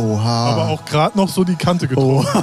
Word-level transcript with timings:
Oha. 0.00 0.50
Aber 0.52 0.68
auch 0.68 0.84
gerade 0.84 1.16
noch 1.16 1.28
so 1.28 1.44
die 1.44 1.56
Kante 1.56 1.88
getroffen. 1.88 2.26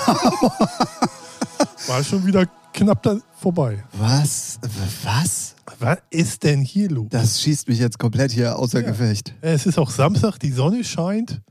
War 1.88 2.04
schon 2.04 2.26
wieder 2.26 2.46
knapp 2.74 3.02
da 3.04 3.18
vorbei. 3.40 3.84
Was? 3.94 4.60
Was? 5.04 5.56
Was 5.80 5.98
ist 6.10 6.44
denn 6.44 6.62
hier 6.62 6.90
los? 6.90 7.08
Das 7.10 7.42
schießt 7.42 7.68
mich 7.68 7.80
jetzt 7.80 8.00
komplett 8.00 8.32
hier 8.32 8.58
außer 8.58 8.82
Ja. 8.82 8.88
Gefecht. 8.88 9.34
Es 9.42 9.66
ist 9.66 9.78
auch 9.78 9.90
Samstag, 9.90 10.38
die 10.40 10.52
Sonne 10.52 10.84
scheint. 10.84 11.42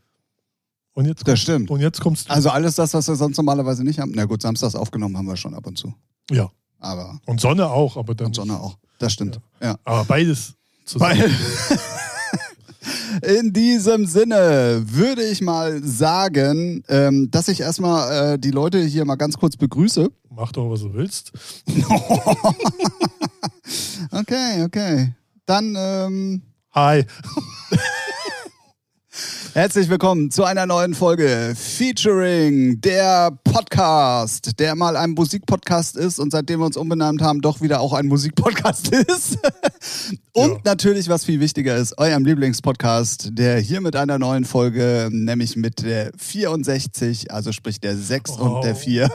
Und 0.95 1.07
jetzt, 1.07 1.21
Das 1.21 1.27
kommst- 1.33 1.43
stimmt. 1.43 1.71
Und 1.71 1.81
jetzt 1.81 2.01
kommst 2.01 2.29
du. 2.29 2.33
Also 2.33 2.51
alles 2.51 2.75
das, 2.77 2.95
was 2.95 3.07
wir 3.09 3.17
sonst 3.17 3.37
normalerweise 3.37 3.85
nicht 3.85 3.99
haben. 3.99 4.13
Na 4.15 4.25
gut, 4.25 4.43
samstags 4.43 4.75
aufgenommen 4.75 5.17
haben 5.17 5.27
wir 5.27 5.37
schon 5.37 5.55
ab 5.55 5.67
und 5.67 5.79
zu. 5.79 5.95
ja. 6.31 6.49
Aber 6.79 7.19
Und 7.25 7.41
Sonne 7.41 7.71
auch, 7.71 7.97
aber 7.97 8.15
dann. 8.15 8.29
und 8.29 8.35
Sonne 8.37 8.61
auch. 8.61 8.77
Das 8.99 9.15
stimmt. 9.15 9.41
Ja. 9.63 9.77
Aber 9.85 10.05
beides 10.05 10.53
zusammen. 10.85 11.19
Weil 11.21 11.31
in 13.23 13.53
diesem 13.53 14.07
Sinne 14.07 14.83
würde 14.87 15.23
ich 15.23 15.41
mal 15.41 15.83
sagen, 15.83 16.83
ähm, 16.89 17.31
dass 17.31 17.49
ich 17.49 17.61
erstmal 17.61 18.35
äh, 18.35 18.39
die 18.39 18.51
Leute 18.51 18.81
hier 18.81 19.05
mal 19.05 19.17
ganz 19.17 19.37
kurz 19.37 19.57
begrüße. 19.57 20.11
Mach 20.31 20.53
doch, 20.53 20.71
was 20.71 20.81
du 20.81 20.93
willst. 20.93 21.33
Okay, 24.13 24.63
okay. 24.65 25.13
Dann 25.47 25.75
ähm, 25.77 26.43
Hi. 26.73 27.05
herzlich 29.55 29.89
willkommen 29.89 30.31
zu 30.31 30.45
einer 30.45 30.67
neuen 30.67 30.95
Folge 30.95 31.55
Featuring 31.57 32.81
der 32.81 33.31
Podcast, 33.45 34.59
der 34.59 34.75
mal 34.75 34.97
ein 34.97 35.13
Musikpodcast 35.13 35.97
ist 35.97 36.19
und 36.19 36.31
seitdem 36.33 36.61
wir 36.61 36.67
uns 36.67 36.77
umbenannt 36.77 37.23
haben, 37.23 37.41
doch 37.41 37.61
wieder 37.61 37.81
auch 37.81 37.93
ein 37.93 38.07
Musikpodcast 38.07 38.89
ist. 38.95 39.39
und 40.33 40.51
Ja. 40.53 40.59
natürlich, 40.65 41.09
was 41.09 41.25
viel 41.25 41.41
wichtiger 41.41 41.77
ist, 41.77 41.99
eurem 41.99 42.25
Lieblingspodcast, 42.25 43.31
der 43.33 43.59
hier 43.59 43.81
mit 43.81 43.97
einer 43.97 44.19
neuen 44.19 44.45
Folge, 44.45 45.09
nämlich 45.11 45.57
mit 45.57 45.83
der 45.83 46.13
64, 46.17 47.31
also 47.33 47.53
sprich 47.53 47.81
der 47.81 47.97
6 47.97 48.33
und 48.33 48.65
der 48.65 48.73
Oh. 48.73 48.79
4. 48.87 49.11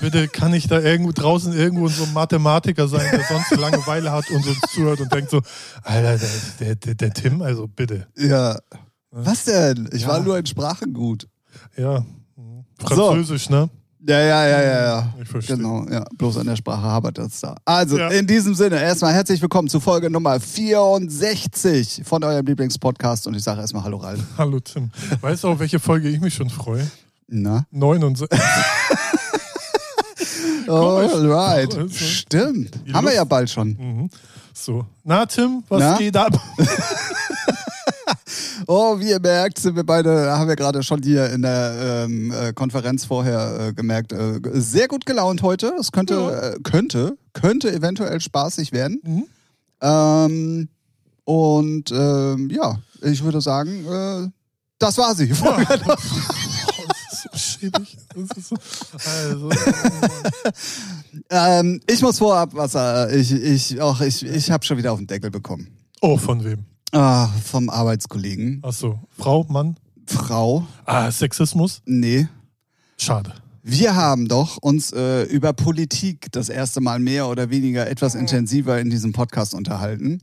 Bitte 0.00 0.28
kann 0.28 0.54
ich 0.54 0.68
da 0.68 0.78
irgendwo 0.80 1.10
draußen 1.10 1.52
irgendwo 1.52 1.88
so 1.88 2.04
ein 2.04 2.12
Mathematiker 2.12 2.86
sein, 2.86 3.08
der 3.10 3.24
sonst 3.24 3.50
Langeweile 3.60 4.12
hat 4.12 4.30
und 4.30 4.46
uns 4.46 4.58
zuhört 4.72 5.00
und 5.00 5.12
denkt 5.12 5.30
so, 5.30 5.40
Alter, 5.82 6.24
der, 6.60 6.76
der, 6.76 6.94
der 6.94 7.12
Tim, 7.12 7.42
also 7.42 7.66
bitte. 7.66 8.06
Ja. 8.16 8.58
Was 9.10 9.44
denn? 9.44 9.88
Ich 9.92 10.06
war 10.06 10.18
Ja. 10.18 10.24
nur 10.24 10.38
in 10.38 10.46
Sprachen 10.46 10.92
gut. 10.92 11.26
Ja. 11.76 12.04
Französisch, 12.78 13.50
ne? 13.50 13.68
Ja, 14.06 14.20
ja, 14.20 14.46
ja, 14.46 14.62
ja, 14.62 14.84
ja. 14.84 15.14
Ich 15.20 15.28
verstehe. 15.28 15.56
Genau, 15.56 15.84
ja. 15.90 16.04
Bloß 16.16 16.38
an 16.38 16.46
der 16.46 16.54
Sprache 16.56 16.82
habert 16.82 17.18
das 17.18 17.40
da. 17.40 17.56
Also, 17.64 17.98
Ja. 17.98 18.08
in 18.08 18.26
diesem 18.26 18.54
Sinne, 18.54 18.80
erstmal 18.80 19.12
herzlich 19.12 19.42
willkommen 19.42 19.68
zu 19.68 19.80
Folge 19.80 20.08
Nummer 20.08 20.38
64 20.38 22.02
von 22.04 22.22
eurem 22.22 22.46
Lieblingspodcast. 22.46 23.26
Und 23.26 23.34
ich 23.34 23.42
sage 23.42 23.60
erstmal 23.60 23.82
Hallo 23.82 23.96
Ralf. 23.96 24.20
Hallo 24.38 24.60
Tim. 24.60 24.90
Weißt 25.20 25.42
du, 25.44 25.48
auf 25.48 25.58
welche 25.58 25.80
Folge 25.80 26.08
ich 26.08 26.20
mich 26.20 26.34
schon 26.34 26.48
freue? 26.50 26.88
Na? 27.26 27.64
69. 27.72 28.28
Alright. 30.68 31.74
Also, 31.76 31.88
Stimmt. 31.88 32.78
Haben 32.92 33.06
wir 33.06 33.14
ja 33.14 33.24
bald 33.24 33.50
schon. 33.50 33.68
Mhm. 33.70 34.10
So. 34.52 34.84
Na, 35.04 35.24
Tim, 35.26 35.62
was 35.68 35.80
Na? 35.80 35.96
geht 35.96 36.16
ab? 36.16 36.38
Oh, 38.70 39.00
wie 39.00 39.08
ihr 39.08 39.18
merkt, 39.20 39.58
sind 39.58 39.76
wir 39.76 39.84
beide, 39.84 40.30
haben 40.30 40.46
wir 40.46 40.54
gerade 40.54 40.82
schon 40.82 41.02
hier 41.02 41.30
in 41.30 41.40
der 41.40 42.04
ähm, 42.04 42.30
äh, 42.30 42.52
Konferenz 42.52 43.06
vorher 43.06 43.68
äh, 43.68 43.72
gemerkt, 43.72 44.12
äh, 44.12 44.40
sehr 44.52 44.88
gut 44.88 45.06
gelaunt 45.06 45.40
heute. 45.40 45.72
Es 45.80 45.90
könnte, 45.90 46.14
Ja. 46.14 46.38
äh, 46.50 46.56
könnte, 46.62 47.16
könnte 47.32 47.72
eventuell 47.72 48.20
spaßig 48.20 48.72
werden. 48.72 49.00
Mhm. 49.02 49.24
Ähm, 49.80 50.68
und 51.24 51.90
ähm, 51.92 52.50
ja, 52.50 52.78
ich 53.00 53.24
würde 53.24 53.40
sagen, 53.40 53.86
äh, 53.86 54.28
das 54.78 54.98
war 54.98 55.14
sie. 55.14 55.32
Oh, 55.42 55.56
das 55.78 55.80
ist 57.10 57.22
so 57.22 57.38
schäbig. 57.38 57.96
Das 58.14 58.36
ist 58.36 58.48
so, 58.50 58.56
also, 59.24 59.50
ähm, 61.30 61.80
ich 61.88 62.02
muss 62.02 62.18
vorab 62.18 62.50
was, 62.52 62.74
äh, 62.74 63.16
ich, 63.16 63.32
ich, 63.32 63.80
auch 63.80 64.02
ich, 64.02 64.26
ich 64.26 64.50
habe 64.50 64.64
schon 64.66 64.76
wieder 64.76 64.92
auf 64.92 64.98
den 64.98 65.06
Deckel 65.06 65.30
bekommen. 65.30 65.68
oh, 66.02 66.18
von 66.18 66.44
wem? 66.44 66.66
Ah, 66.92 67.28
vom 67.44 67.68
Arbeitskollegen. 67.68 68.60
Achso, 68.62 68.98
Frau, 69.10 69.44
Mann? 69.48 69.76
Frau, 70.06 70.66
Ah, 70.86 71.10
Sexismus? 71.10 71.82
nee. 71.84 72.26
Schade. 72.96 73.32
Wir 73.62 73.94
haben 73.94 74.28
doch 74.28 74.56
uns 74.56 74.92
äh, 74.92 75.24
über 75.24 75.52
Politik 75.52 76.32
das 76.32 76.48
erste 76.48 76.80
Mal 76.80 76.98
mehr 76.98 77.28
oder 77.28 77.50
weniger 77.50 77.88
etwas 77.88 78.14
intensiver 78.14 78.80
in 78.80 78.88
diesem 78.88 79.12
Podcast 79.12 79.52
unterhalten. 79.52 80.20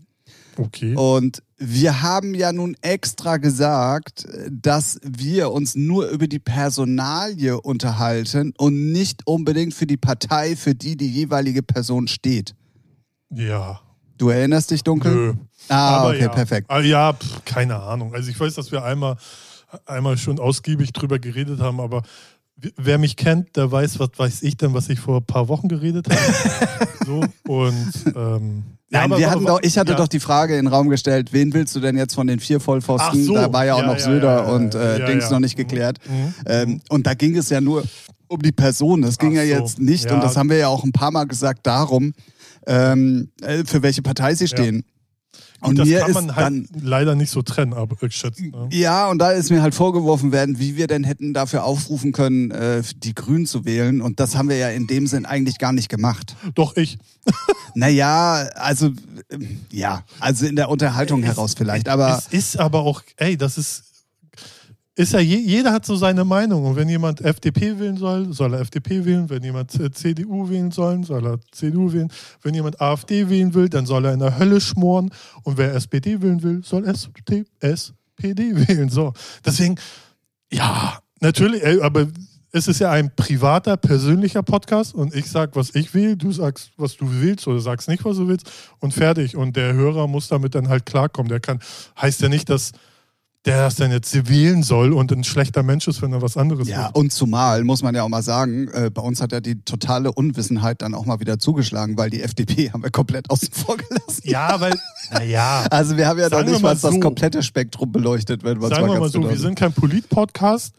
Okay. 0.57 0.95
Und 0.95 1.43
wir 1.57 2.01
haben 2.01 2.33
ja 2.33 2.51
nun 2.51 2.75
extra 2.81 3.37
gesagt, 3.37 4.25
dass 4.49 4.99
wir 5.03 5.51
uns 5.51 5.75
nur 5.75 6.07
über 6.09 6.27
die 6.27 6.39
Personalie 6.39 7.59
unterhalten 7.61 8.53
und 8.57 8.91
nicht 8.91 9.27
unbedingt 9.27 9.73
für 9.73 9.85
die 9.85 9.97
Partei, 9.97 10.55
für 10.55 10.73
die 10.73 10.97
die 10.97 11.09
jeweilige 11.09 11.61
Person 11.61 12.07
steht. 12.07 12.55
Ja. 13.29 13.79
Du 14.17 14.29
erinnerst 14.29 14.71
dich 14.71 14.83
dunkel? 14.83 15.13
Nö. 15.13 15.33
Ah, 15.69 15.97
Aber 15.97 16.09
okay, 16.09 16.21
ja. 16.21 16.29
perfekt. 16.29 16.67
Ah, 16.69 16.79
ja, 16.79 17.13
pff, 17.13 17.43
keine 17.45 17.75
Ahnung. 17.81 18.13
Also 18.13 18.29
ich 18.29 18.39
weiß, 18.39 18.53
dass 18.55 18.71
wir 18.71 18.83
einmal, 18.83 19.17
einmal 19.85 20.17
schon 20.17 20.39
ausgiebig 20.39 20.93
drüber 20.93 21.19
geredet 21.19 21.59
haben, 21.59 21.79
aber 21.79 22.03
wer 22.77 22.97
mich 22.97 23.15
kennt, 23.17 23.55
der 23.57 23.71
weiß, 23.71 23.99
was 23.99 24.09
weiß 24.15 24.43
ich 24.43 24.57
denn, 24.57 24.73
was 24.73 24.87
ich 24.89 24.99
vor 24.99 25.17
ein 25.17 25.25
paar 25.25 25.47
Wochen 25.49 25.67
geredet 25.67 26.07
habe. 26.09 26.87
so, 27.05 27.23
und 27.51 27.93
ähm, 28.15 28.63
ja, 28.89 28.99
Nein, 29.01 29.11
aber- 29.11 29.17
wir 29.19 29.29
hatten 29.29 29.39
aber- 29.47 29.55
doch, 29.57 29.63
ich 29.63 29.77
hatte 29.77 29.91
ja. 29.93 29.97
doch 29.97 30.07
die 30.07 30.19
Frage 30.19 30.55
in 30.57 30.65
den 30.65 30.73
Raum 30.73 30.87
gestellt, 30.89 31.33
wen 31.33 31.53
willst 31.53 31.75
du 31.75 31.79
denn 31.79 31.97
jetzt 31.97 32.13
von 32.13 32.27
den 32.27 32.39
vier 32.39 32.59
Vollpfosten? 32.59 33.25
So. 33.25 33.33
Da 33.33 33.51
war 33.51 33.65
ja 33.65 33.73
auch 33.73 33.79
Ja, 33.79 33.85
noch 33.87 33.93
ja, 33.97 33.99
Söder 33.99 34.37
ja, 34.37 34.43
ja, 34.47 34.51
und 34.53 34.75
äh, 34.75 34.99
ja, 34.99 35.05
Dings 35.07 35.25
ja. 35.25 35.31
noch 35.31 35.39
nicht 35.39 35.57
Mhm. 35.57 35.61
geklärt. 35.63 35.97
Mhm. 36.07 36.33
Ähm, 36.45 36.81
und 36.89 37.05
da 37.07 37.15
ging 37.15 37.35
es 37.35 37.49
ja 37.49 37.59
nur 37.59 37.83
um 38.27 38.41
die 38.41 38.51
Person. 38.51 39.03
Es 39.03 39.17
ging 39.17 39.37
Ach 39.37 39.43
ja 39.43 39.57
so. 39.57 39.63
jetzt 39.63 39.79
nicht, 39.79 40.05
Ja. 40.05 40.15
und 40.15 40.21
das 40.23 40.35
haben 40.37 40.49
wir 40.49 40.57
ja 40.57 40.67
auch 40.67 40.83
ein 40.83 40.91
paar 40.91 41.11
Mal 41.11 41.25
gesagt, 41.25 41.65
darum, 41.67 42.13
ähm, 42.67 43.29
äh, 43.41 43.63
für 43.65 43.81
welche 43.83 44.01
Partei 44.01 44.35
sie 44.35 44.47
stehen. 44.47 44.83
Gut, 45.61 45.69
und 45.69 45.79
das 45.79 45.87
mir 45.87 45.99
kann 45.99 46.09
ist 46.09 46.15
man 46.15 46.35
halt 46.35 46.45
dann 46.45 46.67
leider 46.81 47.15
nicht 47.15 47.31
so 47.31 47.41
trennen, 47.41 47.73
aber 47.73 47.95
ich 48.03 48.15
schätze. 48.15 48.43
Ne? 48.49 48.67
ja, 48.71 49.07
und 49.09 49.19
da 49.19 49.31
ist 49.31 49.49
mir 49.49 49.61
halt 49.61 49.73
vorgeworfen 49.73 50.31
werden, 50.31 50.59
wie 50.59 50.75
wir 50.75 50.87
denn 50.87 51.03
hätten 51.03 51.33
dafür 51.33 51.63
aufrufen 51.63 52.11
können, 52.11 52.51
äh, 52.51 52.83
die 52.97 53.15
Grünen 53.15 53.45
zu 53.45 53.65
wählen. 53.65 54.01
Und 54.01 54.19
das 54.19 54.35
haben 54.35 54.49
wir 54.49 54.57
ja 54.57 54.69
in 54.69 54.85
dem 54.87 55.07
Sinn 55.07 55.25
eigentlich 55.25 55.57
gar 55.57 55.71
nicht 55.71 55.89
gemacht. 55.89 56.35
Doch 56.55 56.75
ich. 56.77 56.97
Naja, 57.77 58.47
also 58.55 58.91
ähm, 59.29 59.59
ja, 59.69 60.03
also 60.21 60.45
in 60.45 60.55
der 60.55 60.69
Unterhaltung 60.69 61.21
Es- 61.23 61.27
heraus 61.27 61.55
vielleicht. 61.57 61.89
Aber 61.89 62.17
es 62.17 62.27
ist 62.33 62.57
aber 62.57 62.79
auch, 62.81 63.01
ey, 63.17 63.35
das 63.37 63.57
ist. 63.57 63.83
Ist 64.97 65.11
ja, 65.11 65.19
je, 65.19 65.37
jeder 65.37 65.73
hat 65.73 65.85
so 65.85 65.97
seine 65.97 66.23
Meinung. 66.23 66.65
Und 66.65 66.77
wenn 66.77 66.87
jemand 66.87 67.19
FDP 67.19 67.77
wählen 67.79 67.97
soll, 67.97 68.31
soll 68.31 68.53
er 68.53 68.61
FDP 68.61 69.03
wählen. 69.03 69.29
Wenn 69.29 69.43
jemand 69.43 69.71
CDU 69.71 70.49
wählen 70.49 70.71
soll, 70.71 71.03
soll 71.03 71.25
er 71.25 71.39
CDU 71.51 71.91
wählen. 71.91 72.09
Wenn 72.41 72.53
jemand 72.53 72.79
AfD 72.79 73.29
wählen 73.29 73.53
will, 73.53 73.67
dann 73.67 73.85
soll 73.85 74.05
er 74.05 74.13
in 74.13 74.19
der 74.19 74.39
Hölle 74.39 74.61
schmoren. 74.61 75.11
Und 75.43 75.57
wer 75.57 75.73
SPD 75.73 76.21
wählen 76.21 76.41
will, 76.41 76.63
soll 76.63 76.85
SPD, 76.85 77.43
SPD 77.59 78.55
wählen. 78.67 78.89
So. 78.89 79.11
Deswegen, 79.45 79.75
ja, 80.49 80.97
natürlich, 81.19 81.83
aber 81.83 82.07
es 82.53 82.69
ist 82.69 82.79
ja 82.79 82.89
ein 82.89 83.13
privater, 83.13 83.75
persönlicher 83.75 84.43
Podcast 84.43 84.95
und 84.95 85.13
ich 85.13 85.29
sag, 85.29 85.57
was 85.57 85.75
ich 85.75 85.93
will, 85.93 86.15
du 86.15 86.31
sagst, 86.31 86.71
was 86.77 86.95
du 86.95 87.05
willst 87.19 87.45
oder 87.49 87.59
sagst 87.59 87.89
nicht, 87.89 88.05
was 88.05 88.15
du 88.15 88.29
willst 88.29 88.49
und 88.79 88.93
fertig. 88.93 89.35
Und 89.35 89.57
der 89.57 89.73
Hörer 89.73 90.07
muss 90.07 90.29
damit 90.29 90.55
dann 90.55 90.69
halt 90.69 90.85
klarkommen. 90.85 91.27
Der 91.27 91.41
kann, 91.41 91.59
heißt 91.99 92.21
ja 92.21 92.29
nicht, 92.29 92.49
dass 92.49 92.71
der 93.45 93.57
das 93.57 93.75
dann 93.75 93.91
jetzt 93.91 94.27
wählen 94.27 94.63
soll 94.63 94.91
und 94.91 95.11
ein 95.11 95.23
schlechter 95.23 95.61
Mensch 95.61 95.87
ist, 95.87 96.01
wenn 96.01 96.11
er 96.13 96.21
was 96.21 96.35
anderes 96.35 96.67
ja, 96.67 96.85
will. 96.85 96.91
und 96.93 97.13
zumal 97.13 97.63
muss 97.63 97.83
man 97.83 97.93
ja 97.93 98.03
auch 98.03 98.09
mal 98.09 98.23
sagen, 98.23 98.67
äh, 98.69 98.89
bei 98.89 99.01
uns 99.01 99.21
hat 99.21 99.31
ja 99.31 99.39
die 99.39 99.61
totale 99.61 100.11
Unwissenheit 100.11 100.81
dann 100.81 100.95
auch 100.95 101.05
mal 101.05 101.19
wieder 101.19 101.37
zugeschlagen, 101.37 101.97
weil 101.97 102.09
die 102.09 102.21
FDP 102.21 102.69
haben 102.73 102.83
wir 102.83 102.91
komplett 102.91 103.29
außen 103.29 103.49
vor 103.51 103.77
gelassen. 103.77 104.21
Ja, 104.23 104.59
weil, 104.59 104.73
naja, 105.11 105.65
Also 105.71 105.97
wir 105.97 106.07
haben 106.07 106.19
ja 106.19 106.31
wir 106.31 106.43
nicht 106.43 106.61
mal 106.61 106.73
mal 106.73 106.79
das 106.79 106.81
so. 106.81 106.99
komplette 106.99 107.43
Spektrum 107.43 107.91
beleuchtet, 107.91 108.43
wenn 108.43 108.57
man 108.57 108.69
sagen 108.69 108.87
wir 108.87 108.99
mal 108.99 109.09
so, 109.09 109.21
wir 109.21 109.37
sind 109.37 109.55
kein 109.55 109.73
Polit-Podcast 109.73 110.73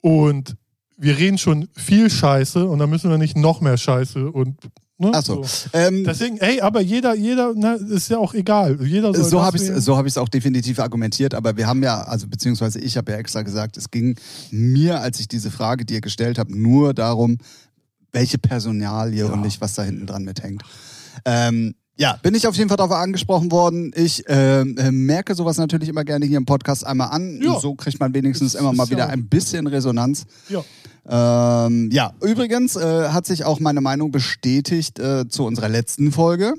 und 0.00 0.56
wir 0.96 1.16
reden 1.16 1.38
schon 1.38 1.68
viel 1.74 2.10
Scheiße 2.10 2.66
und 2.66 2.78
dann 2.78 2.90
müssen 2.90 3.10
wir 3.10 3.18
nicht 3.18 3.36
noch 3.36 3.60
mehr 3.60 3.76
Scheiße 3.76 4.30
und 4.30 4.56
ne, 5.10 5.14
Achso. 5.14 5.44
Ähm, 5.72 6.04
Deswegen, 6.04 6.38
ey, 6.38 6.60
aber 6.60 6.80
jeder, 6.80 7.14
jeder, 7.14 7.52
na, 7.54 7.74
ist 7.74 8.10
ja 8.10 8.18
auch 8.18 8.34
egal. 8.34 8.78
Jeder 8.82 9.14
soll 9.14 9.24
so 9.24 9.42
habe 9.42 9.56
ich 9.56 9.62
es 9.64 9.84
so 9.84 9.96
hab 9.96 10.06
auch 10.16 10.28
definitiv 10.28 10.78
argumentiert, 10.78 11.34
aber 11.34 11.56
wir 11.56 11.66
haben 11.66 11.82
ja, 11.82 12.02
also 12.02 12.26
beziehungsweise 12.26 12.78
ich 12.80 12.96
habe 12.96 13.12
ja 13.12 13.18
extra 13.18 13.42
gesagt, 13.42 13.76
es 13.76 13.90
ging 13.90 14.16
mir, 14.50 15.00
als 15.00 15.20
ich 15.20 15.28
diese 15.28 15.50
Frage 15.50 15.84
dir 15.84 16.00
gestellt 16.00 16.38
habe, 16.38 16.56
nur 16.58 16.94
darum, 16.94 17.38
welche 18.12 18.38
Personalie 18.38 19.26
und 19.26 19.40
nicht, 19.42 19.60
was 19.60 19.74
da 19.74 19.82
hinten 19.82 20.06
dran 20.06 20.24
mithängt. 20.24 20.62
Ähm, 21.24 21.74
ja, 21.96 22.18
bin 22.22 22.34
ich 22.34 22.46
auf 22.46 22.56
jeden 22.56 22.68
Fall 22.68 22.78
darauf 22.78 22.92
angesprochen 22.92 23.50
worden. 23.52 23.92
Ich 23.94 24.24
ähm, 24.26 24.76
äh, 24.78 24.90
merke 24.90 25.34
sowas 25.34 25.58
natürlich 25.58 25.88
immer 25.88 26.04
gerne 26.04 26.24
hier 26.24 26.38
im 26.38 26.46
Podcast 26.46 26.86
einmal 26.86 27.10
an. 27.10 27.40
Ja. 27.42 27.60
So 27.60 27.74
kriegt 27.74 28.00
man 28.00 28.14
wenigstens 28.14 28.52
Das 28.52 28.60
immer 28.60 28.72
mal 28.72 28.88
wieder 28.88 29.00
ja- 29.00 29.06
ein 29.08 29.28
bisschen 29.28 29.66
Resonanz. 29.66 30.24
Ja. 30.48 30.64
Ähm, 31.08 31.90
ja, 31.92 32.12
übrigens 32.22 32.76
äh, 32.76 33.08
hat 33.08 33.26
sich 33.26 33.44
auch 33.44 33.58
meine 33.60 33.80
Meinung 33.80 34.10
bestätigt 34.12 34.98
äh, 35.00 35.28
zu 35.28 35.44
unserer 35.44 35.68
letzten 35.68 36.12
Folge. 36.12 36.54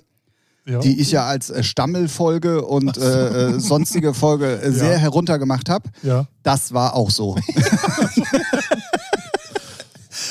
Ja. 0.65 0.79
die 0.79 1.01
ich 1.01 1.11
ja 1.11 1.25
als 1.25 1.49
äh, 1.49 1.61
Stammelfolge 1.61 2.63
und 2.63 2.95
äh, 2.97 3.49
äh, 3.49 3.59
sonstige 3.59 4.13
Folge 4.13 4.61
äh, 4.61 4.71
sehr 4.71 4.93
Ja. 4.93 4.97
heruntergemacht 4.97 5.67
habe. 5.69 5.89
Ja, 6.03 6.25
Das 6.41 6.73
war 6.73 6.95
auch 6.95 7.09
so. 7.09 7.35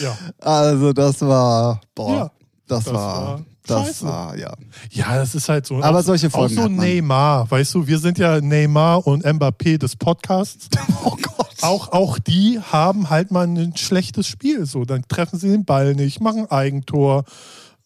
ja. 0.00 0.16
Also 0.40 0.92
das 0.94 1.20
war, 1.20 1.80
boah, 1.94 2.10
Ja, 2.16 2.30
das, 2.66 2.84
das 2.84 2.94
war, 2.94 3.24
war 3.26 3.40
das 3.66 3.86
scheiße. 3.88 4.04
war, 4.06 4.36
ja. 4.38 4.52
Ja, 4.90 5.16
das 5.16 5.34
ist 5.34 5.48
halt 5.48 5.66
so. 5.66 5.82
Aber 5.82 5.98
auch, 6.00 6.02
solche 6.02 6.30
Folgen 6.30 6.58
Auch 6.58 6.62
so. 6.62 6.68
Neymar, 6.68 7.50
weißt 7.50 7.74
du, 7.74 7.86
wir 7.86 7.98
sind 7.98 8.18
ja 8.18 8.40
Neymar 8.40 9.06
und 9.06 9.24
Mbappé 9.26 9.78
des 9.78 9.96
Podcasts. 9.96 10.68
Oh 11.04 11.16
Gott. 11.20 11.51
Auch, 11.62 11.92
auch 11.92 12.18
die 12.18 12.60
haben 12.60 13.10
halt 13.10 13.30
mal 13.30 13.46
ein 13.46 13.76
schlechtes 13.76 14.26
Spiel. 14.26 14.66
So, 14.66 14.84
dann 14.84 15.02
treffen 15.08 15.38
sie 15.38 15.50
den 15.50 15.64
Ball 15.64 15.94
nicht, 15.94 16.20
machen 16.20 16.50
Eigentor, 16.50 17.24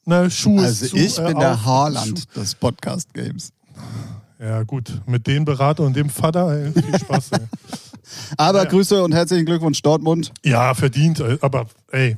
ne, 0.05 0.31
Schuhe 0.31 0.64
Also 0.64 0.87
zu, 0.87 0.96
ich 0.96 1.19
äh, 1.19 1.26
bin 1.26 1.38
der 1.38 1.52
auf, 1.52 1.64
Haaland 1.64 2.37
des 2.37 2.55
Podcast-Games. 2.55 3.52
Schuh- 3.75 4.44
Ja, 4.44 4.62
gut. 4.64 5.00
Mit 5.06 5.26
dem 5.26 5.44
Berater 5.44 5.82
und 5.84 5.94
dem 5.96 6.11
Vater, 6.11 6.50
ey, 6.50 6.73
viel 6.73 6.99
Spaß. 6.99 7.31
Aber 8.37 8.64
Ja. 8.64 8.69
Grüße 8.70 9.02
und 9.02 9.12
herzlichen 9.12 9.46
Glückwunsch 9.46 9.82
Dortmund. 9.82 10.32
Ja, 10.44 10.75
verdient, 10.75 11.20
ey, 11.20 11.38
aber 11.40 11.67
ey. 11.90 12.17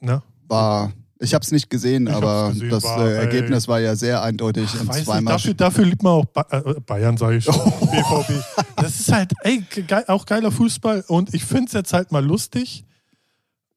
Ne? 0.00 0.22
War, 0.48 0.92
ich 1.24 1.34
habe 1.34 1.42
es 1.44 1.50
nicht 1.50 1.68
gesehen, 1.70 2.06
Ich 2.06 2.12
aber 2.12 2.50
gesehen, 2.52 2.70
das 2.70 2.84
war, 2.84 3.06
äh. 3.08 3.16
Ergebnis 3.16 3.66
war 3.66 3.80
ja 3.80 3.96
sehr 3.96 4.22
eindeutig 4.22 4.72
und 4.80 4.86
Weiß 4.88 4.96
nicht, 4.96 5.04
zweimal. 5.06 5.34
dafür, 5.34 5.54
dafür 5.54 5.84
liebt 5.86 6.02
man 6.02 6.12
auch 6.12 6.24
ba 6.26 6.46
äh, 6.50 6.80
Bayern, 6.80 7.16
sage 7.16 7.36
ich 7.38 7.44
schon. 7.44 7.54
BVB. 7.80 8.32
Das 8.76 9.00
ist 9.00 9.10
halt, 9.12 9.32
ey, 9.42 9.62
ge 9.70 9.84
auch 10.06 10.24
geiler 10.26 10.52
Fußball. 10.52 11.04
Und 11.08 11.34
ich 11.34 11.44
finde 11.44 11.66
es 11.66 11.72
jetzt 11.72 11.92
halt 11.92 12.12
mal 12.12 12.24
lustig, 12.24 12.84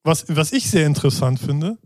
was, 0.03 0.25
was 0.29 0.53
ich 0.53 0.69
sehr 0.69 0.85
interessant 0.85 1.39
finde, 1.39 1.77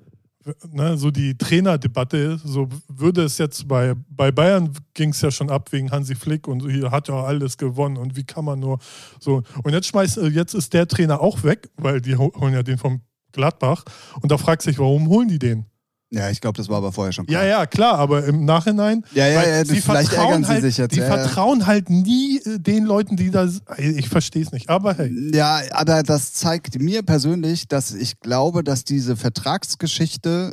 ne, 0.72 0.98
so 0.98 1.12
die 1.12 1.38
Trainerdebatte, 1.38 2.40
so 2.44 2.68
würde 2.88 3.24
es 3.24 3.38
jetzt 3.38 3.68
bei, 3.68 3.94
bei 4.10 4.32
Bayern 4.32 4.72
ging 4.94 5.10
es 5.10 5.22
ja 5.22 5.32
schon 5.32 5.50
ab 5.50 5.72
wegen 5.72 5.92
Hansi 5.92 6.16
Flick 6.16 6.48
und 6.48 6.68
hier 6.70 6.92
hat 6.92 7.08
ja 7.08 7.16
alles 7.24 7.58
gewonnen 7.58 7.98
und 7.98 8.16
wie 8.16 8.24
kann 8.24 8.46
man 8.46 8.60
nur 8.60 8.80
so. 9.20 9.44
Und 9.64 9.74
jetzt 9.74 9.88
schmeißt, 9.88 10.18
äh, 10.18 10.28
jetzt 10.28 10.54
ist 10.54 10.74
der 10.74 10.88
Trainer 10.88 11.22
auch 11.22 11.44
weg, 11.44 11.70
weil 11.78 12.02
die 12.02 12.16
ho- 12.16 12.32
holen 12.40 12.54
ja 12.54 12.64
den 12.64 12.78
vom 12.78 13.02
Gladbach. 13.32 13.84
Und 14.22 14.32
da 14.32 14.38
fragt 14.38 14.62
sich, 14.62 14.78
warum 14.80 15.08
holen 15.08 15.28
die 15.28 15.40
den? 15.40 15.66
ja, 16.14 16.30
ich 16.30 16.42
glaube, 16.42 16.58
das 16.58 16.68
war 16.68 16.76
aber 16.80 16.92
vorher 16.92 17.14
schon 17.14 17.26
klar. 17.26 17.42
Ja, 17.44 17.60
ja, 17.60 17.66
klar, 17.66 17.98
aber 17.98 18.26
im 18.26 18.44
Nachhinein. 18.44 19.06
Ja, 19.14 19.28
ja, 19.28 19.48
ja, 19.48 19.64
sie 19.64 19.80
vielleicht 19.80 20.10
vertrauen 20.10 20.28
ärgern 20.32 20.44
sie 20.44 20.50
halt, 20.50 20.62
sich 20.64 20.78
jetzt, 20.78 20.94
Die 20.94 21.00
ja, 21.00 21.08
ja. 21.08 21.18
vertrauen 21.18 21.68
halt 21.68 21.90
nie 21.90 22.40
äh, 22.40 22.60
den 22.60 22.84
Leuten, 22.84 23.16
die 23.16 23.32
da. 23.32 23.48
Ich 23.78 24.10
verstehe 24.10 24.44
es 24.44 24.52
nicht, 24.52 24.70
aber 24.70 24.96
hey. 24.96 25.10
Ja, 25.34 25.62
aber 25.72 26.04
das 26.04 26.34
zeigt 26.34 26.78
mir 26.82 27.02
persönlich, 27.04 27.70
dass 27.70 27.94
ich 27.94 28.20
glaube, 28.20 28.62
dass 28.66 28.84
diese 28.84 29.16
Vertragsgeschichte, 29.16 30.52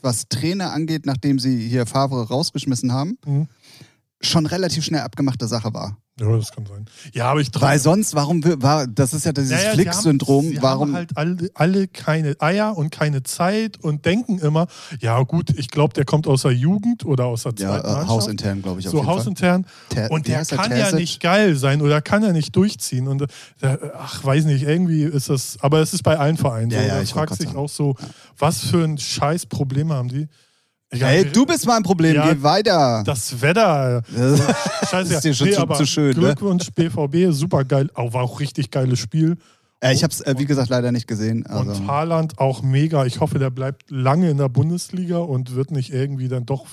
was 0.00 0.28
Trainer 0.30 0.72
angeht, 0.72 1.04
nachdem 1.04 1.38
sie 1.38 1.68
hier 1.68 1.84
Favre 1.84 2.26
rausgeschmissen 2.28 2.90
haben, 2.92 3.18
Mhm. 3.26 3.48
schon 4.22 4.46
relativ 4.46 4.84
schnell 4.86 5.02
abgemachte 5.02 5.46
Sache 5.48 5.74
war. 5.74 5.98
Ja, 6.20 6.36
das 6.36 6.52
kann 6.52 6.64
sein. 6.64 6.86
Ja, 7.12 7.24
aber 7.32 7.40
ich 7.40 7.50
traue. 7.50 7.70
Weil 7.70 7.78
sonst, 7.80 8.14
warum 8.14 8.40
war, 8.62 8.86
das 8.86 9.12
ist 9.14 9.24
ja 9.26 9.32
dieses 9.32 9.50
Ja, 9.50 9.56
ja, 9.58 9.70
sie 9.70 9.74
Flick-Syndrom, 9.74 10.44
sie 10.48 10.62
warum. 10.62 10.88
haben 10.88 10.94
halt 10.94 11.16
alle, 11.16 11.50
alle 11.54 11.88
keine 11.88 12.36
Eier 12.40 12.76
und 12.76 12.90
keine 12.92 13.24
Zeit 13.24 13.82
und 13.82 14.04
denken 14.04 14.38
immer, 14.38 14.68
ja 15.00 15.20
gut, 15.24 15.50
ich 15.56 15.70
glaube, 15.70 15.92
der 15.94 16.04
kommt 16.04 16.28
aus 16.28 16.42
der 16.42 16.52
Jugend 16.52 17.04
oder 17.04 17.24
aus 17.26 17.42
der 17.42 17.54
ja, 17.58 17.68
zweiten 17.68 17.86
äh, 17.86 17.90
Mannschaft. 17.90 18.10
hausintern, 18.10 18.62
glaube 18.62 18.78
ich, 18.78 18.86
auf 18.86 18.92
so 18.92 19.06
hausintern. 19.06 19.66
Ter- 19.88 20.08
Und 20.12 20.28
der 20.28 20.38
heißt 20.38 20.52
der, 20.52 20.58
kann 20.58 20.76
ja 20.76 20.92
nicht 20.92 21.20
geil 21.20 21.56
sein 21.56 21.82
oder 21.82 22.00
kann 22.00 22.22
ja 22.22 22.30
nicht 22.32 22.54
durchziehen. 22.54 23.08
Und 23.08 23.22
äh, 23.22 23.76
ach, 23.98 24.24
weiß 24.24 24.44
nicht, 24.44 24.62
irgendwie 24.62 25.02
ist 25.02 25.30
das, 25.30 25.56
aber 25.62 25.80
es 25.80 25.94
ist 25.94 26.04
bei 26.04 26.16
allen 26.16 26.36
Vereinen 26.36 26.70
Ja, 26.70 26.80
so. 26.82 26.86
ja, 26.88 27.00
da 27.00 27.04
fragt 27.06 27.34
sich 27.34 27.46
sagen. 27.46 27.58
auch 27.58 27.68
so, 27.68 27.96
was 28.38 28.60
für 28.60 28.84
ein 28.84 28.98
scheiß 28.98 29.46
Problem 29.46 29.92
haben 29.92 30.08
die? 30.10 30.28
Ich 30.94 31.02
Ey, 31.02 31.24
du 31.30 31.44
bist 31.44 31.66
mein 31.66 31.82
Problem, 31.82 32.14
Ja, 32.14 32.32
geh 32.32 32.42
weiter. 32.42 33.02
Das 33.04 33.40
Wetter. 33.40 34.02
Das 34.16 34.40
Scheiße. 34.90 35.14
ist 35.14 35.24
dir 35.24 35.34
schon 35.34 35.48
nee, 35.48 35.54
zu- 35.54 35.66
zu 35.66 35.86
schön, 35.86 36.06
ne? 36.08 36.14
Glückwunsch, 36.14 36.68
BVB, 36.74 37.32
super 37.32 37.64
geil. 37.64 37.90
Auch 37.94 38.12
war 38.12 38.22
auch 38.22 38.40
richtig 38.40 38.70
geiles 38.70 38.98
Spiel. 38.98 39.36
äh, 39.80 39.92
ich 39.92 40.02
habe 40.02 40.12
es, 40.12 40.20
äh, 40.20 40.34
wie 40.38 40.44
gesagt, 40.46 40.68
leider 40.70 40.92
nicht 40.92 41.06
gesehen. 41.08 41.46
Also. 41.46 41.70
Und 41.72 41.86
Haaland 41.88 42.38
auch 42.38 42.62
mega. 42.62 43.04
Ich 43.06 43.20
hoffe, 43.20 43.38
der 43.38 43.50
bleibt 43.50 43.90
lange 43.90 44.30
in 44.30 44.38
der 44.38 44.48
Bundesliga 44.48 45.18
und 45.18 45.54
wird 45.54 45.70
nicht 45.72 45.92
irgendwie 45.92 46.28
dann 46.28 46.46
doch 46.46 46.66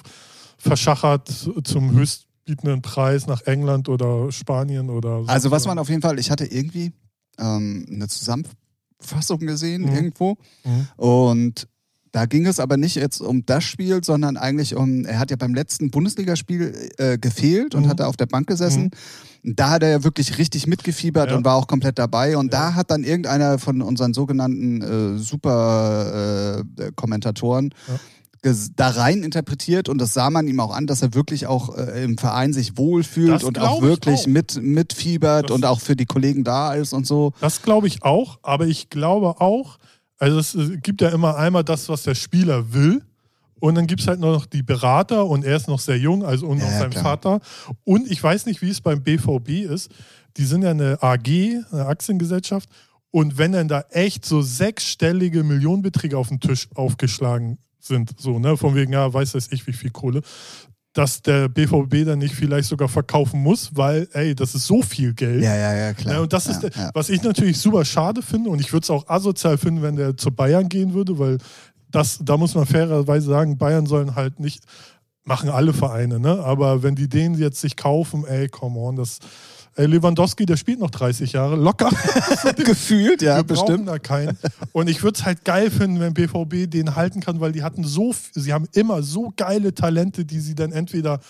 verschachert 0.58 1.30
zum 1.64 1.92
höchstbietenden 1.94 2.82
Preis 2.82 3.26
nach 3.28 3.42
England 3.48 3.90
oder 3.90 4.32
Spanien 4.32 4.90
oder 4.90 5.22
so. 5.24 5.28
Also 5.28 5.52
was 5.52 5.66
man 5.66 5.80
auf 5.80 5.90
jeden 5.90 6.02
Fall, 6.02 6.20
ich 6.20 6.30
hatte 6.30 6.46
irgendwie 6.46 6.92
ähm, 7.40 7.86
eine 7.92 8.08
Zusammenfassung 8.08 9.40
gesehen 9.40 9.84
Mhm. 9.84 9.96
irgendwo 9.96 10.38
Mhm. 10.64 10.88
und 10.98 11.68
da 12.12 12.26
ging 12.26 12.46
es 12.46 12.60
aber 12.60 12.76
nicht 12.78 12.96
jetzt 12.96 13.22
um 13.22 13.46
das 13.46 13.64
Spiel, 13.64 14.04
sondern 14.04 14.36
eigentlich 14.38 14.76
um, 14.76 15.06
er 15.06 15.20
hat 15.20 15.32
ja 15.32 15.38
beim 15.38 15.54
letzten 15.54 15.92
Bundesligaspiel 15.92 16.90
äh, 16.98 17.18
gefehlt 17.18 17.74
und 17.76 17.84
Mhm. 17.86 17.90
hat 17.90 18.00
da 18.02 18.08
auf 18.08 18.18
der 18.18 18.26
Bank 18.26 18.48
gesessen. 18.48 18.92
Da 19.44 19.70
hat 19.72 19.82
er 19.84 19.90
ja 19.90 20.04
wirklich 20.04 20.38
richtig 20.38 20.68
mitgefiebert 20.68 21.32
Ja. 21.32 21.38
und 21.38 21.46
war 21.46 21.56
auch 21.56 21.66
komplett 21.68 21.98
dabei. 21.98 22.38
Und 22.38 22.54
Ja. 22.54 22.60
da 22.70 22.76
hat 22.76 22.92
dann 22.92 23.04
irgendeiner 23.04 23.58
von 23.60 23.82
unseren 23.82 24.14
sogenannten 24.14 24.82
äh, 24.82 25.18
Super-Kommentatoren 25.18 27.74
Ja. 27.88 28.00
da 28.76 28.90
rein 28.90 29.22
interpretiert 29.24 29.88
und 29.88 30.00
das 30.00 30.14
sah 30.14 30.30
man 30.32 30.48
ihm 30.48 30.60
auch 30.60 30.76
an, 30.76 30.88
dass 30.88 31.02
er 31.04 31.14
wirklich 31.14 31.46
auch 31.48 31.78
äh, 31.78 32.04
im 32.04 32.18
Verein 32.18 32.54
sich 32.54 32.76
wohlfühlt 32.78 33.32
Das 33.36 33.44
und 33.44 33.60
auch 33.60 33.78
ich 33.78 33.84
wirklich 33.84 34.22
auch. 34.22 34.28
mit 34.28 34.60
mitfiebert 34.62 35.50
Das- 35.50 35.56
und 35.56 35.64
auch 35.66 35.80
für 35.80 35.96
die 35.96 36.06
Kollegen 36.08 36.44
da 36.44 36.74
ist 36.74 36.92
und 36.94 37.06
so. 37.06 37.34
Das 37.40 37.62
glaube 37.62 37.86
ich 37.88 38.02
auch, 38.04 38.40
aber 38.42 38.66
ich 38.68 38.90
glaube 38.90 39.40
auch, 39.42 39.78
also 40.22 40.40
es 40.40 40.82
gibt 40.84 41.02
ja 41.02 41.10
immer 41.10 41.36
einmal 41.36 41.64
das, 41.64 41.90
was 41.90 42.04
der 42.04 42.16
Spieler 42.16 42.74
will. 42.74 43.02
Und 43.60 43.76
dann 43.76 43.86
gibt 43.86 44.02
es 44.02 44.08
halt 44.08 44.20
noch 44.20 44.46
die 44.48 44.64
Berater 44.64 45.26
und 45.28 45.46
er 45.46 45.56
ist 45.56 45.68
noch 45.68 45.80
sehr 45.80 45.98
jung, 45.98 46.26
also 46.26 46.48
und 46.48 46.60
Ja, 46.60 46.66
noch 46.66 46.80
sein 46.80 46.90
klar. 46.90 47.04
Vater. 47.04 47.42
Und 47.84 48.10
ich 48.10 48.22
weiß 48.22 48.48
nicht, 48.48 48.62
wie 48.62 48.70
es 48.70 48.82
beim 48.82 49.04
BVB 49.04 49.50
ist. 49.72 49.92
Die 50.38 50.46
sind 50.46 50.64
ja 50.64 50.72
eine 50.72 51.02
AG, 51.02 51.28
eine 51.72 51.86
Aktiengesellschaft. 51.86 52.70
Und 53.12 53.38
wenn 53.38 53.52
dann 53.52 53.68
da 53.68 53.84
echt 53.90 54.26
so 54.26 54.42
sechsstellige 54.42 55.44
Millionenbeträge 55.44 56.18
auf 56.18 56.30
den 56.30 56.40
Tisch 56.40 56.70
aufgeschlagen 56.74 57.58
sind, 57.80 58.20
so, 58.20 58.40
ne, 58.40 58.58
von 58.58 58.74
wegen, 58.74 58.94
ja, 58.94 59.12
weiß 59.12 59.34
das 59.34 59.52
ich, 59.52 59.68
wie 59.68 59.74
viel 59.74 59.92
Kohle, 59.92 60.22
dass 60.94 61.22
der 61.22 61.48
BVB 61.48 62.06
dann 62.06 62.20
nicht 62.20 62.36
vielleicht 62.36 62.68
sogar 62.68 62.90
verkaufen 62.90 63.42
muss, 63.42 63.72
weil, 63.76 64.08
ey, 64.12 64.36
das 64.36 64.56
ist 64.56 64.68
so 64.68 64.82
viel 64.82 65.14
Geld. 65.14 65.42
Ja, 65.42 65.56
ja, 65.56 65.74
ja, 65.74 65.94
klar. 65.94 66.16
Ja, 66.16 66.20
und 66.22 66.34
das 66.34 66.48
ist, 66.48 66.64
ja, 66.64 66.70
der, 66.70 66.84
ja. 66.84 66.92
was 66.94 67.10
ich 67.10 67.24
natürlich 67.24 67.60
super 67.60 67.86
schade 67.86 68.22
finde 68.22 68.50
und 68.50 68.60
ich 68.60 68.74
würde 68.74 68.84
es 68.84 68.90
auch 68.90 69.08
asozial 69.08 69.58
finden, 69.58 69.82
wenn 69.82 69.96
der 69.96 70.18
zu 70.18 70.32
Bayern 70.32 70.68
gehen 70.68 70.94
würde, 70.94 71.18
weil 71.18 71.38
das, 71.90 72.20
da 72.22 72.38
muss 72.38 72.56
man 72.56 72.66
fairerweise 72.66 73.28
sagen, 73.28 73.58
Bayern 73.58 73.86
sollen 73.86 74.16
halt 74.16 74.40
nicht, 74.40 74.64
machen 75.24 75.50
alle 75.50 75.74
Vereine, 75.74 76.20
ne? 76.20 76.44
Aber 76.44 76.84
wenn 76.84 76.96
die 76.96 77.08
den 77.08 77.36
jetzt 77.36 77.62
sich 77.62 77.76
kaufen, 77.76 78.26
ey, 78.26 78.50
come 78.50 78.80
on, 78.80 78.96
das. 78.96 79.20
Ey, 79.76 79.86
Lewandowski, 79.86 80.46
der 80.46 80.58
spielt 80.58 80.80
noch 80.80 80.90
30 80.90 81.32
Jahre, 81.32 81.56
locker. 81.56 81.90
Gefühlt, 82.58 83.22
ja, 83.22 83.38
Wir 83.38 83.44
bestimmt. 83.44 83.88
da 83.88 84.00
keinen. 84.00 84.38
Und 84.74 84.90
ich 84.90 85.02
würde 85.02 85.18
es 85.18 85.26
halt 85.26 85.46
geil 85.46 85.72
finden, 85.72 86.00
wenn 86.02 86.14
BVB 86.14 86.70
den 86.70 86.96
halten 86.96 87.22
kann, 87.22 87.40
weil 87.40 87.54
die 87.54 87.64
hatten 87.64 87.86
so, 87.86 88.14
sie 88.34 88.52
haben 88.52 88.68
immer 88.74 89.02
so 89.02 89.32
geile 89.38 89.74
Talente, 89.74 90.26
die 90.26 90.42
sie 90.42 90.56
dann 90.56 90.74
entweder 90.74 91.22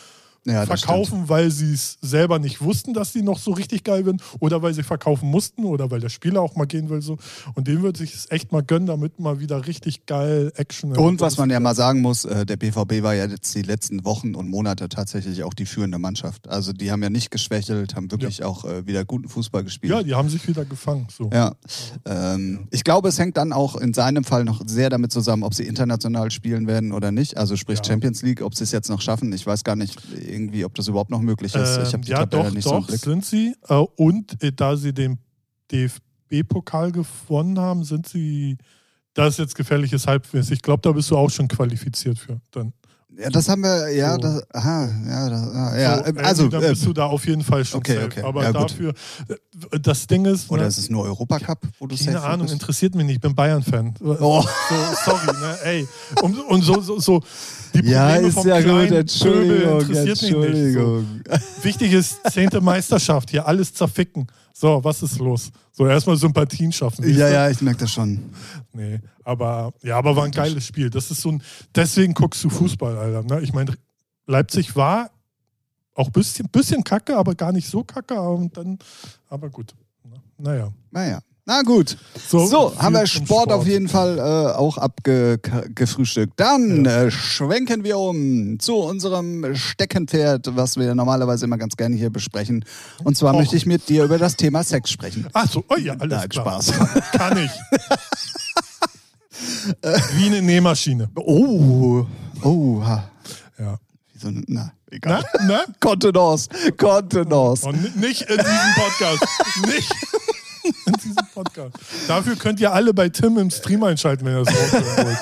Ja, 0.45 0.65
verkaufen, 0.65 1.29
weil 1.29 1.51
sie 1.51 1.73
es 1.73 1.99
selber 2.01 2.39
nicht 2.39 2.61
wussten, 2.61 2.93
dass 2.95 3.13
die 3.13 3.21
noch 3.21 3.37
so 3.37 3.51
richtig 3.51 3.83
geil 3.83 4.03
sind, 4.03 4.23
oder 4.39 4.63
weil 4.63 4.73
sie 4.73 4.81
verkaufen 4.81 5.29
mussten, 5.29 5.65
oder 5.65 5.91
weil 5.91 5.99
der 5.99 6.09
Spieler 6.09 6.41
auch 6.41 6.55
mal 6.55 6.65
gehen 6.65 6.89
will. 6.89 7.01
So. 7.01 7.17
Und 7.53 7.67
den 7.67 7.83
würde 7.83 8.03
ich 8.03 8.15
es 8.15 8.31
echt 8.31 8.51
mal 8.51 8.63
gönnen, 8.63 8.87
damit 8.87 9.19
mal 9.19 9.39
wieder 9.39 9.67
richtig 9.67 10.07
geil 10.07 10.51
Action. 10.55 10.97
Und 10.97 11.21
was 11.21 11.37
man 11.37 11.51
ja 11.51 11.59
mal 11.59 11.75
sagen 11.75 12.01
muss, 12.01 12.25
äh, 12.25 12.45
der 12.45 12.57
BVB 12.57 13.03
war 13.03 13.13
ja 13.13 13.25
jetzt 13.27 13.53
die 13.53 13.61
letzten 13.61 14.03
Wochen 14.03 14.33
und 14.33 14.49
Monate 14.49 14.89
tatsächlich 14.89 15.43
auch 15.43 15.53
die 15.53 15.67
führende 15.67 15.99
Mannschaft. 15.99 16.49
Also 16.49 16.73
die 16.73 16.91
haben 16.91 17.03
ja 17.03 17.11
nicht 17.11 17.29
geschwächelt, 17.29 17.95
haben 17.95 18.09
wirklich 18.09 18.43
auch 18.43 18.65
äh, 18.65 18.87
wieder 18.87 19.05
guten 19.05 19.29
Fußball 19.29 19.63
gespielt. 19.63 19.91
Ja, 19.91 20.01
die 20.01 20.15
haben 20.15 20.29
sich 20.29 20.47
wieder 20.47 20.65
gefangen. 20.65 21.07
So. 21.15 21.29
Ja. 21.31 21.53
Ähm, 22.05 22.67
ich 22.71 22.83
glaube, 22.83 23.09
es 23.09 23.19
hängt 23.19 23.37
dann 23.37 23.53
auch 23.53 23.75
in 23.75 23.93
seinem 23.93 24.23
Fall 24.23 24.43
noch 24.43 24.61
sehr 24.65 24.89
damit 24.89 25.11
zusammen, 25.11 25.43
ob 25.43 25.53
sie 25.53 25.63
international 25.63 26.31
spielen 26.31 26.65
werden 26.65 26.91
oder 26.91 27.11
nicht. 27.11 27.37
Also 27.37 27.55
sprich 27.55 27.79
Ja. 27.79 27.85
Champions 27.85 28.23
League, 28.23 28.41
ob 28.41 28.55
sie 28.55 28.63
es 28.63 28.71
jetzt 28.71 28.89
noch 28.89 29.01
schaffen. 29.01 29.31
Ich 29.33 29.45
weiß 29.45 29.63
gar 29.63 29.75
nicht 29.75 29.99
irgendwie, 30.31 30.65
ob 30.65 30.73
das 30.75 30.87
überhaupt 30.87 31.09
noch 31.11 31.21
möglich 31.21 31.53
ist. 31.53 31.77
ich 31.77 31.85
habe 31.85 31.95
Ähm, 31.95 32.01
die 32.03 32.11
ja, 32.11 32.17
Tabelle 32.25 32.43
doch, 32.45 32.51
nicht 32.53 32.63
so 32.63 32.75
im 32.75 32.81
doch, 32.81 32.87
Blick. 32.87 32.99
sind 32.99 33.25
sie. 33.25 33.55
Äh, 33.67 33.75
und 33.75 34.41
äh, 34.43 34.51
da 34.51 34.75
sie 34.77 34.93
den 34.93 35.19
DFB-Pokal 35.71 36.91
gewonnen 36.91 37.59
haben, 37.59 37.83
sind 37.83 38.07
sie. 38.07 38.57
Das 39.13 39.33
ist 39.33 39.39
jetzt 39.39 39.55
gefährliches 39.55 40.07
Halbwissen. 40.07 40.53
Ich 40.53 40.61
glaube, 40.61 40.81
da 40.81 40.91
bist 40.93 41.11
du 41.11 41.17
auch 41.17 41.29
schon 41.29 41.47
qualifiziert 41.47 42.17
für. 42.17 42.39
Dann. 42.51 42.73
Ja, 43.17 43.29
das 43.29 43.49
haben 43.49 43.61
wir, 43.61 43.89
ja, 43.89 44.13
So. 44.13 44.19
das, 44.19 44.43
aha, 44.53 44.89
ja, 45.07 45.29
das, 45.29 45.41
ah, 45.53 45.77
ja, 45.77 45.97
so, 45.97 46.03
äh, 46.15 46.23
also, 46.23 46.47
dann 46.47 46.63
äh, 46.63 46.69
bist 46.69 46.85
du 46.85 46.93
da 46.93 47.05
auf 47.07 47.27
jeden 47.27 47.43
Fall 47.43 47.65
schon 47.65 47.79
okay, 47.79 47.95
safe. 47.95 48.05
okay. 48.05 48.21
Aber 48.23 48.43
Ja, 48.43 48.53
dafür, 48.53 48.93
äh, 49.27 49.79
das 49.81 50.07
Ding 50.07 50.25
ist, 50.25 50.49
oder 50.49 50.61
ne, 50.61 50.67
ist 50.69 50.77
es 50.77 50.89
nur 50.89 51.03
Europacup, 51.03 51.59
wo 51.79 51.87
du 51.87 51.95
keine 51.97 52.21
Ahnung, 52.21 52.47
bist? 52.47 52.53
interessiert 52.53 52.95
mich 52.95 53.05
nicht. 53.05 53.15
Ich 53.15 53.21
bin 53.21 53.35
Bayern-Fan. 53.35 53.95
Oh. 54.01 54.41
So, 54.41 54.75
sorry, 55.05 55.25
ne? 55.39 55.57
Ey. 55.63 55.87
Und, 56.21 56.39
und 56.39 56.61
so, 56.63 56.79
so, 56.79 56.99
so 56.99 57.19
die 57.73 57.79
Probleme 57.79 57.91
Ja, 57.93 58.15
ist 58.15 58.33
vom 58.33 58.47
ja 58.47 58.61
gut, 58.61 58.91
Entschuldigung, 58.91 59.57
Pöbel 59.79 59.81
interessiert 59.81 60.21
mich 60.21 60.21
nicht. 60.21 60.31
So. 60.31 60.43
Entschuldigung. 60.43 61.21
Wichtig 61.63 61.93
ist, 61.93 62.19
zehnte 62.31 62.61
Meisterschaft, 62.61 63.29
hier 63.29 63.45
alles 63.45 63.73
zerficken. 63.73 64.27
So, 64.53 64.83
was 64.83 65.01
ist 65.03 65.19
los? 65.19 65.51
So, 65.71 65.87
erstmal 65.87 66.17
Sympathien 66.17 66.71
schaffen. 66.71 67.07
Ja, 67.13 67.29
ja, 67.29 67.49
ich 67.49 67.61
merke 67.61 67.81
das 67.81 67.91
schon. 67.91 68.19
Nee, 68.73 68.99
aber, 69.23 69.73
ja, 69.81 69.97
aber 69.97 70.15
war 70.15 70.25
ein 70.25 70.31
geiles 70.31 70.65
Spiel. 70.65 70.89
Das 70.89 71.09
ist 71.11 71.21
so 71.21 71.29
ein, 71.31 71.43
deswegen 71.73 72.13
guckst 72.13 72.43
du 72.43 72.49
Fußball, 72.49 72.97
Alter. 72.97 73.23
Ne? 73.23 73.41
Ich 73.41 73.53
meine, 73.53 73.73
Leipzig 74.27 74.75
war 74.75 75.11
auch 75.95 76.07
ein 76.07 76.11
bisschen, 76.11 76.47
bisschen 76.49 76.83
kacke, 76.83 77.15
aber 77.17 77.35
gar 77.35 77.51
nicht 77.51 77.67
so 77.67 77.83
kacke. 77.83 78.19
Und 78.19 78.55
dann, 78.57 78.79
aber 79.29 79.49
gut. 79.49 79.73
Naja. 80.37 80.71
Naja. 80.89 81.21
Na 81.51 81.63
gut. 81.63 81.97
So, 82.29 82.45
so 82.45 82.79
haben 82.79 82.93
wir 82.93 83.05
Sport, 83.05 83.27
Sport, 83.27 83.51
auf 83.51 83.67
jeden 83.67 83.89
Fall 83.89 84.17
äh, 84.19 84.21
auch 84.55 84.77
abgefrühstückt. 84.77 86.31
Dann 86.37 86.85
ja. 86.85 87.03
äh, 87.03 87.11
schwenken 87.11 87.83
wir 87.83 87.97
um 87.97 88.57
zu 88.57 88.75
unserem 88.77 89.53
Steckenpferd, 89.53 90.55
was 90.55 90.77
wir 90.77 90.95
normalerweise 90.95 91.43
immer 91.43 91.57
ganz 91.57 91.75
gerne 91.75 91.97
hier 91.97 92.09
besprechen. 92.09 92.63
Und 93.03 93.17
zwar 93.17 93.33
Och. 93.33 93.39
möchte 93.39 93.57
ich 93.57 93.65
mit 93.65 93.89
dir 93.89 94.05
über 94.05 94.17
das 94.17 94.37
Thema 94.37 94.63
Sex 94.63 94.91
sprechen. 94.91 95.27
Ach 95.33 95.51
so, 95.51 95.65
oh 95.67 95.75
ja, 95.75 95.91
alles 95.99 96.19
Nein, 96.19 96.29
klar. 96.29 96.61
Spaß. 96.61 96.71
Kann 97.17 97.37
ich. 97.37 97.51
Wie 100.15 100.27
eine 100.27 100.41
Nähmaschine. 100.41 101.09
Oh, 101.15 102.05
oh. 102.43 102.81
Ja. 103.59 103.77
Wie 104.13 104.19
so 104.19 104.29
eine, 104.29 104.41
na, 104.47 104.71
egal. 104.89 105.25
Na? 105.45 105.65
Kontenance, 105.81 106.47
Kontenance. 106.77 107.67
Und 107.67 107.97
nicht 107.97 108.21
in 108.21 108.37
diesem 108.37 108.73
Podcast. 108.75 109.25
nicht 109.67 109.93
in 110.63 110.93
diesem 110.93 111.25
Podcast. 111.33 111.75
Dafür 112.07 112.35
könnt 112.35 112.59
ihr 112.59 112.71
alle 112.71 112.93
bei 112.93 113.09
Tim 113.09 113.37
im 113.37 113.49
Stream 113.49 113.83
einschalten, 113.83 114.25
wenn 114.25 114.33
ihr 114.33 114.43
das 114.43 114.53
wollt. 114.53 115.17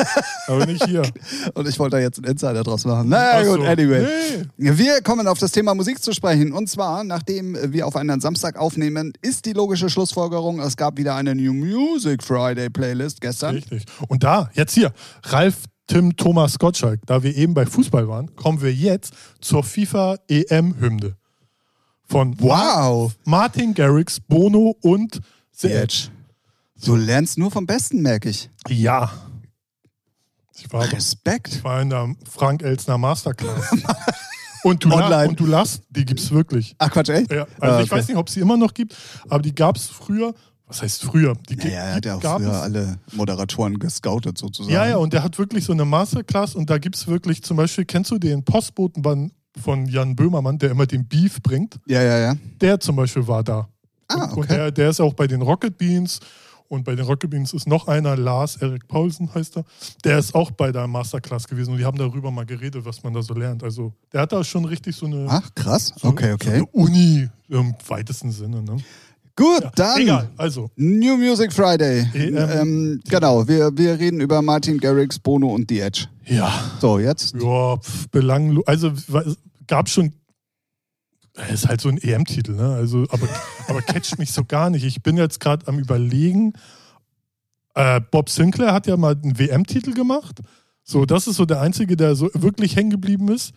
Aber 0.48 0.66
nicht 0.66 0.86
hier. 0.86 1.04
Und 1.54 1.68
ich 1.68 1.78
wollte 1.80 1.98
da 1.98 2.02
jetzt 2.02 2.20
einen 2.20 2.32
Insider 2.32 2.64
draus 2.64 2.86
machen. 2.86 3.10
Naja, 3.10 3.46
so. 3.46 3.58
gut, 3.58 3.66
anyway. 3.66 4.06
Nee. 4.58 4.78
Wir 4.78 5.02
kommen 5.02 5.28
auf 5.28 5.40
das 5.40 5.52
Thema 5.52 5.76
Musik 5.76 6.02
zu 6.02 6.14
sprechen. 6.14 6.52
Und 6.52 6.70
zwar, 6.70 7.04
nachdem 7.04 7.58
wir 7.74 7.88
auf 7.88 7.96
einen 7.96 8.20
Samstag 8.22 8.58
aufnehmen, 8.58 9.14
ist 9.22 9.46
die 9.46 9.54
logische 9.54 9.90
Schlussfolgerung, 9.90 10.60
es 10.60 10.78
gab 10.78 10.98
wieder 10.98 11.16
eine 11.16 11.36
New 11.36 11.54
Music 11.54 12.24
Friday 12.24 12.70
Playlist 12.70 13.22
gestern. 13.22 13.56
Richtig. 13.56 13.86
Und 14.08 14.24
da, 14.24 14.50
jetzt 14.54 14.74
hier, 14.74 14.92
Ralf 15.24 15.56
Tim 15.88 16.16
Thomas 16.16 16.60
Gottschalk, 16.60 17.00
da 17.08 17.24
wir 17.24 17.36
eben 17.36 17.56
bei 17.56 17.66
Fußball 17.66 18.08
waren, 18.08 18.36
kommen 18.36 18.62
wir 18.62 18.72
jetzt 18.72 19.14
zur 19.42 19.64
FIFA 19.64 20.18
EM-Hymne. 20.28 21.19
Von 22.10 22.36
wow. 22.40 23.16
Martin 23.24 23.76
Garrix, 23.76 24.20
Bono 24.20 24.76
und 24.82 25.22
The 25.52 25.72
Edge. 25.72 26.08
Du 26.84 26.96
lernst 26.96 27.38
nur 27.38 27.52
vom 27.52 27.68
Besten, 27.68 28.02
merke 28.02 28.30
ich. 28.30 28.50
Ja. 28.68 29.12
Ich 30.56 30.74
war, 30.74 30.92
Respekt. 30.92 31.54
Ich 31.54 31.64
war 31.64 31.82
in 31.82 31.92
der 31.92 32.16
Frank 32.28 32.64
Elsner 32.64 32.98
Masterclass. 32.98 33.70
und, 34.64 34.84
du 34.84 34.92
Online. 34.92 35.30
und 35.30 35.40
du 35.40 35.46
lachst, 35.46 35.84
die 35.92 36.04
gibt 36.04 36.20
es 36.20 36.32
wirklich. 36.32 36.76
Ach 36.80 36.90
Quatsch, 36.90 37.10
echt? 37.10 37.32
Ja, 37.32 37.46
also 37.60 37.76
ah, 37.76 37.82
ich 37.82 37.92
weiß 37.92 38.08
nicht, 38.08 38.18
ob 38.18 38.28
es 38.28 38.34
sie 38.34 38.40
immer 38.40 38.58
noch 38.58 38.74
gibt, 38.74 38.96
aber 39.30 39.44
die 39.44 39.54
gab 39.54 39.76
es 39.78 39.86
früher. 39.86 40.34
Was 40.66 40.82
heißt 40.82 41.04
früher? 41.04 41.36
Die 41.48 41.58
naja, 41.58 41.70
er 41.70 41.96
hat 41.96 42.06
ja 42.06 42.16
auch 42.16 42.22
früher 42.22 42.52
es. 42.52 42.62
alle 42.62 42.98
Moderatoren 43.12 43.78
gescoutet 43.78 44.38
sozusagen. 44.40 44.74
Ja, 44.74 44.88
ja, 44.88 44.98
und 44.98 45.14
der 45.14 45.24
hat 45.24 45.38
wirklich 45.38 45.64
so 45.64 45.74
eine 45.74 45.86
Masterclass 45.86 46.56
und 46.56 46.72
da 46.72 46.80
gibt 46.80 46.96
es 46.96 47.08
wirklich 47.08 47.44
zum 47.44 47.58
Beispiel, 47.58 47.86
kennst 47.86 48.10
du 48.10 48.18
den 48.18 48.44
Postbotenband 48.44 49.32
von 49.60 49.86
Jan 49.86 50.16
Böhmermann, 50.16 50.58
der 50.58 50.72
immer 50.72 50.86
den 50.86 51.08
Beef 51.08 51.42
bringt. 51.42 51.80
Ja, 51.86 52.02
ja, 52.02 52.20
ja. 52.20 52.36
Der 52.62 52.80
zum 52.80 52.96
Beispiel 52.96 53.28
war 53.28 53.44
da. 53.44 53.68
Ah, 54.08 54.24
okay. 54.32 54.40
Und 54.40 54.52
der, 54.52 54.72
der 54.72 54.90
ist 54.90 55.00
auch 55.00 55.14
bei 55.14 55.28
den 55.28 55.42
Rocket 55.42 55.78
Beans. 55.78 56.20
Und 56.68 56.84
bei 56.84 56.96
den 56.96 57.06
Rocket 57.06 57.32
Beans 57.32 57.52
ist 57.54 57.68
noch 57.68 57.88
einer, 57.88 58.16
Lars 58.16 58.58
Erik 58.58 58.88
Paulsen 58.88 59.34
heißt 59.34 59.58
er. 59.58 59.64
Der 60.04 60.20
ist 60.20 60.36
auch 60.36 60.52
bei 60.52 60.72
der 60.72 60.86
Masterclass 60.86 61.48
gewesen 61.48 61.72
und 61.72 61.80
die 61.80 61.86
haben 61.86 61.98
darüber 61.98 62.30
mal 62.30 62.46
geredet, 62.46 62.86
was 62.86 63.02
man 63.02 63.12
da 63.12 63.24
so 63.24 63.34
lernt. 63.34 63.64
Also 63.64 63.92
der 64.14 64.22
hat 64.22 64.32
da 64.32 64.44
schon 64.44 64.66
richtig 64.66 64.96
so 64.96 65.08
eine. 65.08 65.26
Ach, 65.28 65.50
krass. 65.56 65.94
So, 66.00 66.10
okay, 66.10 66.34
okay. 66.34 66.46
So 66.46 66.54
eine 66.54 66.66
Uni 66.68 67.30
im 67.50 67.74
weitesten 67.88 68.32
Sinne. 68.32 68.62
Ne? 68.62 68.78
Gut, 69.36 69.64
ja, 69.64 69.72
dann. 69.74 70.02
Egal, 70.02 70.30
also. 70.38 70.70
New 70.76 71.18
Music 71.18 71.52
Friday. 71.52 72.06
EM. 72.14 72.38
Ähm, 72.38 73.02
genau, 73.10 73.48
wir, 73.48 73.76
wir 73.76 73.98
reden 73.98 74.20
über 74.20 74.42
Martin 74.42 74.78
Garrix, 74.78 75.18
Bono 75.18 75.48
und 75.48 75.70
The 75.70 75.80
Edge. 75.80 76.06
Ja. 76.26 76.52
So, 76.80 77.00
jetzt? 77.00 77.34
Ja, 77.42 77.80
belanglos. 78.12 78.68
Also 78.68 78.92
gab 79.70 79.88
schon. 79.88 80.12
Ist 81.54 81.70
halt 81.70 81.80
so 81.80 81.88
ein 81.88 81.98
EM-Titel, 81.98 82.54
ne? 82.54 82.74
Also, 82.74 83.06
aber, 83.12 83.30
aber 83.70 83.82
catcht 83.82 84.20
mich 84.20 84.34
so 84.34 84.44
gar 84.44 84.70
nicht. 84.70 84.84
Ich 84.84 85.02
bin 85.02 85.16
jetzt 85.16 85.40
gerade 85.40 85.68
am 85.68 85.80
Überlegen. 85.80 86.54
Äh, 87.76 88.02
Bob 88.02 88.30
Sinclair 88.30 88.74
hat 88.74 88.88
ja 88.88 88.98
mal 88.98 89.16
einen 89.16 89.40
WM-Titel 89.40 89.94
gemacht. 89.94 90.42
So, 90.84 91.06
das 91.06 91.28
ist 91.28 91.38
so 91.38 91.46
der 91.46 91.62
einzige, 91.62 91.96
der 91.96 92.16
so 92.16 92.30
wirklich 92.34 92.76
hängen 92.76 92.90
geblieben 92.90 93.30
ist. 93.30 93.54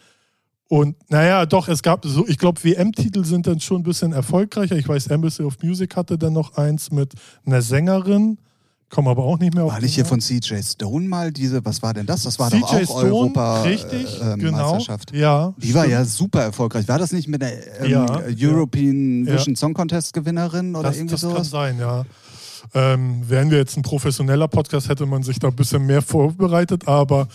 Und 0.69 0.97
naja, 1.11 1.45
doch, 1.45 1.67
es 1.67 1.83
gab 1.83 2.05
so, 2.05 2.29
ich 2.29 2.39
glaube, 2.39 2.63
WM-Titel 2.63 3.25
sind 3.25 3.47
dann 3.47 3.59
schon 3.59 3.81
ein 3.81 3.85
bisschen 3.85 4.13
erfolgreicher. 4.13 4.77
Ich 4.77 4.89
weiß, 4.89 5.09
Embassy 5.09 5.43
of 5.43 5.61
Music 5.63 5.97
hatte 5.97 6.19
dann 6.19 6.35
noch 6.35 6.57
eins 6.57 6.93
mit 6.93 7.15
einer 7.45 7.63
Sängerin. 7.63 8.39
Komme 8.93 9.09
aber 9.09 9.25
auch 9.25 9.39
nicht 9.39 9.55
mehr 9.55 9.65
auf. 9.65 9.73
War 9.73 9.81
nicht 9.81 9.95
hier 9.95 10.05
von 10.05 10.21
CJ 10.21 10.57
Stone 10.63 11.09
mal 11.09 11.33
diese, 11.33 11.65
was 11.65 11.81
war 11.81 11.95
denn 11.95 12.05
das? 12.05 12.25
Das 12.25 12.39
war 12.39 12.51
CJ 12.51 12.61
doch 12.61 12.75
auch 12.75 12.83
Stone, 12.83 13.05
Europa 13.07 13.63
richtig, 13.63 14.21
äh, 14.21 14.37
genau, 14.37 14.75
Meisterschaft. 14.75 15.17
Ja, 15.17 15.55
Die 15.57 15.73
war 15.73 15.87
ja 15.87 16.05
super 16.05 16.43
erfolgreich. 16.43 16.87
War 16.89 16.99
das 16.99 17.11
nicht 17.11 17.27
mit 17.27 17.41
der 17.41 17.81
ähm, 17.83 17.91
ja, 17.91 18.21
European 18.39 19.25
ja. 19.25 19.33
Vision 19.33 19.57
Song 19.57 19.73
Contest 19.73 20.13
Gewinnerin 20.13 20.77
oder 20.77 20.91
das, 20.91 20.99
irgendwie 20.99 21.13
das 21.13 21.23
sowas? 21.23 21.51
Das 21.51 21.53
kann 21.53 21.77
sein, 21.77 21.79
ja. 21.79 22.05
Ähm, 22.75 23.23
wären 23.27 23.51
wir 23.51 23.57
jetzt 23.57 23.79
ein 23.79 23.83
professioneller 23.83 24.47
Podcast, 24.47 24.91
hätte 24.91 25.07
man 25.07 25.23
sich 25.23 25.39
da 25.39 25.49
ein 25.49 25.57
bisschen 25.57 25.87
mehr 25.87 26.03
vorbereitet, 26.03 26.87
aber 26.87 27.29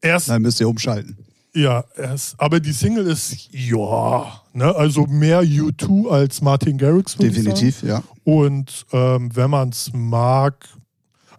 erst. 0.00 0.28
Dann 0.28 0.42
müsst 0.42 0.58
ihr 0.58 0.68
umschalten. 0.68 1.16
Ja, 1.54 1.84
es, 1.94 2.34
aber 2.36 2.58
die 2.58 2.72
Single 2.72 3.06
ist, 3.06 3.48
ja, 3.52 4.42
ne, 4.52 4.74
also 4.74 5.06
mehr 5.06 5.42
U2 5.42 6.10
als 6.10 6.42
Martin 6.42 6.76
Garrix. 6.76 7.14
Definitiv, 7.16 7.84
ja. 7.84 8.02
Und 8.24 8.84
ähm, 8.92 9.30
wenn 9.34 9.50
man 9.50 9.68
es 9.68 9.92
mag, 9.94 10.68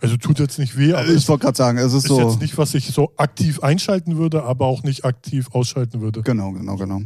also 0.01 0.17
tut 0.17 0.39
jetzt 0.39 0.59
nicht 0.59 0.77
weh. 0.77 0.93
Aber 0.93 1.07
ich 1.07 1.27
wollte 1.27 1.45
gerade 1.45 1.57
sagen, 1.57 1.77
es 1.77 1.93
ist, 1.93 2.05
ist 2.05 2.07
so. 2.07 2.21
jetzt 2.21 2.41
nicht, 2.41 2.57
was 2.57 2.73
ich 2.73 2.87
so 2.87 3.11
aktiv 3.17 3.61
einschalten 3.61 4.17
würde, 4.17 4.43
aber 4.43 4.65
auch 4.65 4.83
nicht 4.83 5.05
aktiv 5.05 5.47
ausschalten 5.51 6.01
würde. 6.01 6.21
Genau, 6.21 6.51
genau, 6.51 6.75
genau. 6.75 7.01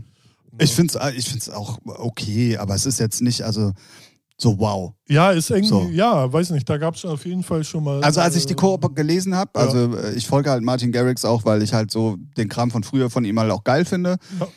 Ich 0.60 0.74
finde 0.74 1.00
es 1.00 1.16
ich 1.16 1.30
find's 1.30 1.50
auch 1.50 1.80
okay, 1.86 2.58
aber 2.58 2.76
es 2.76 2.86
ist 2.86 3.00
jetzt 3.00 3.22
nicht, 3.22 3.44
also 3.44 3.72
so 4.38 4.60
wow. 4.60 4.94
Ja, 5.08 5.32
ist 5.32 5.50
irgendwie, 5.52 5.70
so. 5.70 5.90
ja, 5.92 6.32
weiß 6.32 6.50
nicht, 6.50 6.68
da 6.68 6.78
gab 6.78 6.96
es 6.96 7.06
auf 7.06 7.26
jeden 7.26 7.44
Fall 7.44 7.64
schon 7.64 7.84
mal. 7.84 8.04
Also 8.04 8.22
als 8.22 8.36
ich 8.36 8.46
die 8.46 8.54
äh, 8.54 8.58
Koop 8.58 8.96
gelesen 8.96 9.36
habe, 9.36 9.52
ja. 9.56 9.62
also 9.62 9.96
äh, 9.96 10.14
ich 10.16 10.28
folge 10.28 10.50
halt 10.50 10.64
Martin 10.64 10.92
Garrix 10.92 11.24
auch, 11.24 11.46
weil 11.46 11.62
ich 11.62 11.74
halt 11.74 11.92
so 11.92 12.18
den 12.38 12.50
Kram 12.50 12.72
von 12.72 12.84
früher 12.84 13.10
von 13.10 13.24
ihm 13.24 13.40
halt 13.40 13.52
auch 13.52 13.64
geil 13.64 13.86
finde. 13.86 14.18
Ja. 14.40 14.48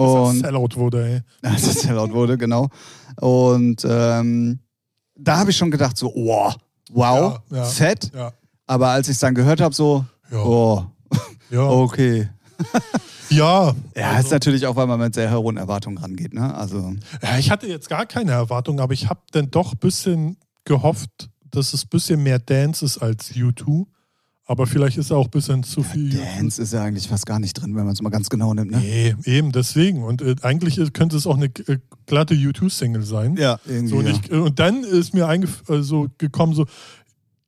Und 0.00 0.40
Sellout 0.40 0.76
wurde, 0.76 1.06
ey. 1.06 1.20
Als 1.50 1.66
er 1.66 1.74
Sellout 1.74 2.12
wurde, 2.12 2.38
genau. 2.38 2.68
Und 3.20 3.86
ähm, 3.88 4.60
da 5.16 5.38
habe 5.38 5.50
ich 5.50 5.56
schon 5.56 5.70
gedacht, 5.70 5.98
so, 5.98 6.12
oh, 6.14 6.52
wow, 6.92 7.40
ja, 7.50 7.56
ja, 7.58 7.64
fett. 7.64 8.10
Ja. 8.14 8.32
Aber 8.66 8.88
als 8.88 9.08
ich 9.08 9.14
es 9.14 9.20
dann 9.20 9.34
gehört 9.34 9.60
habe, 9.60 9.74
so, 9.74 10.04
oh, 10.32 10.84
okay. 11.52 12.28
Ja. 13.28 13.74
Ja, 13.96 14.10
also, 14.10 14.26
ist 14.26 14.30
natürlich 14.30 14.66
auch, 14.66 14.76
weil 14.76 14.86
man 14.86 15.00
mit 15.00 15.14
sehr 15.14 15.32
hohen 15.32 15.56
Erwartungen 15.56 15.96
rangeht. 15.96 16.34
Ne? 16.34 16.54
Also. 16.54 16.94
Ja, 17.22 17.38
ich 17.38 17.50
hatte 17.50 17.66
jetzt 17.66 17.88
gar 17.88 18.04
keine 18.04 18.32
Erwartungen, 18.32 18.78
aber 18.78 18.92
ich 18.92 19.08
habe 19.08 19.20
dann 19.30 19.50
doch 19.50 19.72
ein 19.72 19.78
bisschen 19.78 20.36
gehofft, 20.64 21.30
dass 21.50 21.72
es 21.72 21.84
ein 21.84 21.88
bisschen 21.88 22.22
mehr 22.22 22.38
Dance 22.38 22.84
ist 22.84 22.98
als 22.98 23.32
U2. 23.32 23.86
Aber 24.44 24.66
vielleicht 24.66 24.98
ist 24.98 25.12
auch 25.12 25.26
ein 25.26 25.30
bisschen 25.30 25.62
zu 25.62 25.82
viel. 25.82 26.14
Ja, 26.14 26.24
Dance 26.36 26.60
ist 26.60 26.72
ja 26.72 26.82
eigentlich 26.82 27.06
fast 27.06 27.26
gar 27.26 27.38
nicht 27.38 27.54
drin, 27.54 27.76
wenn 27.76 27.84
man 27.84 27.92
es 27.92 28.02
mal 28.02 28.10
ganz 28.10 28.28
genau 28.28 28.52
nimmt. 28.52 28.72
Ne? 28.72 28.78
Nee, 28.78 29.14
eben, 29.24 29.52
deswegen. 29.52 30.02
Und 30.02 30.20
äh, 30.20 30.34
eigentlich 30.42 30.76
könnte 30.92 31.16
es 31.16 31.26
auch 31.26 31.36
eine 31.36 31.46
äh, 31.46 31.78
glatte 32.06 32.34
U2-Single 32.34 33.04
sein. 33.04 33.36
Ja, 33.36 33.60
irgendwie. 33.66 33.88
So, 33.88 33.96
und, 33.98 34.08
ich, 34.08 34.30
äh, 34.30 34.36
und, 34.36 34.58
dann 34.58 34.82
ist 34.82 35.14
mir 35.14 35.28
äh, 35.28 35.82
so 35.82 36.08
gekommen, 36.18 36.54
so, 36.54 36.66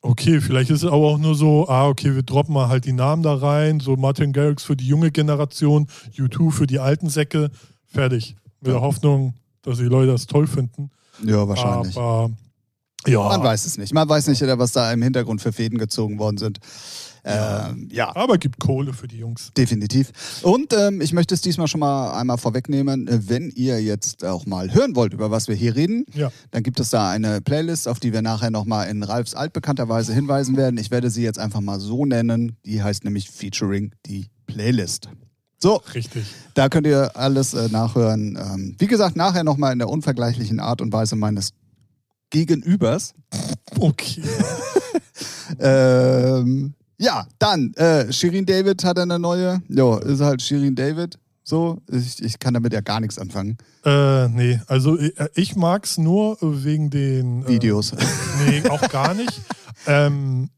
Okay, 0.07 0.43
vielleicht 0.43 0.69
ist 0.69 0.83
es 0.83 0.87
aber 0.87 0.97
auch 0.97 1.19
nur 1.19 1.35
so, 1.35 1.67
ah, 1.67 1.89
okay, 1.89 2.15
wir 2.15 2.23
droppen 2.23 2.53
mal 2.53 2.69
halt 2.69 2.85
die 2.85 2.93
Namen 2.93 3.23
da 3.23 3.37
rein, 3.37 3.81
so 3.81 3.97
Martin 3.97 4.35
Garrix 4.35 4.63
für 4.63 4.77
die 4.77 4.87
junge 4.87 5.11
Generation, 5.11 5.87
U2 6.19 6.51
für 6.51 6.67
die 6.67 6.79
alten 6.79 7.09
Säcke, 7.09 7.51
fertig. 7.87 8.37
Mit 8.61 8.71
der 8.71 8.83
Hoffnung, 8.83 9.33
dass 9.63 9.79
die 9.79 9.85
Leute 9.85 10.13
das 10.13 10.27
toll 10.27 10.47
finden. 10.47 10.91
Ja, 11.25 11.49
wahrscheinlich. 11.49 11.97
Aber 11.97 12.31
ja. 13.07 13.23
Man 13.29 13.43
weiß 13.43 13.67
es 13.67 13.79
nicht. 13.79 13.93
Man 13.93 14.09
weiß 14.09 14.27
nicht, 14.29 14.43
was 14.43 14.73
da 14.73 14.93
im 14.93 15.03
Hintergrund 15.03 15.43
für 15.43 15.53
Fäden 15.53 15.79
gezogen 15.79 16.19
worden 16.19 16.39
sind. 16.39 16.61
Ähm, 17.25 17.89
ja. 17.91 18.15
Aber 18.15 18.37
gibt 18.37 18.61
Kohle 18.61 18.93
für 18.93 19.09
die 19.09 19.19
Jungs. 19.19 19.51
Definitiv. 19.57 20.13
Und 20.43 20.73
ähm, 20.75 21.01
ich 21.01 21.13
möchte 21.13 21.35
es 21.35 21.41
diesmal 21.41 21.69
schon 21.69 21.81
mal 21.81 22.13
einmal 22.13 22.37
vorwegnehmen. 22.37 23.09
Wenn 23.11 23.51
ihr 23.51 23.83
jetzt 23.83 24.25
auch 24.25 24.45
mal 24.45 24.75
hören 24.75 24.95
wollt, 24.95 25.15
über 25.15 25.31
was 25.31 25.49
wir 25.49 25.55
hier 25.55 25.75
reden, 25.75 26.05
ja. 26.13 26.31
dann 26.51 26.63
gibt 26.63 26.81
es 26.81 26.91
da 26.91 27.11
eine 27.11 27.41
Playlist, 27.41 27.89
auf 27.89 27.99
die 27.99 28.13
wir 28.13 28.21
nachher 28.21 28.51
nochmal 28.51 28.89
in 28.89 29.03
Ralfs 29.03 29.35
altbekannter 29.35 29.89
Weise 29.89 30.13
hinweisen 30.13 30.57
werden. 30.57 30.77
Ich 30.77 30.91
werde 30.91 31.11
sie 31.11 31.23
jetzt 31.23 31.39
einfach 31.39 31.61
mal 31.61 31.81
so 31.81 32.05
nennen. 32.05 32.57
Die 32.67 32.83
heißt 32.83 33.05
nämlich 33.05 33.31
Featuring 33.31 33.93
die 34.07 34.29
Playlist. 34.47 35.09
So, 35.59 35.77
richtig. 35.95 36.27
Da 36.53 36.69
könnt 36.69 36.87
ihr 36.87 37.17
alles 37.17 37.55
äh, 37.55 37.69
nachhören. 37.71 38.39
Ähm, 38.39 38.77
wie 38.79 38.87
gesagt, 38.87 39.17
nachher 39.17 39.45
nochmal 39.45 39.73
in 39.73 39.79
der 39.79 39.89
unvergleichlichen 39.89 40.61
Art 40.61 40.83
und 40.83 40.93
Weise 40.93 41.17
meines 41.17 41.55
Gegenübers. 42.31 43.15
Okay. 43.79 44.23
ähm, 45.59 46.75
ja, 46.99 47.27
dann, 47.39 47.75
äh, 47.75 48.13
Shirin 48.13 48.47
David 48.47 48.85
hat 48.85 48.99
eine 48.99 49.19
neue. 49.19 49.61
Jo, 49.69 49.99
ist 49.99 50.21
halt 50.21 50.43
Shirin 50.43 50.75
David. 50.75 51.19
So, 51.43 51.83
ich, 51.91 52.23
ich 52.23 52.39
kann 52.39 52.55
damit 52.55 52.73
ja 52.73 52.81
gar 52.81 53.01
nichts 53.01 53.19
anfangen. 53.19 53.59
Äh, 53.85 54.29
nee, 54.29 54.61
also 54.67 54.99
ich, 54.99 55.19
äh, 55.19 55.29
ich 55.35 55.57
mag 55.57 55.85
es 55.85 55.99
nur 55.99 56.39
wegen 56.41 56.89
den 56.89 57.45
äh, 57.45 57.49
Videos. 57.49 57.93
Nee, 58.47 58.67
auch 58.71 58.89
gar 58.89 59.13
nicht. 59.13 59.43
ähm, 59.87 60.45
äh, 60.45 60.54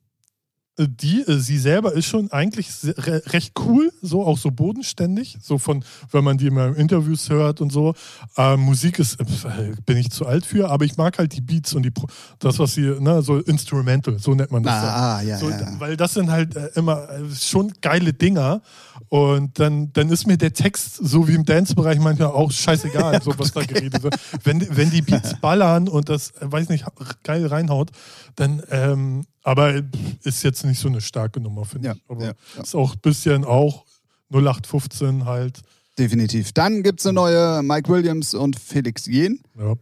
die, 0.78 1.22
äh, 1.22 1.38
sie 1.38 1.58
selber 1.58 1.92
ist 1.94 2.06
schon 2.06 2.30
eigentlich 2.32 2.68
recht 2.84 3.58
cool, 3.60 3.92
so 4.02 4.24
auch 4.24 4.38
so 4.38 4.50
bodenständig, 4.50 5.38
so 5.42 5.58
von, 5.58 5.84
wenn 6.10 6.24
man 6.24 6.36
die 6.38 6.46
immer 6.46 6.66
in 6.66 6.74
Interviews 6.74 7.30
hört 7.30 7.60
und 7.60 7.72
so. 7.72 7.94
Äh, 8.36 8.56
Musik 8.56 8.98
ist, 8.98 9.18
äh, 9.20 9.72
bin 9.86 9.96
ich 9.96 10.10
zu 10.10 10.26
alt 10.26 10.44
für, 10.44 10.70
aber 10.70 10.84
ich 10.84 10.96
mag 10.96 11.18
halt 11.18 11.34
die 11.34 11.40
Beats 11.40 11.74
und 11.74 11.82
die, 11.82 11.90
Pro 11.90 12.06
das, 12.38 12.58
was 12.58 12.74
sie, 12.74 12.82
ne, 12.82 13.22
so 13.22 13.38
Instrumental, 13.38 14.18
so 14.18 14.34
nennt 14.34 14.50
man 14.50 14.62
das. 14.62 14.74
dann. 14.74 14.90
Ah, 14.90 15.16
ah, 15.16 15.22
ja, 15.22 15.38
So, 15.38 15.50
ja. 15.50 15.66
Weil 15.78 15.96
das 15.96 16.14
sind 16.14 16.30
halt 16.30 16.54
äh, 16.54 16.68
immer 16.74 17.08
schon 17.38 17.72
geile 17.80 18.12
Dinger. 18.12 18.60
Und 19.08 19.58
dann, 19.58 19.92
dann 19.92 20.08
ist 20.10 20.26
mir 20.26 20.36
der 20.36 20.52
Text, 20.52 20.96
so 20.96 21.28
wie 21.28 21.34
im 21.34 21.44
Dance-Bereich, 21.44 21.98
manchmal 21.98 22.28
auch 22.28 22.50
scheißegal, 22.50 23.22
so 23.24 23.38
was 23.38 23.52
da 23.52 23.62
geredet 23.62 24.02
wird. 24.02 24.16
Wenn, 24.44 24.76
wenn 24.76 24.90
die 24.90 25.02
Beats 25.02 25.34
ballern 25.40 25.88
und 25.88 26.08
das, 26.08 26.32
weiß 26.40 26.68
nicht, 26.68 26.84
geil 27.22 27.46
reinhaut, 27.46 27.90
dann, 28.36 28.62
ähm, 28.70 29.24
aber 29.42 29.82
ist 30.24 30.42
jetzt 30.42 30.64
nicht 30.64 30.80
so 30.80 30.88
eine 30.88 31.00
starke 31.00 31.40
Nummer, 31.40 31.64
finde 31.64 31.88
Ja, 31.88 31.94
ich. 31.94 32.02
Aber 32.08 32.24
ja, 32.24 32.32
ja. 32.56 32.62
ist 32.62 32.74
auch 32.74 32.94
ein 32.94 33.00
bisschen 33.00 33.44
auch 33.44 33.84
0815 34.32 35.24
halt. 35.24 35.60
Definitiv. 35.98 36.52
Dann 36.52 36.82
gibt 36.82 37.00
es 37.00 37.06
eine 37.06 37.14
neue 37.14 37.62
Mike 37.62 37.88
Williams 37.90 38.34
und 38.34 38.58
Felix 38.58 39.06
Jen. 39.06 39.40
Ja. 39.58 39.74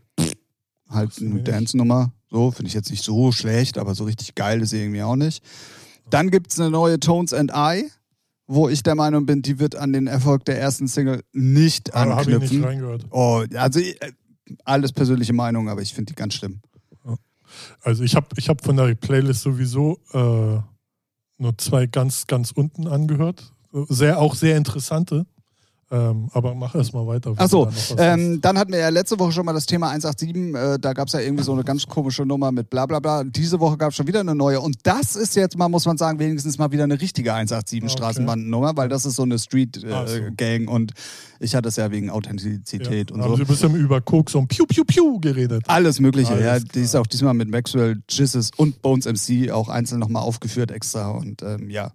Halt 0.89 1.11
eine. 1.21 1.43
Dance-Nummer. 1.43 2.13
So, 2.31 2.51
finde 2.51 2.69
ich 2.69 2.75
jetzt 2.75 2.91
nicht 2.91 3.03
so 3.05 3.33
schlecht, 3.33 3.79
aber 3.79 3.95
so 3.95 4.05
richtig 4.05 4.35
geil 4.35 4.61
ist 4.61 4.71
sie 4.71 4.81
irgendwie 4.81 5.03
auch 5.03 5.17
nicht. 5.17 5.43
Dann 6.11 6.31
gibt 6.31 6.53
es 6.53 6.61
eine 6.61 6.71
neue 6.71 7.01
Tones 7.01 7.33
and 7.33 7.51
I, 7.55 7.91
wo 8.47 8.69
ich 8.69 8.83
der 8.83 8.95
Meinung 8.95 9.27
bin, 9.27 9.43
die 9.43 9.59
wird 9.59 9.77
an 9.77 9.93
den 9.93 10.07
Erfolg 10.07 10.45
der 10.45 10.61
ersten 10.61 10.87
Single 10.87 11.23
nicht 11.33 11.95
Aber 11.95 12.17
habe 12.17 12.23
ich 12.23 12.27
nicht 12.29 12.43
anknüpfen. 12.43 12.65
reingehört. 12.65 13.07
Oh, 13.11 13.45
also 13.55 13.81
äh, 13.81 13.95
alles 14.65 14.93
persönliche 14.93 15.33
Meinung, 15.33 15.69
aber 15.69 15.81
ich 15.81 15.95
finde 15.95 16.13
die 16.13 16.17
ganz 16.17 16.35
schlimm. 16.35 16.61
Also 17.83 18.03
ich 18.03 18.17
habe 18.17 18.27
ich 18.37 18.49
hab 18.49 18.65
von 18.65 18.77
der 18.77 18.95
Playlist 18.95 19.43
sowieso 19.43 20.01
äh, 20.13 20.61
nur 21.39 21.59
zwei 21.59 21.87
ganz, 21.87 22.27
ganz 22.27 22.51
unten 22.51 22.89
angehört. 22.89 23.53
Sehr, 23.89 24.21
auch 24.21 24.35
sehr 24.35 24.57
interessante. 24.57 25.27
Ähm, 25.91 26.29
aber 26.33 26.55
mach 26.55 26.75
erst 26.75 26.95
mal 26.95 27.07
weiter. 27.07 27.35
Achso, 27.37 27.69
da 27.97 28.15
ähm, 28.15 28.41
dann 28.41 28.59
hatten 28.59 28.73
wir 28.73 28.79
ja 28.81 28.89
letzte 28.89 29.19
Woche 29.19 29.33
schon 29.33 29.45
mal 29.45 29.53
das 29.53 29.67
Thema 29.67 29.89
187. 29.91 30.55
Äh, 30.55 30.79
da 30.79 30.93
gab 30.93 31.09
es 31.09 31.13
ja 31.15 31.21
irgendwie 31.21 31.45
so 31.45 31.53
eine 31.53 31.65
ganz 31.65 31.87
komische 31.87 32.25
Nummer 32.25 32.51
mit 32.53 32.71
bla 32.71 32.87
bla 32.87 33.01
bla. 33.01 33.25
Diese 33.25 33.61
Woche 33.61 33.77
gab 33.77 33.91
es 33.91 33.97
schon 33.97 34.07
wieder 34.07 34.21
eine 34.21 34.35
neue. 34.35 34.61
Und 34.61 34.77
das 34.85 35.17
ist 35.17 35.37
jetzt 35.37 35.57
mal, 35.59 35.69
muss 35.69 35.87
man 35.87 35.97
sagen, 35.97 36.19
wenigstens 36.19 36.59
mal 36.59 36.73
wieder 36.73 36.85
eine 36.85 37.01
richtige 37.01 37.33
187 37.33 37.85
Okay. 37.85 37.93
Straßenbandennummer, 37.99 38.77
weil 38.77 38.89
das 38.89 39.05
ist 39.05 39.17
so 39.17 39.23
eine 39.23 39.35
Ach 39.35 39.39
so. 39.39 39.45
Street-Gang. 39.45 40.69
und 40.69 40.93
ich 41.41 41.55
hatte 41.55 41.69
es 41.69 41.77
ja 41.77 41.91
wegen 41.91 42.11
Authentizität 42.11 43.11
ja, 43.11 43.15
und 43.15 43.23
haben 43.23 43.31
so. 43.31 43.37
sie 43.37 43.43
ein 43.43 43.47
bisschen 43.47 43.75
über 43.77 44.01
Koks 44.01 44.35
und 44.35 44.49
Piu 44.49 44.65
Piu 44.67 44.85
Piu 44.85 45.21
geredet. 45.21 45.65
Alles 45.67 46.01
Mögliche, 46.01 46.33
Alles 46.33 46.45
ja. 46.45 46.57
klar. 46.57 46.69
Die 46.75 46.81
ist 46.81 46.97
auch 46.97 47.07
diesmal 47.07 47.35
mit 47.35 47.51
Maxwell, 47.51 48.01
Jizzes 48.09 48.51
und 48.57 48.81
Bones 48.81 49.07
MC 49.07 49.51
auch 49.51 49.69
einzeln 49.69 49.99
nochmal 49.99 50.23
aufgeführt 50.23 50.71
extra 50.71 51.11
und 51.11 51.43
ähm, 51.43 51.69
ja. 51.69 51.91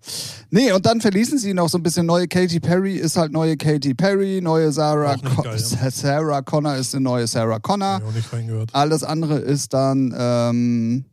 Nee, 0.52 0.72
und 0.72 0.86
dann 0.86 1.02
verließen 1.02 1.38
sie 1.40 1.54
noch 1.54 1.70
so 1.70 1.78
ein 1.78 1.84
bisschen 1.84 2.06
neue 2.06 2.28
Katy 2.28 2.60
Perry, 2.60 2.96
ist 2.96 3.18
halt 3.18 3.32
neue 3.32 3.58
Katy 3.58 3.79
Perry, 3.80 4.42
neue 4.42 4.72
Sarah, 4.72 5.16
Con 5.18 5.44
geil, 5.44 5.62
ja. 5.82 5.92
Sarah 5.92 6.42
Connor 6.42 6.76
ist 6.76 6.94
eine 6.96 7.04
neue 7.04 7.28
Sarah 7.28 7.60
Connor. 7.60 8.02
Auch 8.06 8.12
nicht 8.14 8.32
reingehört. 8.32 8.70
Alles 8.74 9.04
andere 9.04 9.40
ist 9.40 9.74
dann. 9.74 10.14
Ähm 10.18 11.06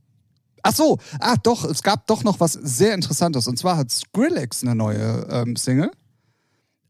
Ach 0.62 0.74
so, 0.74 0.98
ah 1.20 1.36
doch, 1.40 1.64
es 1.64 1.80
gab 1.84 2.08
doch 2.08 2.24
noch 2.24 2.40
was 2.40 2.54
sehr 2.54 2.92
Interessantes. 2.94 3.46
Und 3.46 3.56
zwar 3.56 3.76
hat 3.76 3.90
Skrillex 3.92 4.64
eine 4.64 4.74
neue 4.74 5.24
ähm, 5.30 5.54
Single, 5.54 5.92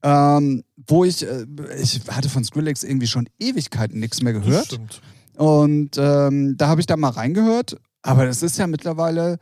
ähm, 0.03 0.65
wo 0.87 1.05
ich, 1.05 1.23
äh, 1.27 1.45
ich 1.79 2.01
hatte 2.11 2.31
von 2.31 2.43
Skrillex 2.43 2.85
irgendwie 2.85 3.07
schon 3.07 3.29
Ewigkeiten 3.39 4.01
nichts 4.01 4.23
mehr 4.23 4.33
Das 4.33 4.45
gehört. 4.45 4.67
stimmt. 4.67 5.03
Und 5.35 5.91
ähm, 5.99 6.57
da 6.57 6.69
habe 6.69 6.81
ich 6.81 6.87
da 6.87 6.97
mal 6.97 7.11
reingehört. 7.11 7.77
Aber 8.01 8.25
das 8.25 8.43
ist 8.43 8.57
ja 8.57 8.67
mittlerweile 8.67 9.39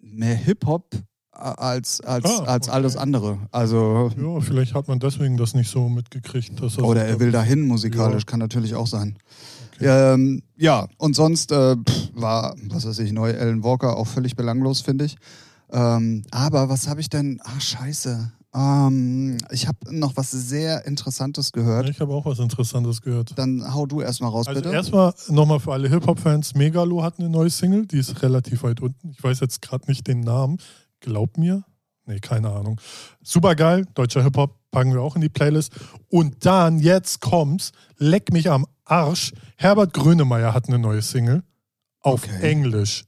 mehr 0.00 0.34
Hip-Hop 0.34 0.90
als, 1.38 2.00
als, 2.00 2.24
Ah, 2.24 2.44
als 2.44 2.68
okay. 2.68 2.76
alles 2.76 2.96
andere. 2.96 3.38
Also, 3.52 4.10
Ja, 4.16 4.40
vielleicht 4.40 4.74
hat 4.74 4.88
man 4.88 4.98
deswegen 4.98 5.36
das 5.36 5.54
nicht 5.54 5.70
so 5.70 5.88
mitgekriegt. 5.88 6.60
Dass 6.62 6.74
das 6.76 6.84
oder 6.84 7.04
er 7.04 7.20
will 7.20 7.30
dahin 7.32 7.66
musikalisch, 7.66 8.22
Ja. 8.22 8.26
kann 8.26 8.40
natürlich 8.40 8.74
auch 8.74 8.86
sein. 8.86 9.16
Okay. 9.76 9.86
Ähm, 10.14 10.42
ja, 10.56 10.88
und 10.98 11.14
sonst 11.14 11.52
äh, 11.52 11.76
pff, 11.76 12.10
war, 12.14 12.56
was 12.68 12.84
weiß 12.86 12.98
ich, 12.98 13.12
neue 13.12 13.38
Alan 13.38 13.62
Walker 13.62 13.96
auch 13.96 14.06
völlig 14.08 14.34
belanglos, 14.34 14.80
finde 14.80 15.04
ich. 15.04 15.16
Ähm, 15.70 16.24
aber 16.32 16.68
was 16.68 16.88
habe 16.88 17.00
ich 17.00 17.08
denn? 17.10 17.40
Ah, 17.44 17.60
scheiße. 17.60 18.32
Ähm, 18.54 19.36
ich 19.52 19.68
habe 19.68 19.78
noch 19.90 20.16
was 20.16 20.30
sehr 20.32 20.86
Interessantes 20.86 21.52
gehört. 21.52 21.88
Ich 21.90 22.00
habe 22.00 22.12
auch 22.14 22.24
was 22.24 22.38
Interessantes 22.38 23.02
gehört. 23.02 23.32
Dann 23.36 23.62
hau 23.74 23.86
du 23.86 24.00
erstmal 24.00 24.30
raus, 24.30 24.48
Also 24.48 24.62
bitte. 24.62 24.74
erstmal 24.74 25.12
nochmal 25.28 25.60
für 25.60 25.72
alle 25.74 25.88
Hip-Hop-Fans, 25.88 26.54
Megalo 26.54 27.02
hat 27.02 27.18
eine 27.20 27.28
neue 27.28 27.50
Single, 27.50 27.86
die 27.86 27.98
ist 27.98 28.22
relativ 28.22 28.62
weit 28.62 28.80
unten. 28.80 29.10
Ich 29.10 29.22
weiß 29.22 29.40
jetzt 29.40 29.60
gerade 29.62 29.84
nicht 29.86 30.06
den 30.08 30.20
Namen. 30.20 30.58
Glaub 31.00 31.38
mir. 31.38 31.64
Nee, 32.06 32.20
keine 32.20 32.50
Ahnung. 32.50 32.80
Super 33.22 33.54
geil, 33.54 33.86
deutscher 33.94 34.22
Hip-Hop, 34.22 34.58
packen 34.70 34.94
wir 34.94 35.02
auch 35.02 35.14
in 35.14 35.20
die 35.20 35.28
Playlist. 35.28 35.72
Und 36.08 36.46
dann, 36.46 36.78
jetzt 36.78 37.20
kommt's, 37.20 37.72
leck 37.98 38.32
mich 38.32 38.50
am 38.50 38.66
Arsch. 38.84 39.32
Herbert 39.56 39.92
Grönemeyer 39.92 40.54
hat 40.54 40.68
eine 40.68 40.78
neue 40.78 41.02
Single 41.02 41.42
auf 42.00 42.24
Okay. 42.24 42.50
Englisch. 42.50 43.04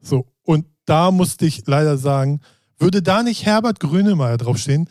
So, 0.00 0.26
und 0.42 0.66
da 0.84 1.10
musste 1.10 1.46
ich 1.46 1.66
leider 1.66 1.98
sagen, 1.98 2.40
würde 2.78 3.02
da 3.02 3.22
nicht 3.22 3.44
Herbert 3.44 3.80
Grönemeyer 3.80 4.36
draufstehen, 4.36 4.88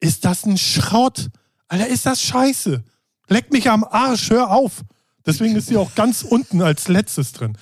ist 0.00 0.24
das 0.24 0.46
ein 0.46 0.56
Schrott. 0.56 1.28
Alter, 1.68 1.88
ist 1.88 2.06
das 2.06 2.22
scheiße. 2.22 2.82
Leck 3.28 3.52
mich 3.52 3.70
am 3.70 3.84
Arsch, 3.84 4.30
hör 4.30 4.50
auf. 4.50 4.82
Deswegen 5.26 5.54
ist 5.56 5.66
sie 5.66 5.76
auch 5.76 5.94
ganz 5.94 6.22
unten 6.22 6.62
als 6.62 6.88
letztes 6.88 7.32
drin. 7.32 7.56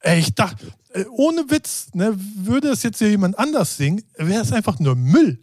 Ey, 0.00 0.18
ich 0.18 0.34
dachte, 0.34 0.66
ohne 1.10 1.50
Witz, 1.50 1.88
ne, 1.94 2.14
würde 2.36 2.68
es 2.68 2.82
jetzt 2.82 2.98
hier 2.98 3.10
jemand 3.10 3.38
anders 3.38 3.76
singen, 3.76 4.02
wäre 4.16 4.42
es 4.42 4.52
einfach 4.52 4.78
nur 4.78 4.94
Müll. 4.94 5.38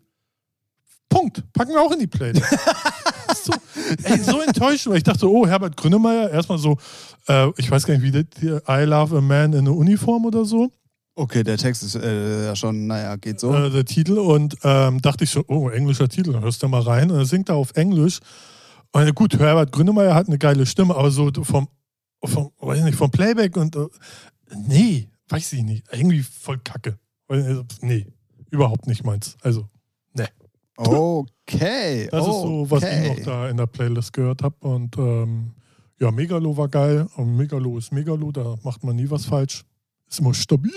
Punkt. 1.09 1.43
Packen 1.53 1.73
wir 1.73 1.81
auch 1.81 1.91
in 1.91 1.99
die 1.99 2.07
Playlist. 2.07 2.45
so, 3.43 3.53
ey, 4.03 4.17
so 4.19 4.39
enttäuscht, 4.39 4.87
weil 4.87 4.97
ich 4.97 5.03
dachte, 5.03 5.29
oh, 5.29 5.45
Herbert 5.45 5.75
Grönemeyer, 5.75 6.31
erstmal 6.31 6.57
so, 6.57 6.77
äh, 7.27 7.49
ich 7.57 7.69
weiß 7.69 7.85
gar 7.85 7.95
nicht, 7.95 8.03
wie 8.03 8.11
das 8.11 8.25
hier, 8.39 8.61
I 8.67 8.83
love 8.83 9.17
a 9.17 9.21
man 9.21 9.53
in 9.53 9.67
a 9.67 9.71
Uniform 9.71 10.25
oder 10.25 10.45
so, 10.45 10.71
Okay, 11.13 11.43
der 11.43 11.57
Text 11.57 11.83
ist 11.83 11.95
äh, 11.95 12.45
ja 12.45 12.55
schon, 12.55 12.87
naja, 12.87 13.15
geht 13.17 13.39
so. 13.39 13.53
äh, 13.53 13.69
der 13.69 13.85
Titel. 13.85 14.17
Und 14.17 14.55
ähm, 14.63 15.01
dachte 15.01 15.25
ich 15.25 15.29
so, 15.29 15.43
oh, 15.47 15.69
englischer 15.69 16.07
Titel, 16.07 16.33
dann 16.33 16.41
hörst 16.41 16.63
du 16.63 16.67
mal 16.67 16.81
rein. 16.81 17.11
Und 17.11 17.17
dann 17.17 17.25
singt 17.25 17.49
er 17.49 17.55
auf 17.55 17.75
Englisch. 17.75 18.19
Und 18.91 19.07
äh, 19.07 19.11
gut, 19.11 19.37
Herbert 19.37 19.71
Grönemeyer 19.71 20.15
hat 20.15 20.27
eine 20.27 20.37
geile 20.37 20.65
Stimme, 20.65 20.95
aber 20.95 21.11
so 21.11 21.29
vom, 21.43 21.67
vom, 22.23 22.51
weiß 22.59 22.79
ich 22.79 22.85
nicht, 22.85 22.97
vom 22.97 23.11
Playback 23.11 23.57
und 23.57 23.75
äh, 23.75 23.87
nee, 24.67 25.09
weiß 25.31 25.53
ich 25.53 25.63
nicht. 25.63 25.85
Irgendwie 25.91 26.21
voll 26.23 26.59
kacke. 26.59 26.99
Äh, 27.29 27.63
Nee, 27.81 28.07
überhaupt 28.49 28.87
nicht 28.87 29.03
meins. 29.03 29.37
Also, 29.41 29.67
Okay. 30.77 32.07
das 32.11 32.21
ist 32.27 32.33
so, 32.33 32.65
was 32.69 32.83
okay. 32.83 33.11
ich 33.11 33.17
noch 33.19 33.25
da 33.25 33.49
in 33.49 33.57
der 33.57 33.67
Playlist 33.67 34.13
gehört 34.13 34.41
habe. 34.41 34.55
Und 34.61 34.97
ähm, 34.97 35.51
ja, 35.99 36.11
Megalo 36.11 36.55
war 36.57 36.67
geil. 36.69 37.07
Und 37.15 37.35
Megalo 37.35 37.77
ist 37.77 37.91
Megalo, 37.91 38.31
da 38.31 38.55
macht 38.63 38.83
man 38.83 38.95
nie 38.95 39.09
was 39.09 39.25
falsch. 39.25 39.63
Ist 40.09 40.19
immer 40.19 40.33
stabil. 40.33 40.71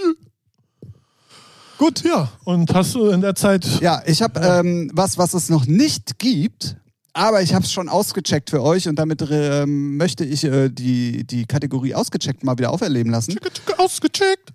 Gut, 1.78 2.04
ja. 2.04 2.30
Und 2.44 2.72
hast 2.74 2.94
du 2.94 3.08
in 3.08 3.20
der 3.20 3.34
Zeit. 3.34 3.80
Ja, 3.80 4.02
ich 4.06 4.22
habe 4.22 4.40
ähm, 4.40 4.90
was, 4.94 5.18
was 5.18 5.34
es 5.34 5.48
noch 5.48 5.66
nicht 5.66 6.18
gibt, 6.18 6.76
aber 7.14 7.40
ich 7.42 7.54
habe 7.54 7.64
es 7.64 7.72
schon 7.72 7.88
ausgecheckt 7.88 8.50
für 8.50 8.62
euch 8.62 8.86
und 8.88 8.96
damit 8.98 9.24
ähm, 9.30 9.96
möchte 9.96 10.24
ich 10.24 10.44
äh, 10.44 10.68
die, 10.68 11.24
die 11.24 11.46
Kategorie 11.46 11.94
ausgecheckt 11.94 12.44
mal 12.44 12.58
wieder 12.58 12.70
auferleben 12.70 13.10
lassen. 13.10 13.32
Tschicke, 13.32 13.50
tschicke, 13.52 13.78
ausgecheckt. 13.78 14.52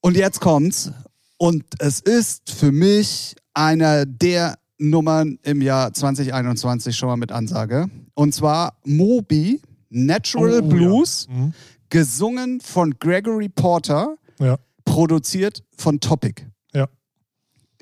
Und 0.00 0.16
jetzt 0.16 0.40
kommt's. 0.40 0.92
Und 1.38 1.64
es 1.80 2.00
ist 2.00 2.50
für 2.50 2.70
mich 2.70 3.34
einer 3.54 4.06
der 4.06 4.56
Nummern 4.78 5.38
im 5.42 5.60
Jahr 5.62 5.92
2021 5.92 6.96
schon 6.96 7.08
mal 7.08 7.16
mit 7.16 7.32
Ansage. 7.32 7.88
Und 8.14 8.34
zwar 8.34 8.76
Moby, 8.84 9.60
Natural 9.90 10.60
Oh, 10.62 10.68
Blues, 10.68 11.26
Ja. 11.28 11.34
Mhm. 11.36 11.54
gesungen 11.88 12.60
von 12.60 12.94
Gregory 12.98 13.48
Porter, 13.48 14.16
ja. 14.38 14.56
produziert 14.84 15.62
von 15.76 16.00
Topic. 16.00 16.42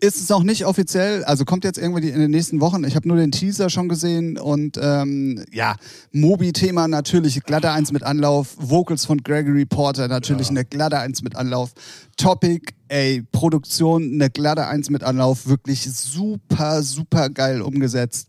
Ist 0.03 0.17
es 0.19 0.31
noch 0.31 0.43
nicht 0.43 0.65
offiziell, 0.65 1.25
also 1.25 1.45
kommt 1.45 1.63
jetzt 1.63 1.77
irgendwie 1.79 2.09
in 2.09 2.19
den 2.21 2.31
nächsten 2.31 2.63
Wochen. 2.63 2.85
Ich 2.85 2.97
habe 2.97 3.07
nur 3.07 3.19
den 3.19 3.33
Teaser 3.33 3.69
schon 3.69 3.89
gesehen 3.91 4.39
und 4.39 4.79
ähm, 4.81 5.45
ja, 5.53 5.77
Mobi-Thema 6.13 6.89
natürlich 6.89 7.43
glatte 7.43 7.71
Eins 7.71 7.93
mit 7.93 8.03
Anlauf, 8.03 8.57
Vocals 8.59 9.05
von 9.05 9.19
Gregory 9.23 9.67
Porter 9.67 10.09
natürlich 10.09 10.47
Ja. 10.47 10.51
eine 10.53 10.65
glatte 10.65 10.99
Eins 10.99 11.23
mit 11.23 11.37
Anlauf, 11.37 11.73
Topic, 12.17 12.73
ey, 12.89 13.23
Produktion 13.31 14.15
eine 14.15 14.31
glatte 14.31 14.67
Eins 14.67 14.89
mit 14.89 15.05
Anlauf, 15.05 15.47
wirklich 15.47 15.83
super, 15.83 16.83
super 16.83 17.29
geil 17.29 17.61
umgesetzt. 17.61 18.29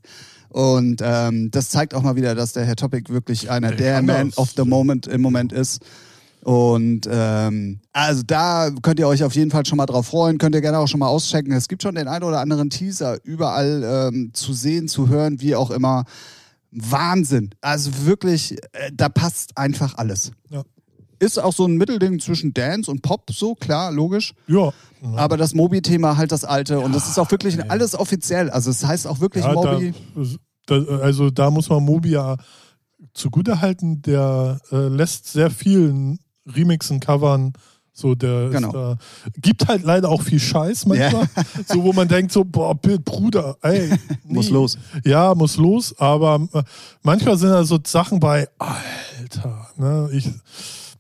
Und 0.50 1.02
ähm, 1.02 1.52
das 1.52 1.70
zeigt 1.70 1.94
auch 1.94 2.02
mal 2.02 2.18
wieder, 2.18 2.36
dass 2.36 2.52
der 2.52 2.66
Herr 2.66 2.76
Topic 2.76 3.14
wirklich 3.14 3.50
einer 3.50 3.70
Der 3.70 3.78
der 3.78 4.02
Man 4.02 4.34
of 4.36 4.52
the 4.58 4.66
Moment 4.66 5.08
im 5.08 5.22
Moment 5.22 5.54
ist. 5.54 5.80
Und 6.44 7.08
ähm, 7.10 7.82
also 7.94 8.24
da 8.26 8.72
könnt 8.82 9.00
ihr 9.00 9.08
euch 9.08 9.24
auf 9.24 9.36
jeden 9.36 9.52
Fall 9.52 9.66
schon 9.66 9.78
mal 9.78 9.86
drauf 9.86 10.08
freuen, 10.08 10.40
könnt 10.40 10.56
ihr 10.56 10.62
gerne 10.62 10.80
auch 10.80 10.88
schon 10.88 11.00
mal 11.00 11.08
auschecken. 11.08 11.54
Es 11.54 11.68
gibt 11.68 11.84
schon 11.84 11.96
den 11.96 12.08
einen 12.08 12.24
oder 12.24 12.40
anderen 12.40 12.70
Teaser 12.70 13.20
überall 13.24 14.10
ähm, 14.12 14.32
zu 14.34 14.54
sehen, 14.54 14.88
zu 14.88 15.08
hören, 15.08 15.40
wie 15.40 15.56
auch 15.56 15.70
immer. 15.70 16.06
Wahnsinn. 16.72 17.52
Also 17.62 18.06
wirklich, 18.06 18.54
äh, 18.74 18.92
da 18.94 19.10
passt 19.10 19.58
einfach 19.58 19.98
alles. 19.98 20.32
Ja. 20.50 20.64
ist 21.20 21.38
auch 21.38 21.54
so 21.54 21.66
ein 21.66 21.78
Mittelding 21.78 22.20
zwischen 22.20 22.54
Dance 22.54 22.90
und 22.90 23.04
Pop, 23.04 23.30
so 23.32 23.54
klar, 23.54 23.92
logisch. 23.92 24.34
Ja. 24.48 24.74
Aber 25.16 25.38
das 25.38 25.54
Mobi-Thema 25.54 26.18
halt 26.18 26.32
das 26.32 26.44
alte 26.44 26.80
und 26.80 26.96
das 26.96 27.08
ist 27.08 27.20
auch 27.20 27.30
wirklich 27.30 27.58
nee. 27.58 27.64
alles 27.68 27.94
offiziell. 27.94 28.50
Also 28.50 28.72
es 28.72 28.84
heißt 28.84 29.06
auch 29.06 29.20
wirklich 29.20 29.44
ja, 29.44 29.54
Mobi. 29.54 29.94
Da, 30.66 30.80
da, 30.80 30.98
also 30.98 31.30
da 31.30 31.52
muss 31.52 31.70
man 31.70 31.84
Mobi 31.84 32.12
ja 32.12 32.38
zugutehalten, 33.14 34.02
der 34.02 34.60
äh, 34.72 34.88
lässt 34.88 35.32
sehr 35.32 35.52
vielen 35.52 36.20
Remixen, 36.46 37.00
Covern, 37.00 37.54
so 37.94 38.16
der 38.16 38.50
Genau. 38.50 38.72
da, 38.72 38.98
gibt 39.42 39.68
halt 39.68 39.84
leider 39.84 40.10
auch 40.10 40.22
viel 40.22 40.40
Scheiß 40.40 40.86
manchmal, 40.86 41.28
so 41.68 41.84
wo 41.84 41.94
man 41.94 42.08
denkt 42.08 42.32
so, 42.32 42.44
boah, 42.44 42.76
Bruder, 42.76 43.58
ey, 43.62 43.90
Muss 44.24 44.48
nee. 44.48 44.54
los. 44.54 44.78
Ja, 45.04 45.36
muss 45.36 45.58
los, 45.58 45.98
aber 46.00 46.48
äh, 46.54 46.64
manchmal 47.04 47.38
sind 47.38 47.50
da 47.50 47.64
so 47.64 47.80
Sachen 47.86 48.20
bei, 48.20 48.48
Alter, 48.58 49.68
ne, 49.78 50.10
ich, 50.14 50.30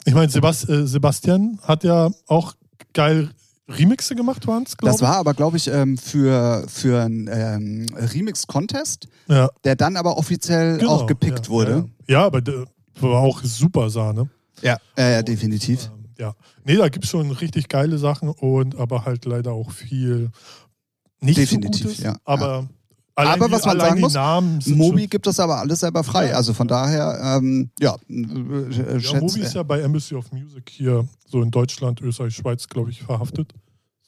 ich 0.06 0.13
meine, 0.13 0.30
Sebast, 0.30 0.69
äh, 0.69 0.86
Sebastian 0.86 1.60
hat 1.63 1.84
ja 1.84 2.10
auch 2.27 2.54
geil 2.93 3.30
Remixe 3.69 4.15
gemacht, 4.15 4.45
waren 4.47 4.63
es, 4.63 4.75
glaube 4.75 4.91
Das 4.91 5.01
war 5.01 5.15
aber, 5.15 5.34
glaube 5.34 5.56
ich, 5.56 5.67
ähm, 5.67 5.97
für, 5.97 6.65
für 6.67 7.01
einen 7.01 7.30
ähm, 7.32 7.86
Remix-Contest, 7.95 9.08
ich. 9.27 9.34
Ja, 9.34 9.49
der 9.63 9.75
dann 9.75 9.95
aber 9.95 10.17
offiziell 10.17 10.77
genau, 10.77 10.91
auch 10.91 11.08
gepickt 11.08 11.45
ja, 11.45 11.49
wurde. 11.51 11.89
Ja, 12.08 12.19
ja 12.19 12.25
aber 12.25 12.41
war 12.99 13.21
auch 13.21 13.41
super 13.43 13.89
Sahne. 13.89 14.30
Ja, 14.62 14.78
ja, 14.97 15.10
ja 15.10 15.21
definitiv. 15.24 15.86
Ähm, 15.93 16.06
ja. 16.17 16.34
Nee, 16.65 16.76
da 16.76 16.89
gibt 16.89 17.06
es 17.06 17.12
schon 17.12 17.32
richtig 17.32 17.67
geile 17.67 17.97
Sachen 17.97 18.30
und 18.30 18.76
aber 18.76 19.06
halt 19.06 19.26
leider 19.26 19.52
auch 19.54 19.71
viel 19.71 20.30
nicht 21.19 21.38
Definitiv, 21.38 21.82
so 21.82 21.88
Gutes. 21.89 22.04
ja. 22.04 22.17
Aber, 22.26 22.67
allein 23.15 23.34
Aber 23.34 23.47
die, 23.47 23.52
was 23.54 23.65
man 23.65 23.80
allein 23.80 24.10
sagen 24.10 24.56
muss, 24.56 24.67
Mobi 24.67 25.08
gibt 25.08 25.28
das 25.28 25.39
aber 25.39 25.58
alles 25.60 25.80
selber 25.82 26.04
frei. 26.04 26.30
Ja. 26.30 26.36
Also 26.36 26.54
von 26.54 26.67
daher, 26.67 27.38
ähm, 27.39 27.69
ja, 27.80 27.95
äh, 28.10 28.13
ja, 28.93 29.00
schätze- 29.00 29.19
Mobi 29.19 29.41
ist 29.41 29.54
ja 29.54 29.63
bei 29.63 29.82
Embassy 29.82 30.15
of 30.15 30.32
Music 30.32 30.69
hier 30.69 31.08
so 31.28 31.41
in 31.41 31.52
Deutschland, 31.52 32.02
Österreich, 32.02 32.36
Schweiz, 32.36 32.67
glaube 32.67 32.89
ich, 32.89 33.02
verhaftet. 33.04 33.54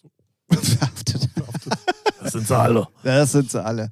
verhaftet. 0.52 1.30
verhaftet. 1.36 1.74
Das 2.22 2.32
sind 2.32 2.48
sie 2.48 2.58
alle. 2.58 2.88
Das 3.04 3.32
sind 3.32 3.52
sie 3.52 3.64
alle. 3.64 3.90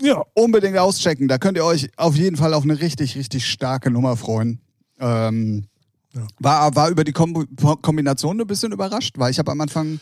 Ja, 0.00 0.22
Unbedingt 0.34 0.76
auschecken. 0.78 1.28
Da 1.28 1.38
könnt 1.38 1.56
ihr 1.56 1.64
euch 1.64 1.90
auf 1.96 2.16
jeden 2.16 2.36
Fall 2.36 2.54
auf 2.54 2.64
eine 2.64 2.80
richtig, 2.80 3.14
richtig 3.14 3.46
starke 3.46 3.90
Nummer 3.90 4.16
freuen. 4.16 4.60
Ähm, 4.98 5.66
Ja. 6.14 6.26
war, 6.40 6.74
war 6.76 6.90
über 6.90 7.04
die 7.04 7.12
Kombo 7.12 7.44
Kombination 7.80 8.38
ein 8.40 8.46
bisschen 8.46 8.70
überrascht, 8.72 9.14
weil 9.18 9.30
ich 9.30 9.38
habe 9.38 9.50
am 9.50 9.60
Anfang 9.62 9.98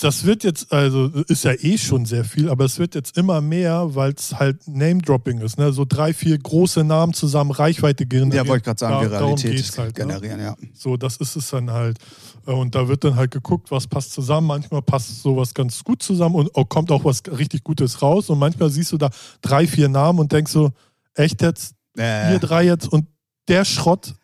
das 0.00 0.24
wird 0.24 0.42
jetzt, 0.44 0.72
also 0.72 1.06
ist 1.28 1.44
ja 1.44 1.52
eh 1.52 1.76
schon 1.78 2.04
sehr 2.06 2.24
viel, 2.24 2.48
aber 2.48 2.64
es 2.64 2.78
wird 2.78 2.94
jetzt 2.94 3.16
immer 3.18 3.40
mehr, 3.40 3.94
weil 3.94 4.12
es 4.12 4.34
halt 4.38 4.66
Name-Dropping 4.66 5.40
ist. 5.40 5.58
Ne? 5.58 5.72
So 5.72 5.84
drei, 5.86 6.12
vier 6.14 6.38
große 6.38 6.82
Namen 6.84 7.12
zusammen 7.14 7.50
Reichweite 7.50 8.06
generieren. 8.06 8.32
Ja, 8.44 8.46
wollte 8.48 8.58
ich 8.60 8.64
gerade 8.64 8.78
sagen, 8.80 9.04
Da- 9.04 9.10
Viralität 9.10 9.78
halt, 9.78 9.98
ne? 9.98 10.04
generieren, 10.04 10.40
ja. 10.40 10.56
So, 10.74 10.96
das 10.96 11.16
ist 11.18 11.36
es 11.36 11.50
dann 11.50 11.70
halt. 11.70 11.98
Äh, 12.46 12.52
Und 12.52 12.74
da 12.74 12.88
wird 12.88 13.04
dann 13.04 13.16
halt 13.16 13.30
geguckt, 13.30 13.70
was 13.70 13.86
passt 13.86 14.12
zusammen. 14.12 14.46
Manchmal 14.46 14.82
passt 14.82 15.22
sowas 15.22 15.52
ganz 15.54 15.82
gut 15.84 16.02
zusammen 16.02 16.34
und 16.36 16.54
auch- 16.54 16.68
kommt 16.68 16.90
auch 16.90 17.04
was 17.04 17.22
richtig 17.26 17.64
Gutes 17.64 18.00
raus. 18.02 18.28
Und 18.30 18.38
manchmal 18.38 18.70
siehst 18.70 18.92
du 18.92 18.98
da 18.98 19.10
drei, 19.42 19.66
vier 19.66 19.88
Namen 19.88 20.18
und 20.20 20.32
denkst 20.32 20.52
so, 20.52 20.70
echt 21.14 21.40
jetzt, 21.42 21.74
Äh, 21.96 22.32
wir 22.32 22.38
drei 22.38 22.64
jetzt 22.64 22.88
und 22.88 23.06
der 23.48 23.64
Schrott, 23.64 24.14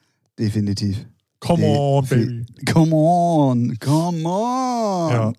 definitiv. 0.41 1.07
come 1.41 1.65
on, 1.65 2.05
baby. 2.07 2.45
Come 2.67 2.93
on, 2.95 3.77
come 3.81 4.25
on. 4.29 5.11
Ja. 5.13 5.33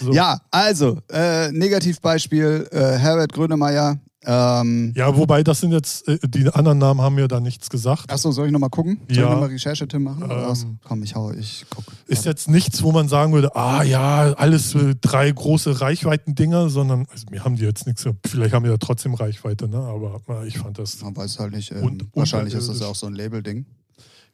So. 0.00 0.12
Ja, 0.12 0.40
also, 0.50 0.98
äh, 1.10 1.50
Negativbeispiel, 1.52 2.68
äh, 2.70 2.78
Herbert 2.98 3.32
Grönemeyer. 3.32 3.98
Ähm, 4.24 4.92
ja, 4.96 5.16
wobei 5.16 5.42
das 5.42 5.58
sind 5.60 5.72
jetzt, 5.72 6.06
äh, 6.06 6.16
die 6.28 6.48
anderen 6.48 6.78
Namen 6.78 7.00
haben 7.00 7.16
mir 7.16 7.26
da 7.26 7.40
nichts 7.40 7.68
gesagt. 7.68 8.08
Achso, 8.08 8.30
soll 8.30 8.46
ich 8.46 8.52
nochmal 8.52 8.70
gucken? 8.70 9.00
Soll 9.08 9.16
Ja. 9.16 9.24
ich 9.24 9.30
nochmal 9.30 9.48
Recherche-Tim 9.48 10.00
machen? 10.04 10.22
Ähm, 10.22 10.28
was? 10.30 10.64
Komm, 10.84 11.02
ich 11.02 11.16
hau, 11.16 11.32
ich 11.32 11.66
guck. 11.68 11.84
Ist 12.06 12.24
jetzt 12.24 12.48
nichts, 12.48 12.84
wo 12.84 12.92
man 12.92 13.08
sagen 13.08 13.32
würde, 13.32 13.56
ah 13.56 13.82
ja, 13.82 14.32
alles 14.34 14.76
äh, 14.76 14.94
drei 15.00 15.28
große 15.30 15.80
Reichweiten-Dinger, 15.80 16.68
sondern, 16.68 17.04
also 17.10 17.26
mir 17.32 17.44
haben 17.44 17.56
die 17.56 17.64
jetzt 17.64 17.84
nichts, 17.88 18.06
vielleicht 18.24 18.54
haben 18.54 18.62
die 18.62 18.70
ja 18.70 18.76
trotzdem 18.76 19.14
Reichweite, 19.14 19.66
ne? 19.68 19.78
aber 19.78 20.20
äh, 20.28 20.46
ich 20.46 20.56
fand 20.58 20.78
das 20.78 21.02
Man 21.02 21.16
weiß 21.16 21.40
halt 21.40 21.52
nicht. 21.52 21.72
Ähm, 21.72 21.82
Und- 21.84 22.06
wahrscheinlich 22.14 22.54
ist 22.54 22.68
das 22.68 22.78
ja 22.78 22.86
auch 22.86 22.94
so 22.94 23.08
ein 23.08 23.14
Label-Ding. 23.14 23.66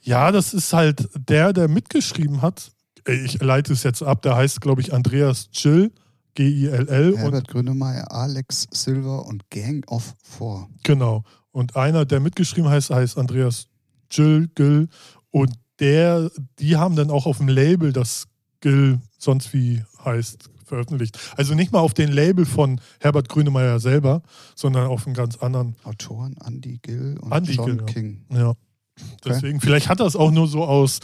Ja, 0.01 0.33
das 0.33 0.55
ist 0.55 0.73
halt 0.73 1.09
der, 1.17 1.53
der 1.53 1.69
mitgeschrieben 1.69 2.43
hat. 2.43 2.73
Ey, 3.05 3.25
Ich 3.25 3.41
leite 3.43 3.73
es 3.73 3.83
jetzt 3.83 4.03
ab, 4.03 4.23
der 4.23 4.37
heißt, 4.37 4.61
glaube 4.61 4.81
ich, 4.81 4.93
Andreas 4.93 5.49
Gill, 5.53 5.93
G-I-L-L. 6.35 7.17
Herbert 7.17 7.49
Grönemeyer, 7.49 8.11
Alex 8.13 8.67
Silver 8.71 9.27
und 9.27 9.49
Gang 9.51 9.85
of 9.91 10.15
Four. 10.23 10.69
genau. 10.83 11.25
Und 11.51 11.75
einer, 11.77 12.05
der 12.05 12.21
mitgeschrieben 12.21 12.71
heißt, 12.71 12.91
heißt 12.91 13.19
Andreas 13.19 13.67
Gill, 14.11 14.49
Gill. 14.55 14.89
Und 15.31 15.53
der, 15.81 16.31
die 16.59 16.77
haben 16.77 16.95
dann 16.95 17.11
auch 17.11 17.27
auf 17.27 17.39
dem 17.39 17.49
Label 17.49 17.93
das 17.93 18.27
Gill 18.61 19.01
sonst 19.19 19.53
wie 19.53 19.83
heißt 20.05 20.51
veröffentlicht. 20.65 21.19
Also 21.37 21.55
nicht 21.55 21.73
mal 21.73 21.81
auf 21.81 21.95
den 21.95 22.13
Label 22.13 22.45
von 22.45 22.81
Herbert 23.01 23.29
Grönemeyer 23.29 23.81
selber, 23.81 24.23
sondern 24.55 24.87
auf 24.87 25.07
einem 25.07 25.15
ganz 25.15 25.37
anderen. 25.39 25.75
Autoren 25.83 26.37
Andy 26.47 26.79
Gill 26.83 27.19
und 27.21 27.33
Andy 27.33 27.53
John 27.55 27.67
Gill. 27.67 27.87
King. 27.87 28.25
Ja. 28.33 28.53
Deswegen, 29.25 29.61
vielleicht 29.61 29.89
hat 29.89 30.01
das 30.01 30.17
auch 30.17 30.31
nur 30.31 30.47
so 30.49 30.65
aus. 30.65 31.01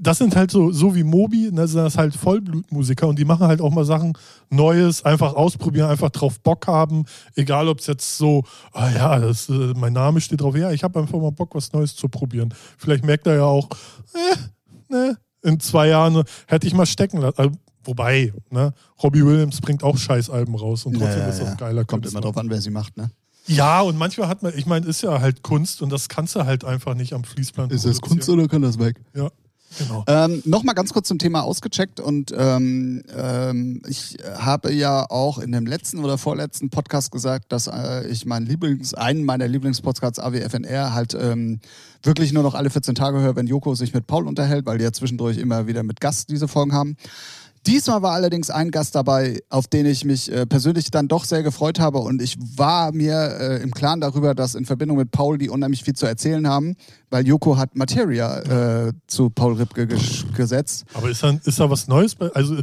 Das 0.00 0.18
sind 0.18 0.36
halt 0.36 0.50
so, 0.50 0.70
so 0.70 0.94
wie 0.94 1.02
Mobi, 1.02 1.50
ne, 1.50 1.66
sind 1.66 1.82
das 1.82 1.98
halt 1.98 2.14
Vollblutmusiker 2.14 3.08
und 3.08 3.18
die 3.18 3.24
machen 3.24 3.46
halt 3.46 3.60
auch 3.60 3.70
mal 3.70 3.84
Sachen 3.84 4.12
Neues, 4.48 5.04
einfach 5.04 5.34
ausprobieren, 5.34 5.90
einfach 5.90 6.10
drauf 6.10 6.40
Bock 6.40 6.66
haben. 6.66 7.04
Egal, 7.34 7.68
ob 7.68 7.80
es 7.80 7.86
jetzt 7.86 8.16
so, 8.16 8.44
ah 8.72 8.90
ja, 8.90 9.18
das, 9.18 9.48
äh, 9.48 9.72
mein 9.76 9.92
Name 9.92 10.20
steht 10.20 10.40
drauf, 10.40 10.56
ja, 10.56 10.70
ich 10.70 10.84
habe 10.84 11.00
einfach 11.00 11.18
mal 11.18 11.32
Bock, 11.32 11.54
was 11.54 11.72
Neues 11.72 11.96
zu 11.96 12.08
probieren. 12.08 12.54
Vielleicht 12.78 13.04
merkt 13.04 13.26
er 13.26 13.36
ja 13.36 13.44
auch, 13.44 13.68
äh, 14.14 14.92
ne, 14.92 15.18
in 15.42 15.58
zwei 15.58 15.88
Jahren 15.88 16.22
hätte 16.46 16.66
ich 16.66 16.74
mal 16.74 16.86
stecken 16.86 17.18
lassen. 17.18 17.38
Also, 17.38 17.52
wobei, 17.82 18.32
ne, 18.50 18.72
Robbie 19.02 19.24
Williams 19.24 19.60
bringt 19.60 19.82
auch 19.82 19.96
Scheißalben 19.96 20.54
raus 20.54 20.84
und 20.86 20.92
trotzdem 20.94 21.20
Ja, 21.20 21.28
ist 21.28 21.38
das 21.40 21.46
ja. 21.46 21.52
ein 21.52 21.56
geiler 21.56 21.84
Kommt 21.84 22.02
Künstler. 22.02 22.20
immer 22.20 22.26
drauf 22.26 22.36
an, 22.36 22.50
wer 22.50 22.60
sie 22.60 22.70
macht, 22.70 22.96
ne? 22.96 23.10
Ja, 23.50 23.80
und 23.80 23.98
manchmal 23.98 24.28
hat 24.28 24.42
man, 24.42 24.56
ich 24.56 24.66
meine, 24.66 24.86
ist 24.86 25.02
ja 25.02 25.20
halt 25.20 25.42
Kunst 25.42 25.82
und 25.82 25.90
das 25.90 26.08
kannst 26.08 26.36
du 26.36 26.44
halt 26.44 26.64
einfach 26.64 26.94
nicht 26.94 27.12
am 27.12 27.24
Fließband 27.24 27.72
produzieren. 28.00 28.38
oder 28.38 28.48
kann 28.48 28.62
das 28.62 28.78
weg? 28.78 29.00
Ja, 29.14 29.30
genau. 29.78 30.04
Ähm, 30.06 30.40
Nochmal 30.44 30.74
ganz 30.76 30.92
kurz 30.92 31.08
zum 31.08 31.18
Thema 31.18 31.42
ausgecheckt 31.42 31.98
und 31.98 32.32
ähm, 32.36 33.02
ähm, 33.16 33.82
ich 33.88 34.18
habe 34.38 34.72
ja 34.72 35.04
auch 35.10 35.38
in 35.38 35.50
dem 35.50 35.66
letzten 35.66 35.98
oder 35.98 36.16
vorletzten 36.16 36.70
Podcast 36.70 37.10
gesagt, 37.10 37.50
dass 37.50 37.66
äh, 37.66 38.06
ich 38.08 38.24
meinen 38.24 38.46
Lieblings, 38.46 38.94
einen 38.94 39.24
meiner 39.24 39.48
Lieblingspodcasts 39.48 40.20
AWFNR 40.20 40.94
halt 40.94 41.14
ähm, 41.20 41.60
wirklich 42.04 42.32
nur 42.32 42.44
noch 42.44 42.54
alle 42.54 42.70
14 42.70 42.94
Tage 42.94 43.20
höre, 43.20 43.36
wenn 43.36 43.48
Joko 43.48 43.74
sich 43.74 43.92
mit 43.92 44.06
Paul 44.06 44.28
unterhält, 44.28 44.64
weil 44.64 44.78
die 44.78 44.84
ja 44.84 44.92
zwischendurch 44.92 45.38
immer 45.38 45.66
wieder 45.66 45.82
mit 45.82 46.00
Gast 46.00 46.30
diese 46.30 46.46
Folgen 46.46 46.72
haben. 46.72 46.96
Diesmal 47.66 48.00
war 48.00 48.12
allerdings 48.12 48.48
ein 48.48 48.70
Gast 48.70 48.94
dabei, 48.94 49.40
auf 49.50 49.66
den 49.66 49.84
ich 49.84 50.04
mich 50.06 50.32
äh, 50.32 50.46
persönlich 50.46 50.90
dann 50.90 51.08
doch 51.08 51.24
sehr 51.24 51.42
gefreut 51.42 51.78
habe 51.78 51.98
und 51.98 52.22
ich 52.22 52.38
war 52.56 52.90
mir 52.92 53.36
äh, 53.38 53.62
im 53.62 53.70
Klaren 53.72 54.00
darüber, 54.00 54.34
dass 54.34 54.54
in 54.54 54.64
Verbindung 54.64 54.96
mit 54.96 55.10
Paul 55.10 55.36
die 55.36 55.50
unheimlich 55.50 55.84
viel 55.84 55.94
zu 55.94 56.06
erzählen 56.06 56.48
haben, 56.48 56.74
weil 57.10 57.26
Joko 57.26 57.58
hat 57.58 57.76
Materia 57.76 58.86
äh, 58.88 58.92
zu 59.06 59.28
Paul 59.28 59.54
Ripke 59.54 59.86
ges 59.86 60.24
gesetzt. 60.34 60.84
Aber 60.94 61.10
ist 61.10 61.22
da, 61.22 61.34
ist 61.44 61.60
da 61.60 61.68
was 61.68 61.86
Neues 61.86 62.14
bei? 62.14 62.30
Also, 62.32 62.56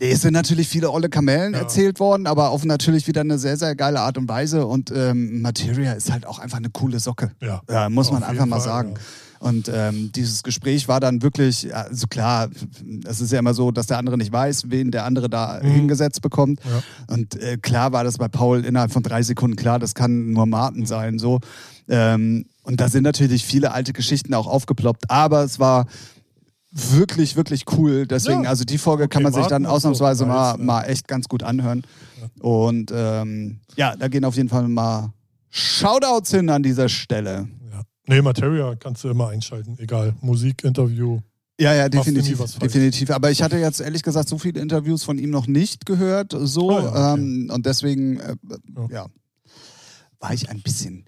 Es 0.00 0.22
sind 0.22 0.32
natürlich 0.32 0.68
viele 0.68 0.90
olle 0.90 1.10
Kamellen 1.10 1.52
Ja. 1.52 1.60
erzählt 1.60 2.00
worden, 2.00 2.26
aber 2.26 2.48
auf 2.50 2.64
natürlich 2.64 3.06
wieder 3.06 3.20
eine 3.20 3.38
sehr, 3.38 3.58
sehr 3.58 3.74
geile 3.76 4.00
Art 4.00 4.16
und 4.16 4.26
Weise 4.28 4.66
und 4.66 4.90
ähm, 4.94 5.42
Materia 5.42 5.92
ist 5.92 6.10
halt 6.10 6.24
auch 6.24 6.38
einfach 6.38 6.58
eine 6.58 6.70
coole 6.70 6.98
Socke. 6.98 7.32
ja. 7.40 7.60
Ja, 7.68 7.90
muss 7.90 8.10
man 8.10 8.22
einfach 8.22 8.46
mal 8.46 8.60
sagen. 8.60 8.94
ja. 8.94 9.00
Und 9.40 9.70
ähm, 9.74 10.12
dieses 10.14 10.42
Gespräch 10.42 10.86
war 10.86 11.00
dann 11.00 11.22
wirklich, 11.22 11.74
also 11.74 12.06
klar, 12.08 12.50
es 13.06 13.20
ist 13.22 13.32
ja 13.32 13.38
immer 13.38 13.54
so, 13.54 13.70
dass 13.70 13.86
der 13.86 13.96
andere 13.96 14.18
nicht 14.18 14.30
weiß, 14.30 14.64
wen 14.70 14.90
der 14.90 15.06
andere 15.06 15.28
da 15.30 15.60
Mhm. 15.62 15.68
hingesetzt 15.70 16.20
bekommt. 16.20 16.60
Ja. 16.62 17.14
Und 17.14 17.36
äh, 17.42 17.56
klar 17.56 17.90
war 17.92 18.04
das 18.04 18.18
bei 18.18 18.28
Paul 18.28 18.64
innerhalb 18.66 18.92
von 18.92 19.02
drei 19.02 19.22
Sekunden 19.22 19.56
klar, 19.56 19.78
das 19.78 19.94
kann 19.94 20.32
nur 20.32 20.44
Martin 20.44 20.84
sein. 20.84 21.18
So. 21.18 21.40
Ähm, 21.88 22.44
und 22.64 22.80
da 22.82 22.88
sind 22.90 23.02
natürlich 23.04 23.44
viele 23.46 23.72
alte 23.72 23.94
Geschichten 23.94 24.34
auch 24.34 24.46
aufgeploppt, 24.46 25.10
aber 25.10 25.42
es 25.42 25.58
war 25.58 25.86
wirklich, 26.70 27.34
wirklich 27.34 27.64
cool. 27.76 28.06
Deswegen, 28.06 28.44
Ja. 28.44 28.50
also 28.50 28.64
die 28.64 28.78
Folge 28.78 29.08
kann 29.08 29.24
Okay, 29.24 29.32
man 29.32 29.42
sich 29.42 29.48
dann 29.48 29.64
ausnahmsweise 29.66 30.24
auch 30.24 30.28
mal, 30.28 30.50
ja. 30.58 30.62
mal 30.64 30.82
echt 30.84 31.08
ganz 31.08 31.28
gut 31.28 31.42
anhören. 31.42 31.82
Und 32.40 32.92
ähm, 32.94 33.60
ja, 33.76 33.96
da 33.96 34.08
gehen 34.08 34.24
auf 34.26 34.36
jeden 34.36 34.50
Fall 34.50 34.68
mal 34.68 35.12
Shoutouts 35.48 36.30
hin 36.30 36.48
an 36.50 36.62
dieser 36.62 36.88
Stelle. 36.88 37.48
Nee, 38.06 38.22
Materia 38.22 38.74
kannst 38.76 39.04
du 39.04 39.08
immer 39.08 39.28
einschalten, 39.28 39.76
egal. 39.78 40.14
Musik, 40.20 40.64
Interview. 40.64 41.20
Ja, 41.60 41.74
ja, 41.74 41.88
definitiv. 41.90 42.38
definitiv. 42.58 43.10
Aber 43.10 43.30
ich 43.30 43.42
hatte 43.42 43.58
jetzt 43.58 43.80
ehrlich 43.80 44.02
gesagt 44.02 44.28
so 44.30 44.38
viele 44.38 44.60
Interviews 44.60 45.04
von 45.04 45.18
ihm 45.18 45.28
noch 45.30 45.46
nicht 45.46 45.84
gehört. 45.84 46.34
So, 46.34 46.70
Ah, 46.70 46.82
ja, 46.82 47.12
okay. 47.12 47.20
ähm, 47.20 47.50
und 47.52 47.66
deswegen, 47.66 48.18
äh, 48.20 48.36
Ja. 48.76 48.86
ja. 48.90 49.06
war 50.20 50.32
ich 50.32 50.48
ein 50.48 50.62
bisschen, 50.62 51.04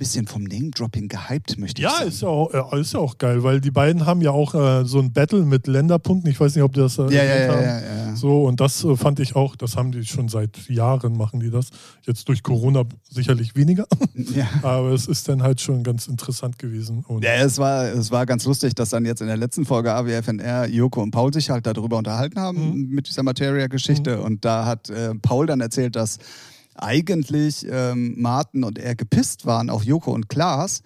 bisschen 0.00 0.26
vom 0.26 0.44
Name-Dropping 0.44 1.08
gehypt, 1.08 1.58
möchte 1.58 1.82
ich 1.82 1.84
Ja, 1.84 1.98
sagen. 1.98 2.08
ist 2.08 2.22
ja, 2.22 2.28
auch, 2.28 2.72
äh, 2.72 2.80
ist 2.80 2.94
ja 2.94 3.00
auch 3.00 3.18
geil, 3.18 3.42
weil 3.42 3.60
die 3.60 3.70
beiden 3.70 4.06
haben 4.06 4.22
ja 4.22 4.30
auch 4.30 4.54
äh, 4.54 4.84
so 4.86 4.98
ein 4.98 5.12
Battle 5.12 5.42
mit 5.44 5.66
Länderpunkten. 5.66 6.30
Ich 6.30 6.40
weiß 6.40 6.54
nicht, 6.54 6.64
ob 6.64 6.72
die 6.72 6.80
das 6.80 6.98
äh, 6.98 7.02
ja, 7.02 7.10
ja, 7.10 7.22
erwähnt 7.22 7.48
ja, 7.50 7.54
haben. 7.56 7.84
ja, 7.84 8.06
ja. 8.08 8.16
So, 8.16 8.44
und 8.44 8.60
das 8.60 8.82
äh, 8.82 8.96
fand 8.96 9.20
ich 9.20 9.36
auch, 9.36 9.56
das 9.56 9.76
haben 9.76 9.92
die 9.92 10.04
schon 10.06 10.28
seit 10.28 10.68
Jahren, 10.70 11.16
machen 11.18 11.38
die 11.40 11.50
das. 11.50 11.68
Jetzt 12.06 12.26
durch 12.28 12.42
Corona 12.42 12.84
sicherlich 13.10 13.54
weniger, 13.56 13.86
ja. 14.14 14.48
aber 14.62 14.88
es 14.92 15.06
ist 15.06 15.28
dann 15.28 15.42
halt 15.42 15.60
schon 15.60 15.82
ganz 15.82 16.08
interessant 16.08 16.58
gewesen. 16.58 17.04
Und 17.06 17.22
Ja, 17.22 17.34
es 17.34 17.58
war, 17.58 17.84
es 17.84 18.10
war 18.10 18.24
ganz 18.24 18.46
lustig, 18.46 18.74
dass 18.74 18.88
dann 18.88 19.04
jetzt 19.04 19.20
in 19.20 19.26
der 19.26 19.36
letzten 19.36 19.66
Folge 19.66 19.92
AWFNR 19.92 20.66
Joko 20.68 21.02
und 21.02 21.10
Paul 21.10 21.32
sich 21.34 21.50
halt 21.50 21.66
darüber 21.66 21.98
unterhalten 21.98 22.40
haben 22.40 22.88
mit 22.88 23.06
dieser 23.06 23.22
Materia-Geschichte. 23.22 24.22
Und 24.22 24.46
da 24.46 24.64
hat 24.64 24.88
äh, 24.88 25.14
Paul 25.20 25.44
dann 25.46 25.60
erzählt, 25.60 25.94
dass 25.94 26.18
eigentlich 26.82 27.66
ähm, 27.70 28.14
Martin 28.18 28.64
und 28.64 28.78
er 28.78 28.94
gepisst 28.94 29.46
waren 29.46 29.70
auf 29.70 29.84
Joko 29.84 30.12
und 30.12 30.28
Klaas, 30.28 30.82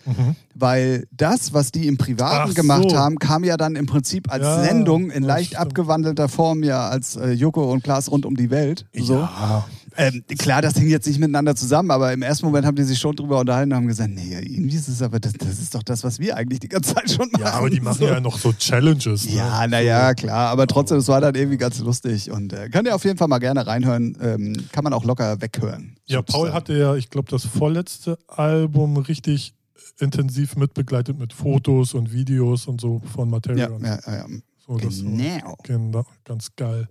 weil 0.54 1.06
das, 1.10 1.52
was 1.52 1.72
die 1.72 1.86
im 1.86 1.96
Privaten 1.96 2.50
Ach 2.50 2.54
gemacht 2.54 2.90
so. 2.90 2.96
haben, 2.96 3.18
kam 3.18 3.44
ja 3.44 3.56
dann 3.56 3.76
im 3.76 3.86
Prinzip 3.86 4.30
als 4.32 4.42
Ja, 4.44 4.62
Sendung 4.64 5.10
in 5.10 5.22
leicht 5.22 5.48
stimmt. 5.54 5.62
abgewandelter 5.62 6.28
Form 6.28 6.62
ja 6.62 6.88
als 6.88 7.16
äh, 7.16 7.30
Joko 7.30 7.70
und 7.72 7.82
Klaas 7.84 8.10
rund 8.10 8.26
um 8.26 8.36
die 8.36 8.50
Welt. 8.50 8.86
So. 8.96 9.14
Ja. 9.20 9.64
Ähm, 9.96 10.24
klar, 10.38 10.60
das 10.60 10.74
hing 10.74 10.88
jetzt 10.88 11.06
nicht 11.06 11.18
miteinander 11.18 11.54
zusammen, 11.54 11.90
aber 11.90 12.12
im 12.12 12.22
ersten 12.22 12.46
Moment 12.46 12.66
haben 12.66 12.74
die 12.74 12.82
sich 12.82 12.98
schon 12.98 13.14
drüber 13.14 13.40
unterhalten 13.40 13.72
und 13.72 13.76
haben 13.76 13.86
gesagt, 13.86 14.10
nee, 14.10 14.36
irgendwie 14.40 14.76
ist 14.76 14.88
es 14.88 15.02
aber, 15.02 15.20
das, 15.20 15.34
das 15.34 15.60
ist 15.60 15.74
doch 15.74 15.82
das, 15.82 16.02
was 16.02 16.18
wir 16.18 16.36
eigentlich 16.36 16.60
die 16.60 16.68
ganze 16.68 16.94
Zeit 16.94 17.10
schon 17.10 17.28
machen. 17.30 17.44
ja, 17.44 17.52
aber 17.52 17.70
die 17.70 17.80
machen 17.80 17.98
so. 17.98 18.06
ja 18.06 18.20
noch 18.20 18.38
so 18.38 18.52
Challenges. 18.52 19.26
Ne? 19.26 19.36
Ja, 19.36 19.66
naja, 19.66 20.14
klar, 20.14 20.48
aber 20.50 20.66
trotzdem, 20.66 20.98
es 20.98 21.08
war 21.08 21.20
dann 21.20 21.34
irgendwie 21.34 21.58
ganz 21.58 21.78
lustig 21.78 22.30
und 22.30 22.52
äh, 22.52 22.68
könnt 22.70 22.88
ihr 22.88 22.94
auf 22.94 23.04
jeden 23.04 23.18
Fall 23.18 23.28
mal 23.28 23.38
gerne 23.38 23.66
reinhören, 23.66 24.16
ähm, 24.20 24.56
kann 24.72 24.84
man 24.84 24.92
auch 24.92 25.04
locker 25.04 25.40
weghören. 25.40 25.96
Ja, 26.06 26.22
Paul 26.22 26.46
sozusagen. 26.46 26.54
hatte 26.54 26.78
ja, 26.78 26.94
ich 26.96 27.10
glaube, 27.10 27.30
das 27.30 27.44
vorletzte 27.44 28.18
Album 28.26 28.96
richtig 28.96 29.54
intensiv 30.00 30.56
mitbegleitet 30.56 31.18
mit 31.18 31.32
Fotos 31.32 31.94
und 31.94 32.12
Videos 32.12 32.66
und 32.66 32.80
so 32.80 33.00
von 33.14 33.30
Material. 33.30 33.78
ja, 33.80 33.98
ja, 34.06 34.16
ja. 34.16 34.26
so, 34.66 34.74
genau. 34.74 35.56
genau, 35.62 36.04
ganz 36.24 36.48
geil. 36.56 36.88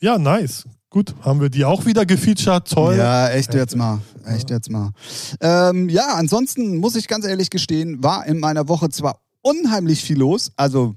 Ja, 0.00 0.18
nice. 0.18 0.64
Gut, 0.90 1.14
haben 1.20 1.40
wir 1.40 1.50
die 1.50 1.64
auch 1.66 1.84
wieder 1.84 2.06
gefeatured. 2.06 2.66
Toll. 2.70 2.96
Ja, 2.96 3.28
echt 3.28 3.52
jetzt 3.52 3.76
mal. 3.76 4.00
Echt 4.24 4.48
jetzt 4.48 4.70
mal. 4.70 4.90
Ähm, 5.40 5.88
ja, 5.90 6.14
ansonsten 6.14 6.78
muss 6.78 6.96
ich 6.96 7.08
ganz 7.08 7.26
ehrlich 7.26 7.50
gestehen, 7.50 8.02
war 8.02 8.24
in 8.26 8.38
meiner 8.40 8.68
Woche 8.68 8.88
zwar 8.88 9.20
unheimlich 9.42 10.02
viel 10.02 10.18
los, 10.18 10.50
also 10.56 10.94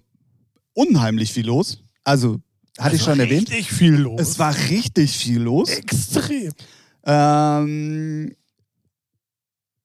unheimlich 0.74 1.34
viel 1.34 1.46
los. 1.46 1.84
Also, 2.06 2.40
hatte 2.80 2.96
ich 2.96 3.02
Also 3.02 3.12
schon 3.12 3.20
erwähnt. 3.20 3.50
Richtig 3.50 3.72
viel 3.72 3.96
los. 3.96 4.22
Es 4.22 4.40
war 4.40 4.56
richtig 4.70 5.18
viel 5.18 5.42
los. 5.42 5.70
extrem. 5.70 6.52
Ähm, 7.04 8.34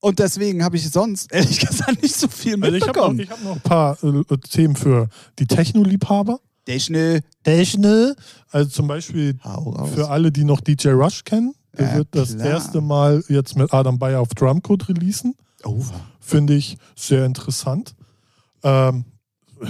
und 0.00 0.18
deswegen 0.20 0.62
habe 0.62 0.76
ich 0.76 0.88
sonst, 0.88 1.32
ehrlich 1.32 1.58
gesagt, 1.66 2.00
nicht 2.00 2.14
so 2.14 2.28
viel 2.28 2.62
Also 2.62 2.76
ich 2.76 2.86
habe 2.86 2.98
noch, 3.00 3.12
mitbekommen. 3.12 3.20
ich 3.20 3.30
hab 3.30 3.42
noch 3.42 3.56
ein 3.56 3.60
paar 3.60 3.98
äh, 4.04 4.38
Themen 4.50 4.76
für 4.76 5.08
die 5.40 5.46
Techno-Liebhaber. 5.46 6.38
Der 6.66 6.78
schnell. 6.78 7.20
Techno. 7.44 8.12
Also 8.50 8.70
zum 8.70 8.88
Beispiel 8.88 9.38
für 9.94 10.08
alle, 10.10 10.32
die 10.32 10.44
noch 10.44 10.60
DJ 10.60 10.88
Rush 10.90 11.24
kennen. 11.24 11.54
Der 11.78 11.88
Ja, 11.88 11.96
wird 11.96 12.08
das 12.12 12.34
klar. 12.34 12.46
erste 12.48 12.80
Mal 12.80 13.22
jetzt 13.28 13.56
mit 13.56 13.72
Adam 13.72 13.98
Bayer 13.98 14.20
auf 14.20 14.28
Drumcode 14.30 14.88
releasen. 14.88 15.34
Oh. 15.64 15.82
Finde 16.20 16.54
ich 16.54 16.76
sehr 16.96 17.24
interessant. 17.26 17.94
Ähm, 18.62 19.04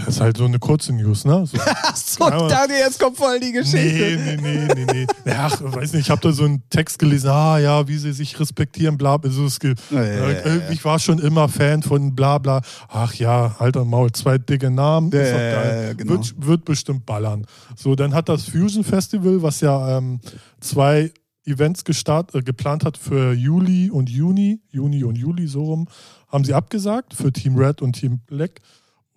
ist 0.06 0.20
halt 0.20 0.36
so 0.36 0.44
eine 0.44 0.58
kurze 0.58 0.92
News, 0.92 1.24
ne? 1.24 1.44
So, 1.46 1.56
aber- 2.24 2.48
danke, 2.48 2.74
jetzt 2.74 2.98
kommt 2.98 3.16
voll 3.16 3.38
die 3.40 3.52
Geschichte. 3.52 3.78
nee, 3.78 4.36
nee, 4.36 4.66
nee, 4.74 4.84
nee, 4.86 5.06
nee. 5.24 5.32
Ach, 5.32 5.60
weiß 5.62 5.92
nicht, 5.92 6.02
ich 6.06 6.10
habe 6.10 6.20
da 6.20 6.32
so 6.32 6.44
einen 6.44 6.62
Text 6.70 6.98
gelesen, 6.98 7.28
ah 7.30 7.58
ja, 7.58 7.86
wie 7.88 7.96
sie 7.98 8.12
sich 8.12 8.38
respektieren, 8.38 8.96
bla, 8.98 9.16
bla. 9.16 9.28
Also, 9.30 9.44
es, 9.46 9.58
ge- 9.60 9.74
Ja, 9.90 10.02
ja, 10.04 10.14
ja, 10.14 10.28
äh. 10.30 10.72
Ich 10.72 10.84
war 10.84 10.98
schon 10.98 11.18
immer 11.18 11.48
Fan 11.48 11.82
von 11.82 12.14
bla 12.14 12.38
bla. 12.38 12.60
Ach 12.88 13.14
ja, 13.14 13.56
halt 13.58 13.76
und 13.76 13.88
Maul, 13.88 14.10
zwei 14.12 14.38
dicke 14.38 14.70
Namen, 14.70 15.10
ist 15.12 15.32
doch 15.32 15.38
geil. 15.38 15.94
genau. 15.96 16.12
wird, 16.12 16.34
wird 16.38 16.64
bestimmt 16.64 17.06
ballern. 17.06 17.46
So, 17.76 17.94
dann 17.94 18.14
hat 18.14 18.28
das 18.28 18.44
Fusion 18.44 18.84
Festival, 18.84 19.42
was 19.42 19.60
ja 19.60 19.98
ähm, 19.98 20.20
zwei 20.60 21.12
Events 21.44 21.84
gestart, 21.84 22.34
äh, 22.34 22.42
geplant 22.42 22.84
hat 22.84 22.96
für 22.98 23.32
Juli 23.32 23.88
und 23.90 24.10
Juni, 24.10 24.60
Juni 24.70 25.04
und 25.04 25.16
Juli, 25.16 25.46
so 25.46 25.62
rum, 25.62 25.88
haben 26.28 26.42
sie 26.44 26.54
abgesagt 26.54 27.14
für 27.14 27.32
Team 27.32 27.56
Red 27.56 27.82
und 27.82 27.92
Team 27.92 28.18
Black. 28.26 28.60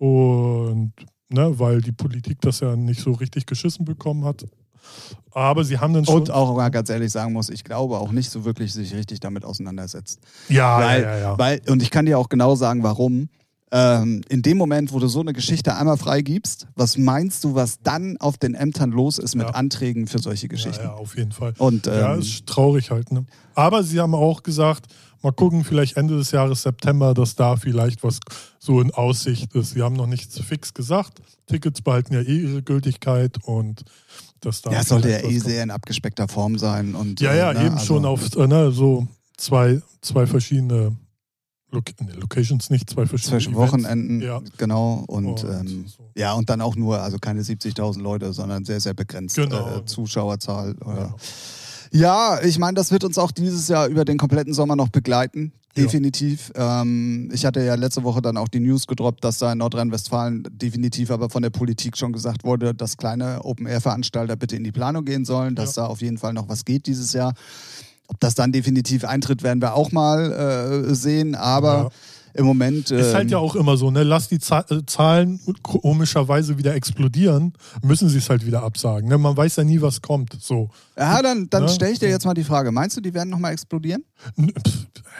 Und 0.00 0.92
ne, 1.28 1.58
weil 1.58 1.82
die 1.82 1.92
Politik 1.92 2.40
das 2.40 2.60
ja 2.60 2.74
nicht 2.74 3.02
so 3.02 3.12
richtig 3.12 3.44
geschissen 3.44 3.84
bekommen 3.84 4.24
hat. 4.24 4.46
Aber 5.32 5.62
sie 5.62 5.78
haben 5.78 5.92
dann 5.92 6.06
schon. 6.06 6.14
Und 6.14 6.30
auch 6.30 6.56
mal 6.56 6.70
ganz 6.70 6.88
ehrlich 6.88 7.12
sagen 7.12 7.34
muss, 7.34 7.50
ich 7.50 7.64
glaube 7.64 7.98
auch 7.98 8.10
nicht 8.10 8.30
so 8.30 8.46
wirklich 8.46 8.72
sich 8.72 8.94
richtig 8.94 9.20
damit 9.20 9.44
auseinandersetzt. 9.44 10.20
ja, 10.48 10.78
weil, 10.78 11.02
ja, 11.02 11.10
ja, 11.10 11.18
ja. 11.18 11.38
weil, 11.38 11.60
und 11.68 11.82
ich 11.82 11.90
kann 11.90 12.06
dir 12.06 12.18
auch 12.18 12.30
genau 12.30 12.54
sagen, 12.54 12.82
warum. 12.82 13.28
Ähm, 13.72 14.22
in 14.28 14.42
dem 14.42 14.56
Moment, 14.56 14.92
wo 14.92 14.98
du 14.98 15.06
so 15.06 15.20
eine 15.20 15.32
Geschichte 15.32 15.76
einmal 15.76 15.96
freigibst, 15.96 16.66
was 16.74 16.98
meinst 16.98 17.44
du, 17.44 17.54
was 17.54 17.78
dann 17.82 18.16
auf 18.16 18.36
den 18.36 18.54
Ämtern 18.54 18.90
los 18.90 19.18
ist 19.18 19.36
mit 19.36 19.46
Ja. 19.46 19.54
Anträgen 19.54 20.08
für 20.08 20.18
solche 20.18 20.46
ja, 20.46 20.48
Geschichten? 20.48 20.84
ja, 20.86 20.94
auf 20.94 21.16
jeden 21.16 21.30
Fall. 21.30 21.54
Und 21.58 21.86
ähm, 21.86 21.92
ja, 21.92 22.14
ist 22.14 22.46
traurig 22.46 22.90
halt. 22.90 23.12
Ne? 23.12 23.26
Aber 23.54 23.84
sie 23.84 24.00
haben 24.00 24.16
auch 24.16 24.42
gesagt, 24.42 24.86
mal 25.22 25.32
gucken, 25.32 25.64
vielleicht 25.64 25.96
Ende 25.96 26.16
des 26.16 26.30
Jahres 26.30 26.62
September, 26.62 27.14
dass 27.14 27.34
da 27.34 27.56
vielleicht 27.56 28.02
was 28.02 28.20
so 28.58 28.80
in 28.80 28.90
Aussicht 28.92 29.54
ist. 29.54 29.70
Sie 29.72 29.82
haben 29.82 29.96
noch 29.96 30.06
nichts 30.06 30.38
fix 30.40 30.72
gesagt. 30.74 31.20
Tickets 31.46 31.82
behalten 31.82 32.14
ja 32.14 32.20
eh 32.20 32.38
ihre 32.40 32.62
Gültigkeit 32.62 33.38
und 33.44 33.82
dass 34.40 34.62
da. 34.62 34.70
ja, 34.72 34.80
es 34.80 34.88
sollte 34.88 35.10
ja 35.10 35.18
eh 35.18 35.22
kommt. 35.22 35.40
sehr 35.42 35.62
in 35.62 35.70
abgespeckter 35.70 36.28
Form 36.28 36.58
sein. 36.58 36.94
Und, 36.94 37.20
Ja, 37.20 37.34
ja, 37.34 37.50
äh, 37.50 37.54
ne, 37.54 37.66
eben 37.66 37.74
also- 37.74 37.86
schon 37.86 38.04
auf 38.06 38.34
äh, 38.36 38.46
ne, 38.46 38.72
so 38.72 39.06
zwei, 39.36 39.82
zwei 40.00 40.26
verschiedene 40.26 40.96
Loc 41.72 41.84
nee, 42.00 42.12
Locations, 42.14 42.68
nicht 42.70 42.90
zwei 42.90 43.06
verschiedene 43.06 43.38
Zwischen 43.38 43.54
Events. 43.54 43.72
Wochenenden, 43.72 44.20
Ja. 44.22 44.40
genau. 44.56 45.04
Und, 45.06 45.44
Und 45.44 45.44
ähm, 45.44 45.84
so. 45.86 46.10
ja, 46.16 46.32
und 46.32 46.50
dann 46.50 46.60
auch 46.62 46.74
nur, 46.74 47.00
also 47.00 47.18
keine 47.18 47.42
70.000 47.42 48.00
Leute, 48.00 48.32
sondern 48.32 48.64
sehr, 48.64 48.80
sehr 48.80 48.94
begrenzt 48.94 49.36
Genau. 49.36 49.76
äh, 49.78 49.84
Zuschauerzahl. 49.84 50.74
Oder. 50.84 50.96
Ja. 50.96 51.14
Ja, 51.90 52.40
ich 52.42 52.58
meine, 52.58 52.74
das 52.74 52.90
wird 52.90 53.04
uns 53.04 53.18
auch 53.18 53.32
dieses 53.32 53.68
Jahr 53.68 53.88
über 53.88 54.04
den 54.04 54.18
kompletten 54.18 54.54
Sommer 54.54 54.76
noch 54.76 54.88
begleiten. 54.88 55.52
Ja. 55.76 55.84
Definitiv. 55.84 56.52
Ähm, 56.56 57.30
ich 57.32 57.46
hatte 57.46 57.62
ja 57.64 57.74
letzte 57.76 58.02
Woche 58.02 58.20
dann 58.20 58.36
auch 58.36 58.48
die 58.48 58.58
News 58.60 58.86
gedroppt, 58.86 59.24
dass 59.24 59.38
da 59.38 59.52
in 59.52 59.58
Nordrhein-Westfalen 59.58 60.42
definitiv 60.50 61.10
aber 61.10 61.30
von 61.30 61.42
der 61.42 61.50
Politik 61.50 61.96
schon 61.96 62.12
gesagt 62.12 62.44
wurde, 62.44 62.74
dass 62.74 62.96
kleine 62.96 63.44
Open-Air-Veranstalter 63.44 64.34
bitte 64.36 64.56
in 64.56 64.64
die 64.64 64.72
Planung 64.72 65.04
gehen 65.04 65.24
sollen, 65.24 65.54
dass 65.54 65.74
da 65.74 65.86
auf 65.86 66.00
jeden 66.00 66.18
Fall 66.18 66.32
noch 66.32 66.48
was 66.48 66.64
geht 66.64 66.86
dieses 66.86 67.12
Jahr. 67.12 67.34
Ob 68.08 68.18
das 68.18 68.34
dann 68.34 68.50
definitiv 68.50 69.04
eintritt, 69.04 69.44
werden 69.44 69.62
wir 69.62 69.74
auch 69.74 69.92
mal 69.92 70.32
äh, 70.88 70.94
sehen. 70.94 71.36
Aber 71.36 71.72
Ja. 71.72 71.90
Im 72.34 72.46
Moment. 72.46 72.90
Ist 72.90 73.14
halt 73.14 73.24
ähm, 73.24 73.28
ja 73.30 73.38
auch 73.38 73.54
immer 73.56 73.76
so, 73.76 73.90
ne? 73.90 74.02
Lass 74.02 74.28
die 74.28 74.36
äh, 74.36 74.82
Zahlen 74.86 75.40
komischerweise 75.62 76.58
wieder 76.58 76.74
explodieren, 76.74 77.52
müssen 77.82 78.08
sie 78.08 78.18
es 78.18 78.30
halt 78.30 78.46
wieder 78.46 78.62
absagen. 78.62 79.08
Ne? 79.08 79.18
Man 79.18 79.36
weiß 79.36 79.56
ja 79.56 79.64
nie, 79.64 79.80
was 79.80 80.00
kommt. 80.02 80.36
So. 80.40 80.68
Ja, 80.96 81.22
dann, 81.22 81.48
dann 81.50 81.64
Ja. 81.64 81.68
stelle 81.68 81.92
ich 81.92 81.98
dir 81.98 82.08
jetzt 82.08 82.24
mal 82.24 82.34
die 82.34 82.44
Frage. 82.44 82.72
Meinst 82.72 82.96
du, 82.96 83.00
die 83.00 83.14
werden 83.14 83.30
nochmal 83.30 83.52
explodieren? 83.52 84.04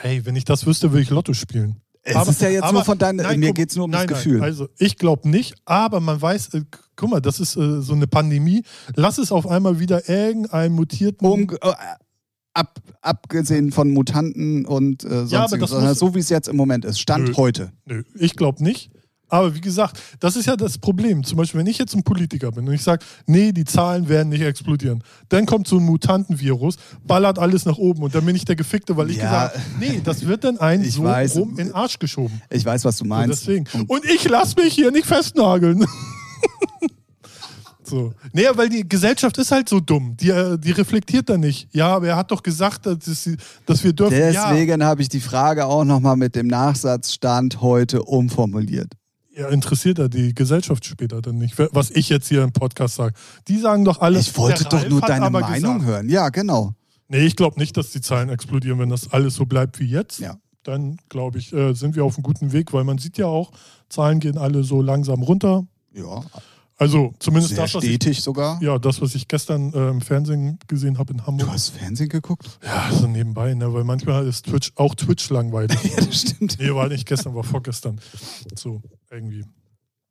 Hey, 0.01 0.25
wenn 0.25 0.35
ich 0.35 0.45
das 0.45 0.65
wüsste, 0.65 0.91
würde 0.91 1.01
ich 1.03 1.09
Lotto 1.09 1.33
spielen. 1.33 1.77
Es 2.03 2.27
ist 2.27 2.41
ja 2.41 2.49
jetzt 2.49 2.71
nur 2.71 2.83
von 2.83 2.97
deinen- 2.97 3.17
mir 3.39 3.49
guck- 3.49 3.55
geht's 3.55 3.75
nur 3.75 3.85
um 3.85 3.91
das 3.91 3.99
nein, 4.01 4.07
Gefühl. 4.07 4.33
Nein, 4.39 4.43
also 4.43 4.67
ich 4.79 4.97
glaube 4.97 5.29
nicht, 5.29 5.53
aber 5.65 5.99
man 5.99 6.19
weiß, 6.19 6.55
äh, 6.55 6.63
guck 6.95 7.11
mal, 7.11 7.19
das 7.21 7.39
ist 7.39 7.55
äh, 7.57 7.81
so 7.81 7.93
eine 7.93 8.07
Pandemie. 8.07 8.63
Lass 8.95 9.19
es 9.19 9.31
auf 9.31 9.45
einmal 9.47 9.79
wieder 9.79 10.09
irgendeinen 10.09 10.73
mutierten. 10.73 11.27
Um, 11.27 11.41
äh, 11.41 11.73
ab, 12.53 12.79
abgesehen 13.01 13.71
von 13.71 13.91
Mutanten 13.91 14.65
und 14.65 15.03
äh, 15.03 15.07
Ja, 15.07 15.13
aber 15.15 15.27
sonstiges, 15.49 15.69
das 15.71 15.83
muss- 15.83 15.99
so 15.99 16.15
wie 16.15 16.19
es 16.19 16.29
jetzt 16.29 16.47
im 16.47 16.55
Moment 16.57 16.85
ist. 16.85 16.99
Stand 16.99 17.29
Nö. 17.29 17.33
heute. 17.37 17.71
Nö, 17.85 18.03
ich 18.15 18.35
glaube 18.35 18.63
nicht. 18.63 18.91
Aber 19.33 19.55
wie 19.55 19.61
gesagt, 19.61 19.97
das 20.19 20.35
ist 20.35 20.45
ja 20.45 20.57
das 20.57 20.77
Problem. 20.77 21.23
Zum 21.23 21.37
Beispiel, 21.37 21.61
wenn 21.61 21.67
ich 21.67 21.77
jetzt 21.77 21.95
ein 21.95 22.03
Politiker 22.03 22.51
bin 22.51 22.67
und 22.67 22.73
ich 22.73 22.83
sage, 22.83 23.05
nee, 23.27 23.53
die 23.53 23.63
Zahlen 23.63 24.09
werden 24.09 24.27
nicht 24.27 24.41
explodieren, 24.41 25.01
dann 25.29 25.45
kommt 25.45 25.69
so 25.69 25.77
ein 25.77 25.85
Mutantenvirus, 25.85 26.75
ballert 27.07 27.39
alles 27.39 27.63
nach 27.63 27.77
oben 27.77 28.03
und 28.03 28.13
dann 28.13 28.25
bin 28.25 28.35
ich 28.35 28.43
der 28.43 28.57
Gefickte, 28.57 28.97
weil 28.97 29.09
ich 29.09 29.15
Ja. 29.15 29.23
gesagt 29.23 29.53
habe, 29.55 29.63
nee, 29.79 30.01
das 30.03 30.27
wird 30.27 30.43
dann 30.43 30.57
ein 30.59 30.81
Ich 30.83 30.95
so 30.95 31.03
weiß. 31.05 31.37
rum 31.37 31.51
in 31.51 31.55
den 31.67 31.71
Arsch 31.73 31.97
geschoben. 31.97 32.41
Ich 32.49 32.65
weiß, 32.65 32.83
was 32.83 32.97
du 32.97 33.05
meinst. 33.05 33.47
deswegen. 33.47 33.63
Und 33.87 34.03
ich 34.03 34.27
lasse 34.27 34.55
mich 34.61 34.73
hier 34.73 34.91
nicht 34.91 35.05
festnageln. 35.05 35.85
so. 37.91 38.13
Nee, 38.33 38.45
weil 38.55 38.69
die 38.69 38.87
Gesellschaft 38.89 39.37
ist 39.37 39.51
halt 39.51 39.69
so 39.69 39.79
dumm. 39.79 40.17
Die, 40.19 40.29
äh, 40.29 40.57
die 40.57 40.71
reflektiert 40.71 41.29
da 41.29 41.37
nicht. 41.37 41.67
Ja, 41.71 41.95
aber 41.95 42.07
er 42.07 42.15
hat 42.15 42.31
doch 42.31 42.41
gesagt, 42.41 42.87
dass, 42.87 43.29
dass 43.67 43.83
wir 43.83 43.93
dürfen. 43.93 44.17
Ja, 44.17 44.49
Deswegen 44.51 44.83
habe 44.83 45.03
ich 45.03 45.09
die 45.09 45.19
Frage 45.19 45.65
auch 45.65 45.83
nochmal 45.83 46.17
mit 46.17 46.35
dem 46.35 46.47
Nachsatz 46.47 47.13
Stand 47.13 47.61
heute 47.61 48.01
umformuliert. 48.03 48.93
ja, 49.37 49.47
interessiert 49.49 49.99
er 49.99 50.09
die 50.09 50.33
Gesellschaft 50.33 50.83
später 50.85 51.21
dann 51.21 51.37
nicht, 51.37 51.55
was 51.71 51.91
ich 51.91 52.09
jetzt 52.09 52.27
hier 52.27 52.41
im 52.43 52.51
Podcast 52.51 52.95
sage. 52.95 53.13
Die 53.47 53.59
sagen 53.59 53.85
doch 53.85 54.01
alle. 54.01 54.19
Ich 54.19 54.35
wollte 54.37 54.63
doch 54.65 54.87
nur 54.89 55.01
deine 55.01 55.29
Meinung 55.29 55.79
gesagt. 55.79 55.85
hören. 55.85 56.09
Ja, 56.09 56.29
genau. 56.29 56.73
Nee, 57.07 57.25
ich 57.25 57.35
glaube 57.35 57.59
nicht, 57.59 57.75
dass 57.77 57.91
die 57.91 58.01
Zahlen 58.01 58.29
explodieren, 58.29 58.79
wenn 58.79 58.89
das 58.89 59.11
alles 59.11 59.35
so 59.35 59.45
bleibt 59.45 59.79
wie 59.79 59.85
jetzt. 59.85 60.19
Ja. 60.19 60.37
Dann 60.63 60.97
glaube 61.09 61.39
ich, 61.39 61.51
äh, 61.53 61.73
sind 61.73 61.95
wir 61.95 62.05
auf 62.05 62.15
einem 62.15 62.23
guten 62.23 62.51
Weg, 62.53 62.71
weil 62.71 62.83
man 62.83 62.97
sieht 62.99 63.17
ja 63.17 63.25
auch, 63.25 63.51
Zahlen 63.89 64.19
gehen 64.19 64.37
alle 64.37 64.63
so 64.63 64.81
langsam 64.81 65.23
runter. 65.23 65.65
Ja. 65.93 66.23
Also 66.81 67.13
zumindest 67.19 67.53
Sehr 67.53 67.63
das, 67.63 67.75
was 67.75 67.83
ich, 67.83 67.89
stetig 67.91 68.23
sogar. 68.23 68.59
ja, 68.59 68.79
das, 68.79 68.99
was 69.03 69.13
ich 69.13 69.27
gestern 69.27 69.71
äh, 69.71 69.89
im 69.89 70.01
Fernsehen 70.01 70.57
gesehen 70.67 70.97
habe 70.97 71.13
in 71.13 71.27
Hamburg. 71.27 71.45
Du 71.47 71.53
hast 71.53 71.69
Fernsehen 71.69 72.09
geguckt? 72.09 72.57
Ja, 72.65 72.89
so 72.91 73.05
nebenbei, 73.05 73.53
ne? 73.53 73.71
weil 73.71 73.83
manchmal 73.83 74.27
ist 74.27 74.47
Twitch 74.47 74.71
auch 74.77 74.95
Twitch 74.95 75.29
langweilig. 75.29 75.77
Ja, 75.95 76.03
das 76.03 76.21
stimmt. 76.21 76.57
nee, 76.59 76.73
war 76.73 76.87
nicht 76.87 77.05
gestern, 77.05 77.35
war 77.35 77.43
vorgestern. 77.43 78.01
So, 78.55 78.81
irgendwie. 79.11 79.45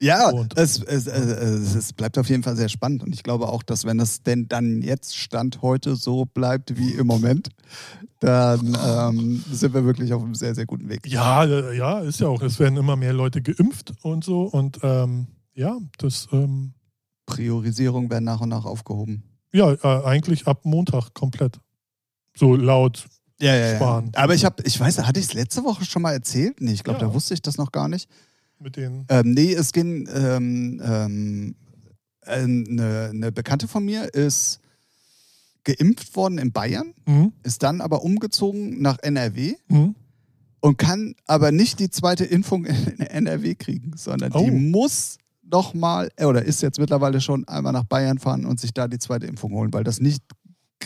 Ja, 0.00 0.30
Und- 0.30 0.56
es, 0.56 0.80
es, 0.80 1.08
es, 1.08 1.74
es 1.74 1.92
bleibt 1.92 2.16
auf 2.18 2.28
jeden 2.28 2.44
Fall 2.44 2.54
sehr 2.54 2.68
spannend. 2.68 3.02
Und 3.02 3.14
ich 3.16 3.24
glaube 3.24 3.48
auch, 3.48 3.64
dass 3.64 3.84
wenn 3.84 3.98
es 3.98 4.22
denn 4.22 4.46
dann 4.46 4.80
jetzt 4.80 5.16
Stand 5.16 5.62
heute 5.62 5.96
so 5.96 6.24
bleibt 6.24 6.78
wie 6.78 6.92
im 6.92 7.08
Moment, 7.08 7.48
dann 8.20 8.78
ähm, 8.86 9.44
sind 9.50 9.74
wir 9.74 9.84
wirklich 9.84 10.12
auf 10.12 10.22
einem 10.22 10.36
sehr, 10.36 10.54
sehr 10.54 10.66
guten 10.66 10.88
Weg. 10.88 11.00
Ja, 11.08 11.44
äh, 11.44 11.76
ja, 11.76 11.98
ist 11.98 12.20
ja 12.20 12.28
auch. 12.28 12.42
Es 12.42 12.60
werden 12.60 12.76
immer 12.78 12.94
mehr 12.94 13.12
Leute 13.12 13.42
geimpft 13.42 13.92
und 14.02 14.22
so. 14.22 14.42
Und 14.42 14.78
ähm, 14.84 15.26
ja, 15.60 15.78
das, 15.98 16.28
ähm, 16.32 16.72
Priorisierung 17.26 18.10
werden 18.10 18.24
nach 18.24 18.40
und 18.40 18.48
nach 18.48 18.64
aufgehoben. 18.64 19.22
ja, 19.52 19.72
äh, 19.72 20.04
eigentlich 20.04 20.46
ab 20.46 20.64
Montag 20.64 21.12
komplett. 21.14 21.60
So 22.36 22.56
laut. 22.56 23.06
Ja, 23.40 23.54
ja, 23.56 23.76
Sparen. 23.76 24.10
Aber 24.14 24.34
ich 24.34 24.44
habe, 24.44 24.62
ich 24.64 24.78
weiß, 24.78 24.98
hatte 25.06 25.18
ich 25.20 25.26
es 25.26 25.32
letzte 25.34 25.64
Woche 25.64 25.84
schon 25.84 26.02
mal 26.02 26.12
erzählt? 26.12 26.60
Nee, 26.60 26.72
ich 26.72 26.84
glaube, 26.84 27.00
Ja. 27.00 27.06
da 27.08 27.14
wusste 27.14 27.34
ich 27.34 27.42
das 27.42 27.56
noch 27.56 27.72
gar 27.72 27.88
nicht. 27.88 28.08
Mit 28.58 28.76
den. 28.76 29.06
Ähm, 29.08 29.32
nee, 29.32 29.52
es 29.52 29.72
ging, 29.72 30.08
ähm, 30.12 30.80
ähm, 30.84 31.54
eine, 32.26 33.10
eine 33.12 33.32
Bekannte 33.32 33.66
von 33.68 33.84
mir 33.84 34.12
ist 34.14 34.60
geimpft 35.64 36.14
worden 36.16 36.38
in 36.38 36.52
Bayern, 36.52 36.94
Mhm. 37.06 37.32
ist 37.42 37.62
dann 37.62 37.80
aber 37.80 38.02
umgezogen 38.02 38.80
nach 38.82 38.98
NRW 39.02 39.54
Mhm. 39.68 39.94
und 40.60 40.76
kann 40.78 41.14
aber 41.26 41.52
nicht 41.52 41.80
die 41.80 41.90
zweite 41.90 42.24
Impfung 42.24 42.64
in 42.66 43.00
NRW 43.00 43.54
kriegen, 43.54 43.92
sondern 43.96 44.32
die 44.32 44.38
Oh. 44.50 44.50
muss 44.50 45.18
noch 45.50 45.74
mal, 45.74 46.10
äh, 46.16 46.24
oder 46.24 46.44
ist 46.44 46.62
jetzt 46.62 46.78
mittlerweile 46.78 47.20
schon 47.20 47.46
einmal 47.48 47.72
nach 47.72 47.84
Bayern 47.84 48.18
fahren 48.18 48.44
und 48.46 48.60
sich 48.60 48.72
da 48.72 48.88
die 48.88 48.98
zweite 48.98 49.26
Impfung 49.26 49.52
holen, 49.52 49.72
weil 49.72 49.84
das 49.84 50.00
nicht 50.00 50.22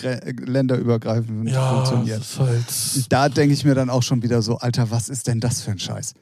äh, 0.03 0.33
länderübergreifend 0.33 1.48
Ja, 1.50 1.70
funktioniert. 1.74 2.20
das 2.20 2.31
ist 2.33 2.38
halt. 2.40 3.12
Da 3.12 3.29
denke 3.29 3.55
ich 3.55 3.64
mir 3.64 3.74
dann 3.74 3.90
auch 3.90 4.03
schon 4.03 4.22
wieder 4.22 4.42
so, 4.42 4.57
Alter, 4.59 4.90
was 4.90 5.09
ist 5.09 5.27
denn 5.27 5.40
das 5.40 5.62
für 5.62 5.70
ein 5.72 5.79
Scheiß? 5.79 6.14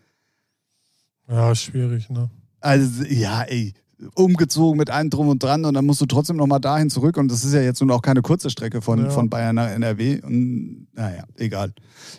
Ja, 1.29 1.55
schwierig, 1.55 2.11
ne? 2.11 2.31
Also, 2.61 3.05
ja, 3.05 3.43
ey, 3.43 3.73
umgezogen 4.15 4.79
mit 4.79 4.91
allem 4.91 5.11
drum 5.11 5.29
und 5.29 5.43
dran 5.43 5.65
und 5.65 5.75
dann 5.75 5.87
musst 5.87 6.01
du 6.01 6.07
trotzdem 6.07 6.37
nochmal 6.37 6.61
dahin 6.61 6.91
zurück 6.91 7.17
und 7.17 7.31
das 7.31 7.45
ist 7.45 7.55
ja 7.55 7.61
jetzt 7.61 7.81
nun 7.81 7.91
auch 7.93 8.03
keine 8.03 8.21
kurze 8.21 8.51
Strecke 8.51 8.83
von, 8.83 8.99
Ja. 9.05 9.11
von 9.11 9.31
Bayern 9.31 9.55
nach 9.55 9.69
NRW 9.71 10.21
und 10.23 10.89
naja, 10.93 11.25
egal. 11.37 11.73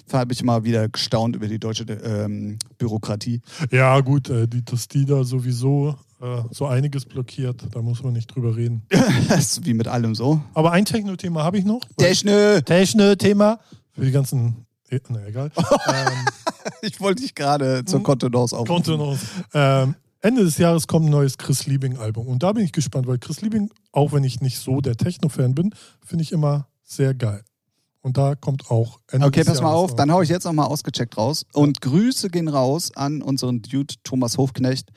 Da 0.07 0.19
habe 0.19 0.31
ich 0.33 0.43
mal 0.43 0.63
wieder 0.63 0.87
gestaunt 0.89 1.35
über 1.35 1.47
die 1.47 1.59
deutsche 1.59 1.83
ähm, 1.83 2.57
Bürokratie. 2.77 3.41
Ja, 3.69 3.99
gut, 3.99 4.29
äh, 4.29 4.47
die, 4.47 4.63
dass 4.63 4.87
die 4.87 5.05
da 5.05 5.23
sowieso 5.25 5.95
so 6.51 6.65
einiges 6.67 7.05
blockiert, 7.05 7.63
da 7.71 7.81
muss 7.81 8.03
man 8.03 8.13
nicht 8.13 8.27
drüber 8.33 8.55
reden. 8.55 8.83
das 9.27 9.39
ist 9.57 9.65
wie 9.65 9.73
mit 9.73 9.87
allem 9.87 10.15
so. 10.15 10.41
Aber 10.53 10.71
ein 10.71 10.85
Techno-Thema 10.85 11.43
habe 11.43 11.57
ich 11.57 11.65
noch. 11.65 11.81
Techne! 11.97 12.63
Techno-Thema. 12.63 13.59
Für 13.91 14.01
die 14.05 14.11
ganzen. 14.11 14.65
eh, 14.89 14.99
Na 15.09 15.25
egal. 15.25 15.51
ähm, 15.87 16.25
Ich 16.81 16.99
wollte 17.01 17.21
dich 17.23 17.35
gerade 17.35 17.83
zur 17.85 17.99
Hm? 17.99 18.03
Kontenance 18.03 18.55
auf. 18.57 18.67
Kontenance. 18.67 19.25
Ähm, 19.53 19.95
Ende 20.21 20.43
des 20.45 20.57
Jahres 20.57 20.87
kommt 20.87 21.07
ein 21.07 21.11
neues 21.11 21.37
Chris 21.37 21.65
Liebing-Album. 21.67 22.25
Und 22.27 22.43
da 22.43 22.53
bin 22.53 22.63
ich 22.63 22.71
gespannt, 22.71 23.07
weil 23.07 23.17
Chris 23.17 23.41
Liebing, 23.41 23.69
auch 23.91 24.13
wenn 24.13 24.23
ich 24.23 24.39
nicht 24.39 24.59
so 24.59 24.79
der 24.79 24.95
Techno-Fan 24.95 25.53
bin, 25.53 25.75
finde 26.05 26.23
ich 26.23 26.31
immer 26.31 26.67
sehr 26.83 27.13
geil. 27.13 27.43
Und 28.01 28.17
da 28.17 28.35
kommt 28.35 28.69
auch 28.69 28.99
Ende 29.11 29.27
Okay, 29.27 29.43
pass 29.43 29.61
mal 29.61 29.69
Jahres 29.69 29.91
auf, 29.91 29.95
dann 29.95 30.11
hau 30.11 30.21
ich 30.21 30.29
jetzt 30.29 30.43
nochmal 30.45 30.67
ausgecheckt 30.67 31.17
raus. 31.17 31.45
Und 31.53 31.81
Grüße 31.81 32.29
gehen 32.29 32.47
raus 32.47 32.91
an 32.95 33.21
unseren 33.21 33.61
Dude 33.61 33.93
Thomas 34.03 34.37
Hofknecht. 34.37 34.89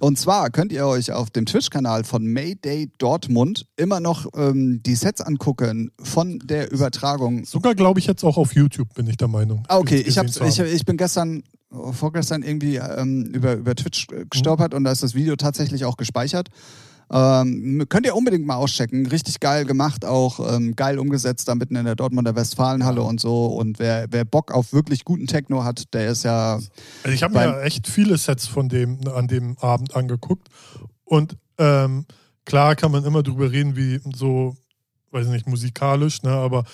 Und 0.00 0.18
zwar 0.18 0.48
könnt 0.48 0.72
ihr 0.72 0.86
euch 0.86 1.12
auf 1.12 1.28
dem 1.28 1.44
Twitch-Kanal 1.44 2.04
von 2.04 2.24
Mayday 2.24 2.90
Dortmund 2.96 3.66
immer 3.76 4.00
noch 4.00 4.26
ähm, 4.34 4.82
die 4.82 4.94
Sets 4.94 5.20
angucken 5.20 5.92
von 6.02 6.38
der 6.38 6.72
Übertragung. 6.72 7.44
Sogar 7.44 7.74
glaube 7.74 8.00
ich 8.00 8.06
jetzt 8.06 8.24
auch 8.24 8.38
auf 8.38 8.54
YouTube, 8.54 8.94
bin 8.94 9.06
ich 9.06 9.18
der 9.18 9.28
Meinung. 9.28 9.62
Ah, 9.68 9.76
okay, 9.76 10.02
ich, 10.04 10.16
hab, 10.16 10.30
zu 10.30 10.42
ich, 10.44 10.58
ich 10.58 10.86
bin 10.86 10.96
gestern, 10.96 11.42
vorgestern 11.92 12.42
irgendwie 12.42 12.76
ähm, 12.76 13.26
über, 13.26 13.52
über 13.52 13.74
Twitch 13.74 14.08
äh, 14.10 14.24
gestolpert 14.30 14.72
und 14.72 14.84
da 14.84 14.90
ist 14.90 15.02
das 15.02 15.14
Video 15.14 15.36
tatsächlich 15.36 15.84
auch 15.84 15.98
gespeichert. 15.98 16.48
Ähm, 17.12 17.86
könnt 17.88 18.06
ihr 18.06 18.14
unbedingt 18.14 18.46
mal 18.46 18.54
auschecken. 18.54 19.06
Richtig 19.06 19.40
geil 19.40 19.64
gemacht, 19.64 20.04
auch 20.04 20.54
ähm, 20.54 20.76
geil 20.76 20.98
umgesetzt, 20.98 21.48
da 21.48 21.56
mitten 21.56 21.74
in 21.74 21.84
der 21.84 21.96
Dortmunder 21.96 22.36
Westfalenhalle 22.36 23.02
und 23.02 23.20
so. 23.20 23.46
Und 23.46 23.80
wer, 23.80 24.06
wer 24.10 24.24
Bock 24.24 24.52
auf 24.52 24.72
wirklich 24.72 25.04
guten 25.04 25.26
Techno 25.26 25.64
hat, 25.64 25.92
der 25.92 26.08
ist 26.08 26.22
ja. 26.22 26.54
Also 27.02 27.14
ich 27.14 27.22
habe 27.22 27.34
mir 27.34 27.62
echt 27.62 27.88
viele 27.88 28.16
Sets 28.16 28.46
von 28.46 28.68
dem 28.68 29.00
an 29.08 29.26
dem 29.26 29.58
Abend 29.58 29.96
angeguckt. 29.96 30.48
Und 31.04 31.36
ähm, 31.58 32.06
klar 32.44 32.76
kann 32.76 32.92
man 32.92 33.04
immer 33.04 33.24
drüber 33.24 33.50
reden, 33.50 33.76
wie 33.76 34.00
so, 34.14 34.56
weiß 35.10 35.26
nicht, 35.28 35.48
musikalisch, 35.48 36.22
ne? 36.22 36.30
aber 36.30 36.64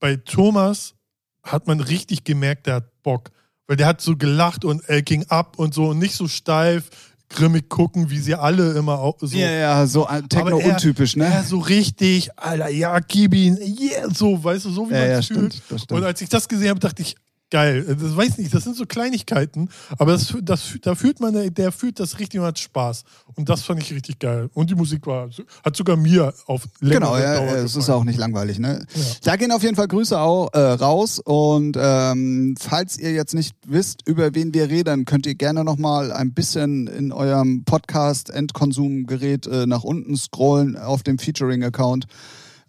bei 0.00 0.16
Thomas 0.16 0.94
hat 1.42 1.66
man 1.66 1.80
richtig 1.80 2.24
gemerkt, 2.24 2.66
der 2.66 2.76
hat 2.76 3.02
Bock. 3.02 3.30
Weil 3.66 3.76
der 3.76 3.86
hat 3.86 4.00
so 4.00 4.16
gelacht 4.16 4.64
und 4.64 4.82
er 4.88 5.02
ging 5.02 5.26
ab 5.28 5.58
und 5.58 5.74
so 5.74 5.90
und 5.90 5.98
nicht 5.98 6.14
so 6.14 6.26
steif, 6.26 6.90
grimmig 7.28 7.68
gucken, 7.68 8.10
wie 8.10 8.18
sie 8.18 8.34
alle 8.34 8.72
immer 8.72 8.98
auch 8.98 9.16
so. 9.20 9.36
Ja, 9.36 9.50
ja, 9.50 9.86
so 9.86 10.06
Techno-untypisch, 10.28 11.16
Ja, 11.16 11.28
ne? 11.28 11.44
so 11.46 11.58
richtig, 11.58 12.30
Alter, 12.36 12.68
ja, 12.70 12.98
gib 13.00 13.34
ihn, 13.34 13.56
yeah, 13.58 14.08
so, 14.12 14.42
weißt 14.42 14.64
du, 14.64 14.70
so 14.70 14.88
wie 14.88 14.94
Ja, 14.94 15.00
man 15.00 15.10
ja, 15.10 15.22
fühlt. 15.22 15.24
stimmt, 15.54 15.62
das 15.68 15.70
Und 15.72 15.78
stimmt. 15.80 16.04
als 16.04 16.20
ich 16.20 16.28
das 16.28 16.48
gesehen 16.48 16.70
habe, 16.70 16.80
dachte 16.80 17.02
ich, 17.02 17.16
geil. 17.50 17.84
Das 17.84 18.16
weiß 18.16 18.38
nicht, 18.38 18.52
das 18.52 18.64
sind 18.64 18.76
so 18.76 18.86
Kleinigkeiten, 18.86 19.68
aber 19.98 20.12
das, 20.12 20.34
das, 20.42 20.74
da 20.82 20.94
fühlt 20.94 21.20
man, 21.20 21.54
der 21.54 21.72
fühlt 21.72 22.00
das 22.00 22.18
richtig 22.18 22.40
und 22.40 22.46
hat 22.46 22.58
Spaß. 22.58 23.04
Und 23.34 23.48
das 23.48 23.62
fand 23.62 23.82
ich 23.82 23.92
richtig 23.92 24.18
geil. 24.18 24.50
Und 24.54 24.70
die 24.70 24.74
Musik 24.74 25.06
war, 25.06 25.28
hat 25.64 25.76
sogar 25.76 25.96
mir 25.96 26.34
auf 26.46 26.64
längere 26.80 27.00
Genau, 27.00 27.18
ja, 27.18 27.34
Dauer 27.36 27.56
es 27.56 27.76
ist 27.76 27.90
auch 27.90 28.04
nicht 28.04 28.18
langweilig. 28.18 28.58
Ne? 28.58 28.86
Ja. 28.94 29.02
Da 29.22 29.36
gehen 29.36 29.52
auf 29.52 29.62
jeden 29.62 29.76
Fall 29.76 29.88
Grüße 29.88 30.18
auch, 30.18 30.52
äh, 30.52 30.58
raus. 30.58 31.18
Und 31.18 31.76
ähm, 31.80 32.54
falls 32.58 32.98
ihr 32.98 33.12
jetzt 33.12 33.34
nicht 33.34 33.54
wisst, 33.66 34.06
über 34.06 34.34
wen 34.34 34.54
wir 34.54 34.68
reden, 34.68 35.04
könnt 35.04 35.26
ihr 35.26 35.34
gerne 35.34 35.64
nochmal 35.64 36.12
ein 36.12 36.32
bisschen 36.32 36.86
in 36.86 37.12
eurem 37.12 37.64
Podcast-Endkonsumgerät 37.64 39.46
äh, 39.46 39.66
nach 39.66 39.84
unten 39.84 40.16
scrollen 40.16 40.76
auf 40.76 41.02
dem 41.02 41.18
Featuring-Account. 41.18 42.06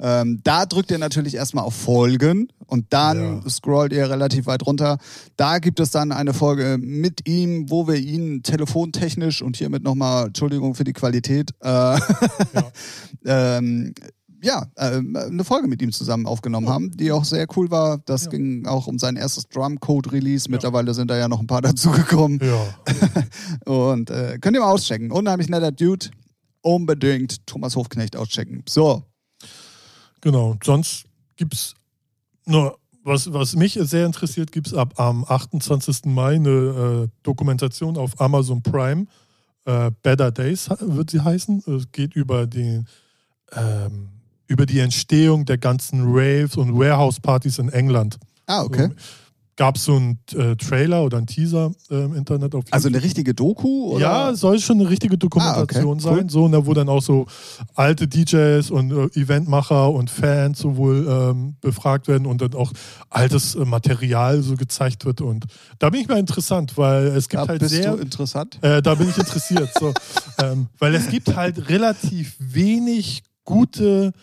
Ähm, 0.01 0.39
da 0.43 0.65
drückt 0.65 0.91
ihr 0.91 0.97
natürlich 0.97 1.35
erstmal 1.35 1.65
auf 1.65 1.73
Folgen 1.75 2.47
und 2.67 2.85
dann 2.91 3.41
Ja. 3.43 3.49
scrollt 3.49 3.91
ihr 3.93 4.09
relativ 4.09 4.45
weit 4.45 4.65
runter. 4.65 4.97
Da 5.35 5.59
gibt 5.59 5.79
es 5.79 5.91
dann 5.91 6.11
eine 6.11 6.33
Folge 6.33 6.77
mit 6.79 7.27
ihm, 7.27 7.69
wo 7.69 7.87
wir 7.87 7.95
ihn 7.95 8.41
telefontechnisch 8.43 9.41
und 9.41 9.57
hiermit 9.57 9.83
nochmal, 9.83 10.27
Entschuldigung 10.27 10.73
für 10.75 10.83
die 10.85 10.93
Qualität, 10.93 11.51
äh, 11.61 11.97
ähm, 13.25 13.93
ja, 14.41 14.65
ähm, 14.77 15.17
eine 15.17 15.43
Folge 15.43 15.67
mit 15.67 15.81
ihm 15.81 15.91
zusammen 15.91 16.25
aufgenommen 16.25 16.69
haben, 16.69 16.91
die 16.91 17.11
auch 17.11 17.25
sehr 17.25 17.45
cool 17.57 17.69
war. 17.71 17.97
Das 18.05 18.25
Ja. 18.25 18.29
ging 18.31 18.65
auch 18.67 18.87
um 18.87 18.97
sein 18.97 19.17
erstes 19.17 19.49
Drumcode-Release. 19.49 20.49
Mittlerweile 20.49 20.93
sind 20.93 21.11
da 21.11 21.17
ja 21.17 21.27
noch 21.27 21.41
ein 21.41 21.47
paar 21.47 21.61
dazugekommen. 21.61 22.39
Ja, 22.41 23.65
Und 23.71 24.09
äh, 24.11 24.37
könnt 24.39 24.55
ihr 24.55 24.61
mal 24.61 24.71
auschecken. 24.71 25.11
Unheimlich 25.11 25.49
netter 25.49 25.73
Dude. 25.73 26.07
Unbedingt 26.61 27.45
Thomas 27.47 27.75
Hofknecht 27.75 28.15
auschecken. 28.15 28.63
So, 28.67 29.03
genau. 30.21 30.57
Sonst 30.63 31.05
gibt 31.35 31.53
es 31.53 31.75
nur, 32.45 32.77
was, 33.03 33.31
was 33.31 33.55
mich 33.55 33.73
sehr 33.81 34.05
interessiert, 34.05 34.51
gibt 34.51 34.67
es 34.67 34.73
ab 34.73 34.99
am 34.99 35.25
28. 35.25 36.05
Mai 36.05 36.35
eine 36.35 36.49
äh, 36.49 37.07
Dokumentation 37.23 37.97
auf 37.97 38.19
Amazon 38.19 38.61
Prime. 38.61 39.05
Äh, 39.65 39.91
Better 40.03 40.31
Days 40.31 40.69
wird 40.79 41.11
sie 41.11 41.21
heißen. 41.21 41.63
Es 41.67 41.91
geht 41.91 42.15
über 42.15 42.47
die, 42.47 42.83
ähm, 43.53 44.09
über 44.47 44.65
die 44.65 44.79
Entstehung 44.79 45.45
der 45.45 45.57
ganzen 45.57 46.03
Raves 46.05 46.57
und 46.57 46.77
Warehouse-Partys 46.77 47.59
in 47.59 47.69
England. 47.69 48.17
ah, 48.47 48.63
okay. 48.63 48.89
Gab 49.59 49.75
es 49.75 49.83
so 49.83 49.97
einen 49.97 50.19
äh, 50.35 50.55
Trailer 50.55 51.03
oder 51.03 51.17
einen 51.17 51.27
Teaser 51.27 51.73
äh, 51.91 52.05
im 52.05 52.15
Internet 52.15 52.55
auf 52.55 52.63
Also 52.71 52.87
eine 52.87 53.03
richtige 53.03 53.33
Doku? 53.33 53.89
Oder? 53.89 53.99
Ja, 53.99 54.29
es 54.29 54.39
soll 54.39 54.57
schon 54.61 54.79
eine 54.79 54.89
richtige 54.89 55.17
Dokumentation 55.17 55.59
Ah, 55.59 55.63
okay, 55.63 55.85
cool. 55.85 55.99
sein, 55.99 56.29
so, 56.29 56.47
ne, 56.47 56.65
wo 56.65 56.73
dann 56.73 56.87
auch 56.87 57.01
so 57.01 57.25
alte 57.75 58.07
DJs 58.07 58.71
und 58.71 58.91
äh, 58.91 59.19
Eventmacher 59.19 59.91
und 59.91 60.09
Fans 60.09 60.59
sowohl 60.59 61.05
ähm, 61.09 61.57
befragt 61.59 62.07
werden 62.07 62.25
und 62.25 62.41
dann 62.41 62.53
auch 62.53 62.71
altes 63.09 63.55
äh, 63.55 63.65
Material 63.65 64.41
so 64.43 64.55
gezeigt 64.55 65.03
wird. 65.03 65.19
Und 65.19 65.43
da 65.77 65.89
bin 65.89 65.99
ich 65.99 66.07
mal 66.07 66.19
interessant, 66.19 66.77
weil 66.77 67.07
es 67.07 67.27
gibt 67.27 67.43
da 67.43 67.47
halt 67.49 67.59
bist 67.59 67.75
sehr. 67.75 67.97
du 67.97 68.01
interessant. 68.01 68.59
Äh, 68.61 68.81
da 68.81 68.95
bin 68.95 69.09
ich 69.09 69.17
interessiert. 69.17 69.71
so. 69.77 69.93
ähm, 70.41 70.67
weil 70.77 70.95
es 70.95 71.09
gibt 71.09 71.35
halt 71.35 71.67
relativ 71.67 72.37
wenig 72.39 73.23
gute 73.43 74.13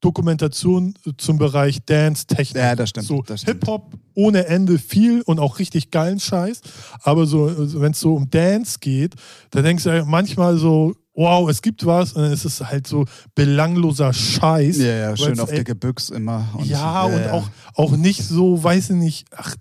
Dokumentation 0.00 0.94
zum 1.16 1.38
Bereich 1.38 1.78
Dance, 1.84 2.26
Technik. 2.26 2.62
Ja, 2.62 2.76
das 2.76 2.90
stimmt, 2.90 3.06
So 3.06 3.22
das 3.22 3.40
stimmt. 3.42 3.60
Hip-Hop 3.60 3.94
ohne 4.14 4.46
Ende 4.46 4.78
viel 4.78 5.22
und 5.22 5.38
auch 5.40 5.58
richtig 5.58 5.90
geilen 5.90 6.20
Scheiß. 6.20 6.60
Aber 7.02 7.26
so, 7.26 7.50
wenn 7.80 7.92
es 7.92 8.00
so 8.00 8.14
um 8.14 8.30
Dance 8.30 8.78
geht, 8.80 9.14
da 9.50 9.62
denkst 9.62 9.84
du 9.84 9.90
ja 9.96 10.04
manchmal 10.04 10.56
so, 10.56 10.94
wow, 11.14 11.48
es 11.50 11.62
gibt 11.62 11.84
was 11.84 12.12
und 12.12 12.22
dann 12.22 12.32
ist 12.32 12.44
es 12.44 12.60
halt 12.60 12.86
so 12.86 13.04
belangloser 13.34 14.12
Scheiß. 14.12 14.78
Ja, 14.78 14.86
ja, 14.86 15.16
schön 15.16 15.38
auf 15.40 15.50
echt- 15.50 15.58
dicke 15.60 15.74
Büchs 15.74 16.10
immer. 16.10 16.46
Und, 16.56 16.66
ja, 16.66 17.02
und 17.04 17.28
Auch, 17.30 17.48
auch 17.74 17.96
nicht 17.96 18.22
so, 18.22 18.62
weiß 18.62 18.90
ich 18.90 18.96
nicht, 18.96 19.26
ach, 19.36 19.56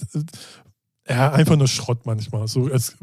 ja, 1.09 1.31
einfach 1.31 1.55
nur 1.55 1.67
Schrott 1.67 2.05
manchmal. 2.05 2.47
So, 2.47 2.67
es, 2.69 2.95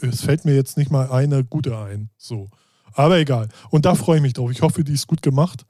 es 0.00 0.20
fällt 0.22 0.44
mir 0.44 0.54
jetzt 0.54 0.76
nicht 0.76 0.92
mal 0.92 1.10
eine 1.10 1.42
gute 1.42 1.76
ein. 1.76 2.10
So. 2.16 2.50
Aber 2.92 3.18
egal. 3.18 3.48
Und 3.70 3.84
da 3.84 3.94
freue 3.96 4.18
ich 4.18 4.22
mich 4.22 4.32
drauf. 4.34 4.50
Ich 4.52 4.62
hoffe, 4.62 4.84
die 4.84 4.92
ist 4.92 5.06
gut 5.08 5.22
gemacht. 5.22 5.66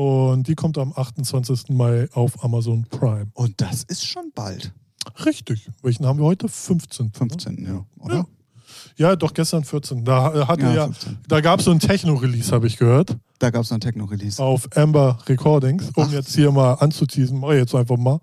Und 0.00 0.46
die 0.46 0.54
kommt 0.54 0.78
am 0.78 0.92
28. 0.94 1.70
Mai 1.70 2.08
auf 2.12 2.44
Amazon 2.44 2.86
Prime. 2.88 3.26
Und 3.34 3.60
das 3.60 3.82
ist 3.82 4.06
schon 4.06 4.30
bald. 4.32 4.72
Richtig. 5.24 5.68
Welchen 5.82 6.06
haben 6.06 6.20
wir 6.20 6.24
heute? 6.26 6.48
15. 6.48 7.10
15. 7.12 7.64
Ja, 7.66 7.84
oder? 8.04 8.14
Ja. 8.14 8.26
Ja, 8.96 9.16
doch 9.16 9.34
gestern 9.34 9.64
14. 9.64 10.04
Da 10.04 10.46
hatte 10.46 10.62
Ja, 10.62 10.72
ja, 10.72 10.84
15. 10.84 11.18
da 11.26 11.40
gab 11.40 11.58
es 11.58 11.64
so 11.64 11.72
ein 11.72 11.80
Techno-Release, 11.80 12.52
habe 12.52 12.68
ich 12.68 12.76
gehört, 12.76 13.16
Da 13.40 13.50
gab 13.50 13.62
es 13.62 13.70
noch 13.70 13.78
ein 13.78 13.80
Techno-Release. 13.80 14.40
auf 14.40 14.68
Amber 14.76 15.18
Recordings, 15.26 15.86
um 15.96 16.04
Ach. 16.06 16.12
jetzt 16.12 16.32
hier 16.32 16.52
mal 16.52 16.74
anzuteasen. 16.74 17.40
Mach 17.40 17.50
ich 17.50 17.56
jetzt 17.58 17.74
einfach 17.74 17.96
mal. 17.96 18.20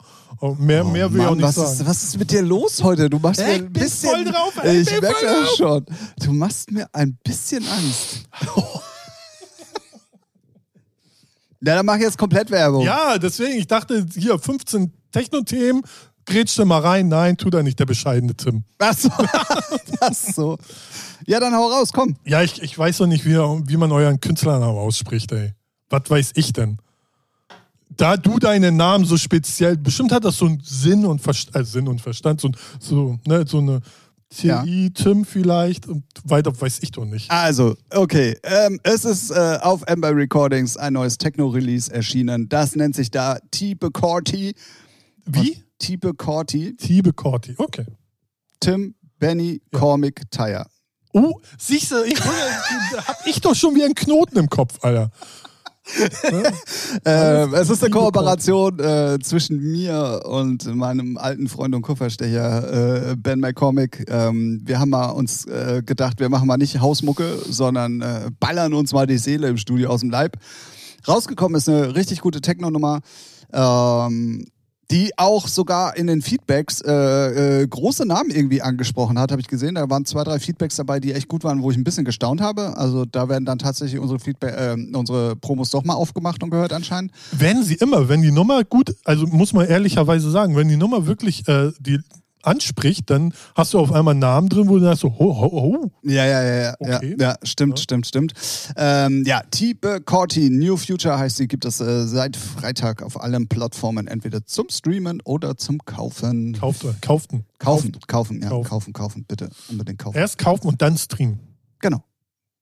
Mehr, 0.57 0.85
Oh 0.85 0.89
mehr 0.91 1.11
will 1.11 1.19
ich 1.19 1.25
Mann, 1.25 1.27
auch 1.27 1.35
nicht 1.35 1.43
was 1.43 1.55
sagen. 1.55 1.71
Ist, 1.73 1.85
was 1.87 2.03
ist 2.03 2.17
mit 2.19 2.31
dir 2.31 2.41
los 2.41 2.81
heute? 2.83 3.09
Du 3.09 3.19
machst 3.19 3.41
Ey, 3.41 3.47
mir 3.47 3.53
ich 3.55 3.59
ein 3.63 3.73
bin 3.73 3.83
bisschen. 3.83 4.09
voll 4.11 4.23
drauf, 4.23 4.53
ey, 4.63 4.79
ich 4.79 4.91
ich 4.91 5.01
merke 5.01 5.25
das 5.25 5.57
schon. 5.57 5.85
Du 6.23 6.31
machst 6.31 6.71
mir 6.71 6.87
ein 6.93 7.17
bisschen 7.21 7.65
Angst. 7.67 8.29
ja, 11.61 11.75
dann 11.75 11.85
mach 11.85 11.95
ich 11.95 12.01
jetzt 12.01 12.17
komplett 12.17 12.51
Werbung. 12.51 12.83
Ja, 12.83 13.17
deswegen, 13.17 13.57
ich 13.57 13.67
dachte, 13.67 14.05
hier 14.15 14.37
15 14.37 14.91
Techno-Themen, 15.11 15.83
grätsch 16.25 16.57
mal 16.59 16.79
rein. 16.79 17.07
Nein, 17.07 17.37
tu 17.37 17.49
da 17.49 17.63
nicht, 17.63 17.79
der 17.79 17.85
bescheidene 17.85 18.35
Tim. 18.35 18.63
Ach 18.79 18.93
so. 18.95 19.09
Ach 19.99 20.13
so. 20.13 20.57
Ja, 21.25 21.39
dann 21.39 21.53
hau 21.55 21.67
raus, 21.67 21.91
komm. 21.93 22.15
Ja, 22.25 22.41
ich, 22.41 22.61
ich 22.61 22.77
weiß 22.77 22.97
doch 22.97 23.07
nicht, 23.07 23.25
wie, 23.25 23.35
wie 23.35 23.77
man 23.77 23.91
euren 23.91 24.19
Künstlernamen 24.19 24.77
ausspricht, 24.77 25.31
ey. 25.31 25.53
Was 25.89 26.09
weiß 26.09 26.31
ich 26.35 26.53
denn? 26.53 26.77
Da 27.89 28.17
du 28.17 28.39
deinen 28.39 28.75
Namen 28.75 29.05
so 29.05 29.15
speziell, 29.15 29.77
bestimmt 29.77 30.11
hat 30.11 30.25
das 30.25 30.37
so 30.37 30.45
einen 30.45 30.61
Sinn 30.63 31.05
und 31.05 31.21
Verstand, 31.21 31.55
also 31.55 31.71
Sinn 31.71 31.87
und 31.87 32.01
Verstand, 32.01 32.41
so, 32.41 32.51
so, 32.79 33.17
ne, 33.25 33.45
so 33.47 33.59
eine 33.59 33.79
Ja. 34.41 34.63
TI, 34.63 34.91
Tim 34.93 35.23
vielleicht, 35.23 35.87
und 35.87 36.03
weiter 36.23 36.59
weiß 36.59 36.79
ich 36.81 36.91
doch 36.91 37.05
nicht. 37.05 37.29
Also, 37.31 37.75
okay. 37.91 38.37
Ähm, 38.43 38.79
es 38.83 39.05
ist 39.05 39.31
äh, 39.31 39.59
auf 39.61 39.87
Amber 39.87 40.15
Recordings 40.15 40.77
ein 40.77 40.93
neues 40.93 41.17
Techno-Release 41.17 41.91
erschienen. 41.93 42.49
Das 42.49 42.75
nennt 42.75 42.95
sich 42.95 43.11
da 43.11 43.37
Tipe 43.51 43.91
Corti. 43.91 44.55
Wie? 45.25 45.63
Tipe 45.79 46.13
Corti. 46.13 46.75
Tibe 46.75 47.13
Corti, 47.13 47.55
okay. 47.57 47.85
Tim, 48.59 48.95
Benny, 49.19 49.61
Ja. 49.71 49.79
Cormic, 49.79 50.29
Tire. 50.31 50.65
Oh, 51.13 51.39
siehst 51.57 51.91
du, 51.91 52.03
ich, 52.03 52.19
hab 53.07 53.25
ich 53.25 53.39
doch 53.39 53.55
schon 53.55 53.75
wie 53.75 53.83
ein 53.83 53.95
Knoten 53.95 54.37
im 54.37 54.49
Kopf, 54.49 54.79
Alter. 54.83 55.11
Ähm, 57.05 57.53
es 57.53 57.69
ist 57.69 57.83
eine 57.83 57.91
Kooperation 57.91 58.79
äh, 58.79 59.19
zwischen 59.21 59.59
mir 59.59 60.21
und 60.25 60.65
meinem 60.73 61.17
alten 61.17 61.47
Freund 61.47 61.75
und 61.75 61.81
Kupferstecher 61.81 63.11
äh, 63.11 63.15
Ben 63.15 63.39
McCormick. 63.39 64.05
Ähm, 64.09 64.61
wir 64.63 64.79
haben 64.79 64.89
mal 64.89 65.09
uns 65.09 65.45
äh, 65.45 65.83
gedacht, 65.85 66.19
wir 66.19 66.29
machen 66.29 66.47
mal 66.47 66.57
nicht 66.57 66.79
Hausmucke, 66.79 67.37
sondern 67.47 68.01
äh, 68.01 68.31
ballern 68.39 68.73
uns 68.73 68.93
mal 68.93 69.05
die 69.07 69.17
Seele 69.17 69.47
im 69.47 69.57
Studio 69.57 69.89
aus 69.89 69.99
dem 69.99 70.09
Leib. 70.09 70.37
Rausgekommen 71.07 71.57
ist 71.57 71.69
eine 71.69 71.95
richtig 71.95 72.21
gute 72.21 72.41
Techno-Nummer. 72.41 73.01
Ähm, 73.53 74.47
die 74.91 75.11
auch 75.17 75.47
sogar 75.47 75.97
in 75.97 76.07
den 76.07 76.21
Feedbacks 76.21 76.81
äh, 76.81 77.61
äh, 77.61 77.67
große 77.67 78.05
Namen 78.05 78.29
irgendwie 78.29 78.61
angesprochen 78.61 79.17
hat, 79.17 79.31
habe 79.31 79.41
ich 79.41 79.47
gesehen. 79.47 79.75
Da 79.75 79.89
waren 79.89 80.05
zwei, 80.05 80.23
drei 80.23 80.39
Feedbacks 80.39 80.75
dabei, 80.75 80.99
die 80.99 81.13
echt 81.13 81.27
gut 81.27 81.43
waren, 81.43 81.61
wo 81.63 81.71
ich 81.71 81.77
ein 81.77 81.83
bisschen 81.83 82.05
gestaunt 82.05 82.41
habe. 82.41 82.77
Also 82.77 83.05
da 83.05 83.27
werden 83.29 83.45
dann 83.45 83.57
tatsächlich 83.57 83.99
unsere 83.99 84.19
Feedback, 84.19 84.55
äh, 84.55 84.75
unsere 84.93 85.35
Promos 85.35 85.71
doch 85.71 85.83
mal 85.83 85.95
aufgemacht 85.95 86.43
und 86.43 86.51
gehört 86.51 86.73
anscheinend. 86.73 87.11
Wenn 87.31 87.63
sie 87.63 87.75
immer, 87.75 88.09
wenn 88.09 88.21
die 88.21 88.31
Nummer 88.31 88.63
gut, 88.63 88.95
also 89.03 89.25
muss 89.25 89.53
man 89.53 89.67
ehrlicherweise 89.67 90.29
sagen, 90.29 90.55
wenn 90.55 90.67
die 90.67 90.77
Nummer 90.77 91.07
wirklich 91.07 91.47
äh, 91.47 91.71
die 91.79 91.99
anspricht, 92.45 93.09
dann 93.09 93.33
hast 93.55 93.73
du 93.73 93.79
auf 93.79 93.91
einmal 93.91 94.11
einen 94.13 94.19
Namen 94.21 94.49
drin, 94.49 94.67
wo 94.69 94.77
du 94.77 94.83
sagst 94.83 95.01
so, 95.01 95.09
ho, 95.09 95.35
ho, 95.39 95.51
ho. 95.51 95.91
Ja, 96.03 96.25
ja, 96.25 96.43
ja, 96.43 96.55
ja, 96.63 96.75
Okay. 96.79 97.15
ja, 97.19 97.29
ja, 97.31 97.35
stimmt, 97.43 97.79
Ja. 97.79 97.83
stimmt, 97.83 98.07
stimmt. 98.07 98.33
Ähm, 98.77 99.23
ja, 99.25 99.41
Tipe 99.51 100.01
Corti, 100.01 100.49
New 100.49 100.77
Future 100.77 101.17
heißt 101.17 101.37
sie, 101.37 101.47
gibt 101.47 101.65
es 101.65 101.79
äh, 101.79 102.05
seit 102.07 102.35
Freitag 102.37 103.01
auf 103.03 103.19
allen 103.21 103.47
Plattformen, 103.47 104.07
entweder 104.07 104.45
zum 104.45 104.67
Streamen 104.69 105.21
oder 105.25 105.57
zum 105.57 105.79
Kaufen. 105.85 106.53
Kauft, 106.53 106.85
kauften. 107.01 107.45
Kaufen, 107.59 107.91
kaufen, 108.07 108.41
ja, 108.41 108.49
Kaufen. 108.49 108.69
kaufen, 108.69 108.93
kaufen, 108.93 109.25
bitte, 109.27 109.49
unbedingt 109.69 109.99
kaufen. 109.99 110.17
Erst 110.17 110.37
kaufen 110.37 110.67
und 110.67 110.81
dann 110.81 110.97
streamen. 110.97 111.39
Genau. 111.79 112.03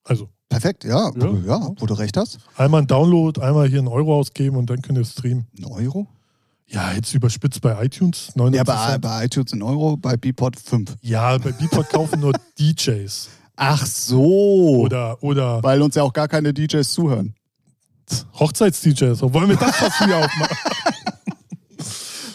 Also 0.04 0.30
Perfekt, 0.50 0.84
ja, 0.84 1.10
Ja. 1.18 1.26
ja, 1.26 1.34
ja, 1.48 1.72
wo 1.80 1.86
du 1.88 1.96
recht 1.96 2.16
hast. 2.16 2.38
einmal 2.58 2.82
ein 2.84 2.88
Download, 2.88 3.42
einmal 3.42 3.68
hier 3.68 3.80
einen 3.80 3.88
Euro 3.88 4.16
ausgeben 4.20 4.56
und 4.56 4.70
dann 4.70 4.84
könnt 4.84 5.00
ihr 5.00 5.06
streamen. 5.06 5.48
Ein 5.58 5.66
Euro? 5.66 6.06
Ja, 6.74 6.92
jetzt 6.94 7.14
überspitzt 7.14 7.62
bei 7.62 7.86
iTunes. 7.86 8.32
99 8.36 8.58
Ja, 8.58 8.64
bei, 8.64 8.98
bei 8.98 9.26
iTunes 9.26 9.54
ein 9.54 9.62
Euro, 9.62 9.96
bei 9.96 10.18
Beepod 10.18 10.60
5. 10.60 10.96
ja, 11.02 11.38
bei 11.38 11.52
Beatport 11.52 11.90
kaufen 11.90 12.20
nur 12.20 12.34
DJs. 12.60 13.30
Ach 13.56 13.86
so. 13.86 14.80
Oder, 14.80 15.22
oder 15.22 15.62
Weil 15.62 15.82
uns 15.84 15.94
ja 15.96 16.02
auch 16.04 16.14
gar 16.14 16.28
keine 16.28 16.54
DJs 16.54 16.92
zuhören. 16.92 17.36
Hochzeits-DJs. 18.40 19.22
Wollen 19.34 19.50
wir 19.50 19.56
das 19.56 19.76
fast 19.76 20.02
wieder 20.02 20.18
aufmachen? 20.26 20.58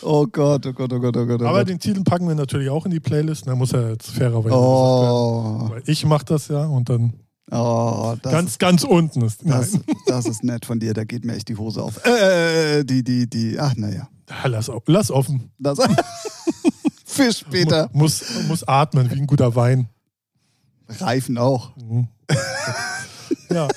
Oh 0.00 0.26
Gott, 0.26 0.64
oh 0.64 0.72
Gott, 0.72 0.90
oh 0.92 1.00
Gott, 1.00 1.16
oh 1.18 1.26
Gott. 1.26 1.42
Oh 1.42 1.46
Aber 1.46 1.58
Gott. 1.58 1.68
den 1.68 1.78
Titel 1.80 2.02
packen 2.02 2.26
wir 2.28 2.34
natürlich 2.34 2.70
auch 2.70 2.86
in 2.86 2.92
die 2.92 3.00
Playlist. 3.00 3.46
Da 3.46 3.54
muss 3.54 3.72
er 3.74 3.90
jetzt 3.90 4.08
fairerweise 4.12 4.44
gesagt 4.48 4.56
Oh, 4.56 5.58
werden. 5.58 5.70
Weil 5.70 5.82
ich 5.86 6.06
mache 6.06 6.24
das 6.24 6.48
ja 6.48 6.64
und 6.64 6.88
dann 6.88 7.12
oh 7.50 8.14
das, 8.22 8.32
ganz, 8.32 8.58
ganz 8.58 8.84
unten 8.84 9.22
ist. 9.22 9.40
das, 9.44 9.78
das 10.06 10.26
ist 10.26 10.44
nett 10.44 10.64
von 10.66 10.80
dir, 10.80 10.94
da 10.94 11.04
geht 11.04 11.24
mir 11.24 11.34
echt 11.34 11.48
die 11.48 11.56
Hose 11.56 11.82
auf. 11.82 12.04
Äh, 12.04 12.84
die, 12.84 13.02
die, 13.02 13.28
die, 13.28 13.58
ach 13.58 13.74
naja. 13.76 14.08
Ja, 14.28 14.46
lass, 14.46 14.70
lass 14.86 15.10
offen. 15.10 15.50
Das, 15.58 15.78
für 17.04 17.32
später. 17.32 17.88
Mu- 17.92 18.00
Muss, 18.04 18.22
muss 18.46 18.64
atmen 18.64 19.10
wie 19.10 19.20
ein 19.20 19.26
guter 19.26 19.54
Wein. 19.54 19.88
Reifen 20.88 21.38
auch. 21.38 21.74
Mhm. 21.76 22.08
ja, 23.50 23.68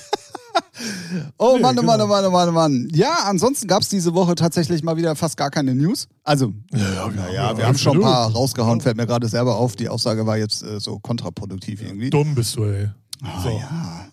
Oh 1.38 1.55
Nee, 1.55 1.61
Mann, 1.61 1.78
oh 1.78 1.82
genau. 1.82 1.91
Mann, 1.91 2.01
oh 2.01 2.07
Mann, 2.07 2.26
oh 2.26 2.32
Mann, 2.32 2.49
oh 2.49 2.51
Mann. 2.51 2.88
Ja, 2.93 3.26
ansonsten 3.26 3.67
gab 3.67 3.82
es 3.82 3.89
diese 3.89 4.13
Woche 4.13 4.36
tatsächlich 4.36 4.84
mal 4.84 4.97
wieder 4.97 5.15
fast 5.15 5.38
gar 5.38 5.49
keine 5.51 5.76
News. 5.76 6.07
Also, 6.24 6.53
ja, 6.74 7.09
ja, 7.09 7.30
ja, 7.34 7.57
wir 7.57 7.67
haben 7.67 7.78
schon 7.78 7.97
ein 7.97 8.01
paar 8.01 8.32
rausgehauen, 8.32 8.82
fällt 8.82 8.97
mir 8.97 9.05
gerade 9.05 9.28
selber 9.28 9.57
auf. 9.57 9.76
Die 9.76 9.89
Aussage 9.89 10.26
war 10.26 10.38
jetzt 10.38 10.63
äh, 10.63 10.80
so 10.80 10.99
kontraproduktiv 10.99 11.82
irgendwie. 11.82 12.09
Dumm 12.09 12.36
bist 12.36 12.55
du, 12.55 12.65
ey. 12.65 12.89
Ah, 13.24 13.41
So. 13.41 13.49
ja. 13.49 14.07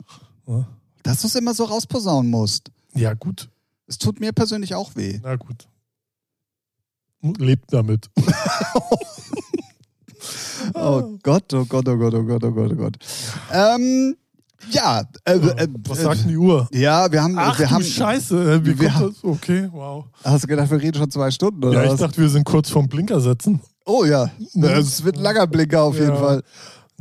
Ja. 0.46 0.66
Dass 1.02 1.20
du 1.22 1.26
es 1.26 1.34
immer 1.34 1.54
so 1.54 1.64
rausposaunen 1.64 2.30
musst. 2.30 2.70
Ja, 2.94 3.14
gut. 3.14 3.48
Es 3.86 3.98
tut 3.98 4.20
mir 4.20 4.32
persönlich 4.32 4.74
auch 4.74 4.94
weh. 4.96 5.20
Na 5.22 5.36
gut. 5.36 5.66
Lebt 7.38 7.72
damit. 7.72 8.09
Oh 10.74 11.16
Gott, 11.22 11.52
oh 11.54 11.64
Gott, 11.64 11.88
oh 11.88 11.96
Gott, 11.96 12.14
oh 12.14 12.22
Gott, 12.24 12.44
oh 12.44 12.50
Gott, 12.52 12.72
oh 12.72 12.76
Gott. 12.76 12.96
Ähm, 13.52 14.16
ja, 14.70 15.02
äh, 15.24 15.34
äh, 15.36 15.68
Was 15.86 16.00
äh, 16.00 16.02
sagt 16.02 16.20
denn 16.22 16.28
die 16.28 16.36
Uhr? 16.36 16.68
Ja, 16.72 17.11
wir 17.11 17.22
haben, 17.22 17.36
Ach 17.38 17.59
wir 17.59 17.70
haben. 17.70 17.82
Scheiße, 17.84 18.54
äh, 18.54 18.66
wie 18.66 18.78
wir 18.78 18.90
kommt 18.90 19.16
das? 19.16 19.24
Okay, 19.24 19.68
wow. 19.72 20.04
Hast 20.24 20.44
du 20.44 20.48
gedacht, 20.48 20.70
wir 20.70 20.80
reden 20.80 20.98
schon 20.98 21.11
zwei 21.11 21.30
Stunden 21.30 21.62
oder 21.64 21.78
Ja, 21.78 21.84
ich 21.84 21.92
was? 21.92 22.00
dachte, 22.00 22.20
wir 22.20 22.28
sind 22.28 22.44
kurz 22.44 22.68
vorm 22.70 22.88
Blinker 22.88 23.20
setzen. 23.20 23.61
oh 23.86 24.04
ja, 24.04 24.30
es 24.62 25.04
wird 25.04 25.16
ein 25.16 25.22
langer 25.22 25.46
Blinker 25.46 25.82
auf 25.84 25.94
jeden 25.94 26.09
Ja. 26.09 26.16
Fall. 26.16 26.42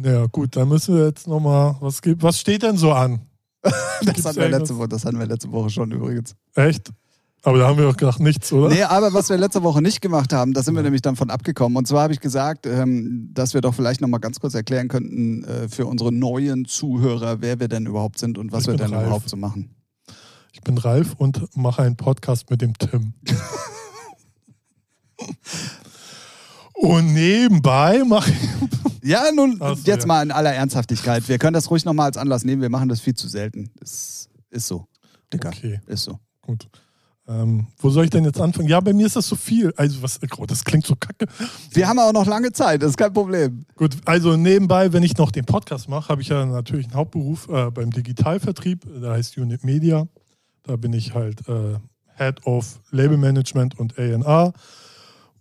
Ja, 0.04 0.26
gut, 0.28 0.56
dann 0.56 0.68
müssen 0.70 0.96
wir 0.96 1.08
jetzt 1.08 1.28
nochmal, 1.28 1.76
was, 1.80 2.02
gibt- 2.02 2.22
was 2.24 2.40
steht 2.40 2.64
denn 2.64 2.78
so 2.78 2.92
an? 2.94 3.22
Das 4.06 4.24
hatten, 4.26 4.40
wir 4.40 4.50
letzte 4.50 4.78
Woche, 4.78 4.88
das 4.88 5.04
hatten 5.06 5.18
wir 5.20 5.26
letzte 5.26 5.52
Woche 5.52 5.70
schon 5.72 5.92
übrigens. 5.92 6.36
Echt? 6.54 6.92
Aber 7.44 7.58
da 7.58 7.68
haben 7.68 7.78
wir 7.78 7.86
doch 7.86 7.98
gedacht, 7.98 8.20
nichts, 8.20 8.52
oder? 8.54 8.70
Nee, 8.70 8.84
aber 8.84 9.14
was 9.14 9.30
wir 9.30 9.38
letzte 9.38 9.64
Woche 9.64 9.82
nicht 9.82 10.02
gemacht 10.02 10.34
haben, 10.34 10.54
da 10.54 10.62
sind 10.64 10.76
wir 10.76 10.84
nämlich 10.84 11.02
dann 11.02 11.16
von 11.16 11.30
abgekommen. 11.32 11.78
Und 11.78 11.88
zwar 11.88 12.04
habe 12.04 12.14
ich 12.14 12.20
gesagt, 12.20 12.66
ähm, 12.68 13.30
dass 13.34 13.54
wir 13.56 13.62
doch 13.62 13.74
vielleicht 13.74 14.02
nochmal 14.02 14.20
ganz 14.20 14.40
kurz 14.40 14.54
erklären 14.54 14.88
könnten 14.88 15.44
äh, 15.46 15.68
für 15.70 15.86
unsere 15.88 16.12
neuen 16.12 16.66
Zuhörer, 16.66 17.42
wer 17.42 17.60
wir 17.60 17.68
denn 17.68 17.86
überhaupt 17.88 18.20
sind 18.20 18.38
und 18.38 18.52
was 18.52 18.64
Ich 18.64 18.68
wir 18.68 18.76
denn 18.78 18.94
Ralf. 18.94 19.06
überhaupt 19.08 19.30
so 19.30 19.38
machen. 19.38 19.76
Ich 20.54 20.62
bin 20.62 20.78
Ralf 20.78 21.14
und 21.18 21.56
mache 21.56 21.82
einen 21.84 21.96
Podcast 21.96 22.50
mit 22.50 22.62
dem 22.62 22.74
Tim. 22.78 23.14
und 26.74 27.14
nebenbei 27.14 28.04
mache 28.06 28.32
ich. 28.32 28.38
Ja, 29.08 29.32
nun, 29.34 29.58
so, 29.58 29.74
jetzt 29.86 30.02
ja. 30.02 30.06
mal 30.06 30.22
in 30.22 30.32
aller 30.32 30.54
Ernsthaftigkeit. 30.54 31.28
Wir 31.30 31.38
können 31.38 31.54
das 31.54 31.72
ruhig 31.72 31.86
nochmal 31.86 32.08
als 32.08 32.18
Anlass 32.18 32.44
nehmen. 32.44 32.62
Wir 32.62 32.70
machen 32.70 32.90
das 32.90 33.00
viel 33.00 33.16
zu 33.16 33.30
selten. 33.30 33.72
Das 33.80 34.28
ist 34.50 34.68
so. 34.68 34.86
Dicker. 35.32 35.50
Okay, 35.50 35.80
Ist 35.88 36.04
so. 36.04 36.20
gut. 36.42 36.68
Ähm, 37.26 37.68
wo 37.78 37.90
soll 37.90 38.06
ich 38.06 38.10
denn 38.10 38.24
jetzt 38.24 38.40
anfangen? 38.40 38.68
Ja, 38.68 38.80
bei 38.80 38.94
mir 38.94 39.06
ist 39.06 39.16
das 39.16 39.28
so 39.28 39.36
viel. 39.36 39.74
Also, 39.76 40.02
was, 40.02 40.20
oh, 40.38 40.46
das 40.46 40.64
klingt 40.64 40.86
so 40.86 40.96
kacke. 40.96 41.26
Wir 41.72 41.88
haben 41.88 42.00
auch 42.00 42.14
noch 42.14 42.26
lange 42.26 42.52
Zeit, 42.52 42.82
das 42.82 42.92
ist 42.92 42.98
kein 42.98 43.12
Problem. 43.12 43.66
Gut, 43.76 43.98
also 44.06 44.38
nebenbei, 44.38 44.92
wenn 44.94 45.04
ich 45.04 45.18
noch 45.18 45.32
den 45.32 45.46
Podcast 45.46 45.90
mache, 45.90 46.10
habe 46.10 46.22
ich 46.22 46.30
ja 46.30 46.46
natürlich 46.46 46.86
einen 46.86 46.96
Hauptberuf 46.96 47.50
äh, 47.50 47.70
beim 47.72 47.92
Digitalvertrieb, 47.92 48.86
der 49.02 49.12
heißt 49.12 49.38
Unit 49.38 49.64
Media. 49.66 50.08
Da 50.64 50.76
bin 50.78 50.94
ich 50.94 51.14
halt 51.14 51.48
äh, 51.50 51.80
Head 52.18 52.46
of 52.46 52.82
Label 52.92 53.18
Management 53.18 53.78
und 53.78 53.98
A&R, 53.98 54.54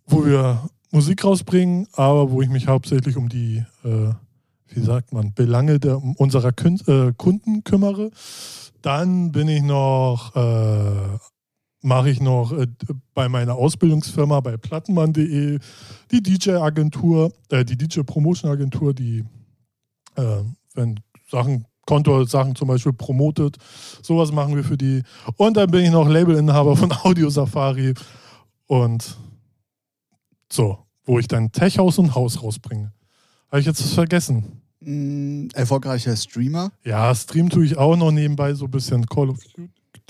wo 0.07 0.25
wir 0.25 0.69
Musik 0.97 1.25
rausbringen, 1.25 1.89
aber 1.93 2.31
wo 2.31 2.41
ich 2.41 2.49
mich 2.49 2.69
hauptsächlich 2.69 3.19
um 3.19 3.29
die, 3.29 3.63
äh, 3.85 4.15
wie 4.69 4.81
sagt 4.81 5.13
man, 5.13 5.35
Belange 5.35 5.79
der, 5.79 6.03
unserer 6.03 6.53
Kün 6.53 6.81
äh, 6.87 7.13
Kunden 7.15 7.65
kümmere. 7.65 8.11
Dann 8.81 9.31
bin 9.31 9.47
ich 9.47 9.63
noch, 9.63 10.35
äh, 10.35 11.19
mache 11.83 12.09
ich 12.09 12.23
noch 12.23 12.53
äh, 12.53 12.67
bei 13.13 13.29
meiner 13.29 13.57
Ausbildungsfirma 13.57 14.41
bei 14.41 14.57
plattenmann.de 14.57 15.59
die 16.13 16.23
DJ-Agentur, 16.23 17.31
äh, 17.51 17.63
die 17.63 17.77
DJ-Promotion-Agentur, 17.77 18.95
die, 18.95 19.23
äh, 20.15 20.43
wenn 20.73 20.99
Sachen 21.31 21.67
Konto-Sachen 21.85 22.57
zum 22.57 22.69
Beispiel 22.69 22.95
promotet. 22.95 23.59
Sowas 24.03 24.33
machen 24.33 24.57
wir 24.57 24.65
für 24.65 24.79
die. 24.79 25.03
Und 25.37 25.59
dann 25.59 25.71
bin 25.71 25.85
ich 25.85 25.91
noch 25.91 26.09
Labelinhaber 26.09 26.75
von 26.75 26.91
Audio 27.05 27.29
Safari. 27.29 27.93
Und 28.67 29.19
so, 30.51 30.86
wo 31.07 31.19
ich 31.19 31.29
dann 31.29 31.53
Tech 31.53 31.79
House 31.79 31.99
und 31.99 32.15
Haus 32.15 32.43
rausbringe. 32.43 32.93
Habe 33.51 33.61
ich 33.61 33.67
jetzt 33.67 33.83
was 33.83 33.95
vergessen? 33.95 34.61
Mm, 34.81 35.49
erfolgreicher 35.55 36.15
Streamer. 36.17 36.71
Ja, 36.85 37.15
Stream 37.15 37.49
tue 37.49 37.65
ich 37.65 37.79
auch 37.79 37.97
noch 37.97 38.11
nebenbei 38.11 38.53
so 38.55 38.67
ein 38.67 38.71
bisschen 38.71 39.07
Call 39.07 39.31
of 39.31 39.39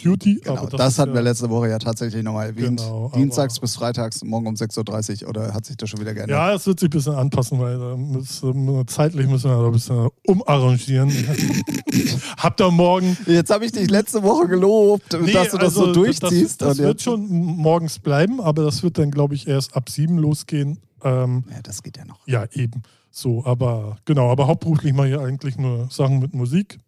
Duty. 0.02 0.40
Genau, 0.44 0.66
das, 0.66 0.78
das 0.78 0.98
hatten 0.98 1.14
wir 1.14 1.22
letzte 1.22 1.48
Woche 1.48 1.70
ja 1.70 1.78
tatsächlich 1.78 2.22
nochmal 2.22 2.48
erwähnt. 2.48 2.80
Genau, 2.80 3.10
Dienstags 3.14 3.58
bis 3.58 3.76
freitags, 3.76 4.22
morgen 4.22 4.46
um 4.46 4.54
6.30 4.54 5.22
Uhr 5.22 5.30
oder 5.30 5.54
hat 5.54 5.64
sich 5.64 5.76
das 5.76 5.88
schon 5.88 6.00
wieder 6.00 6.12
geändert? 6.12 6.36
Ja, 6.36 6.52
es 6.54 6.66
wird 6.66 6.80
sich 6.80 6.88
ein 6.88 6.90
bisschen 6.90 7.14
anpassen, 7.14 7.58
weil 7.58 7.78
da 7.78 7.96
müssen, 7.96 8.86
zeitlich 8.88 9.26
müssen 9.26 9.50
wir 9.50 9.56
da 9.56 9.66
ein 9.66 9.72
bisschen 9.72 10.08
umarrangieren. 10.26 11.10
Habt 12.36 12.60
ihr 12.60 12.70
morgen. 12.70 13.16
Jetzt 13.26 13.50
habe 13.50 13.64
ich 13.64 13.72
dich 13.72 13.88
letzte 13.88 14.22
Woche 14.22 14.48
gelobt, 14.48 15.16
Nee, 15.18 15.32
dass 15.32 15.50
du 15.50 15.56
das 15.56 15.76
also 15.76 15.86
so 15.86 15.92
durchziehst. 15.94 16.60
Das, 16.60 16.76
das 16.76 16.78
wird 16.78 17.00
schon 17.00 17.26
morgens 17.28 17.98
bleiben, 17.98 18.40
aber 18.40 18.64
das 18.64 18.82
wird 18.82 18.98
dann, 18.98 19.10
glaube 19.10 19.34
ich, 19.34 19.48
erst 19.48 19.74
ab 19.74 19.88
sieben 19.88 20.18
losgehen. 20.18 20.78
Ähm, 21.06 21.44
Ja, 21.50 21.62
das 21.62 21.82
geht 21.82 21.96
ja 21.96 22.04
noch. 22.04 22.26
ja, 22.26 22.44
eben. 22.52 22.82
So, 23.10 23.44
aber 23.46 23.96
genau, 24.04 24.30
aber 24.30 24.46
hauptberuflich 24.46 24.92
mache 24.92 25.08
ich 25.08 25.18
eigentlich 25.18 25.56
nur 25.56 25.88
Sachen 25.90 26.18
mit 26.18 26.34
Musik. 26.34 26.78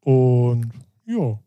Und 0.00 0.70
ja, 1.06 1.38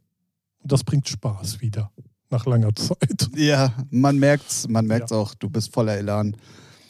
das 0.64 0.84
bringt 0.84 1.08
Spaß 1.08 1.62
wieder. 1.62 1.92
Nach 2.30 2.46
langer 2.46 2.74
Zeit. 2.76 3.30
Ja, 3.36 3.74
man 3.90 4.18
merkt's, 4.18 4.68
man 4.68 4.88
merkt's 4.88 5.12
auch, 5.12 5.36
du 5.36 5.50
bist 5.50 5.74
voller 5.74 5.98
Elan. 5.98 6.36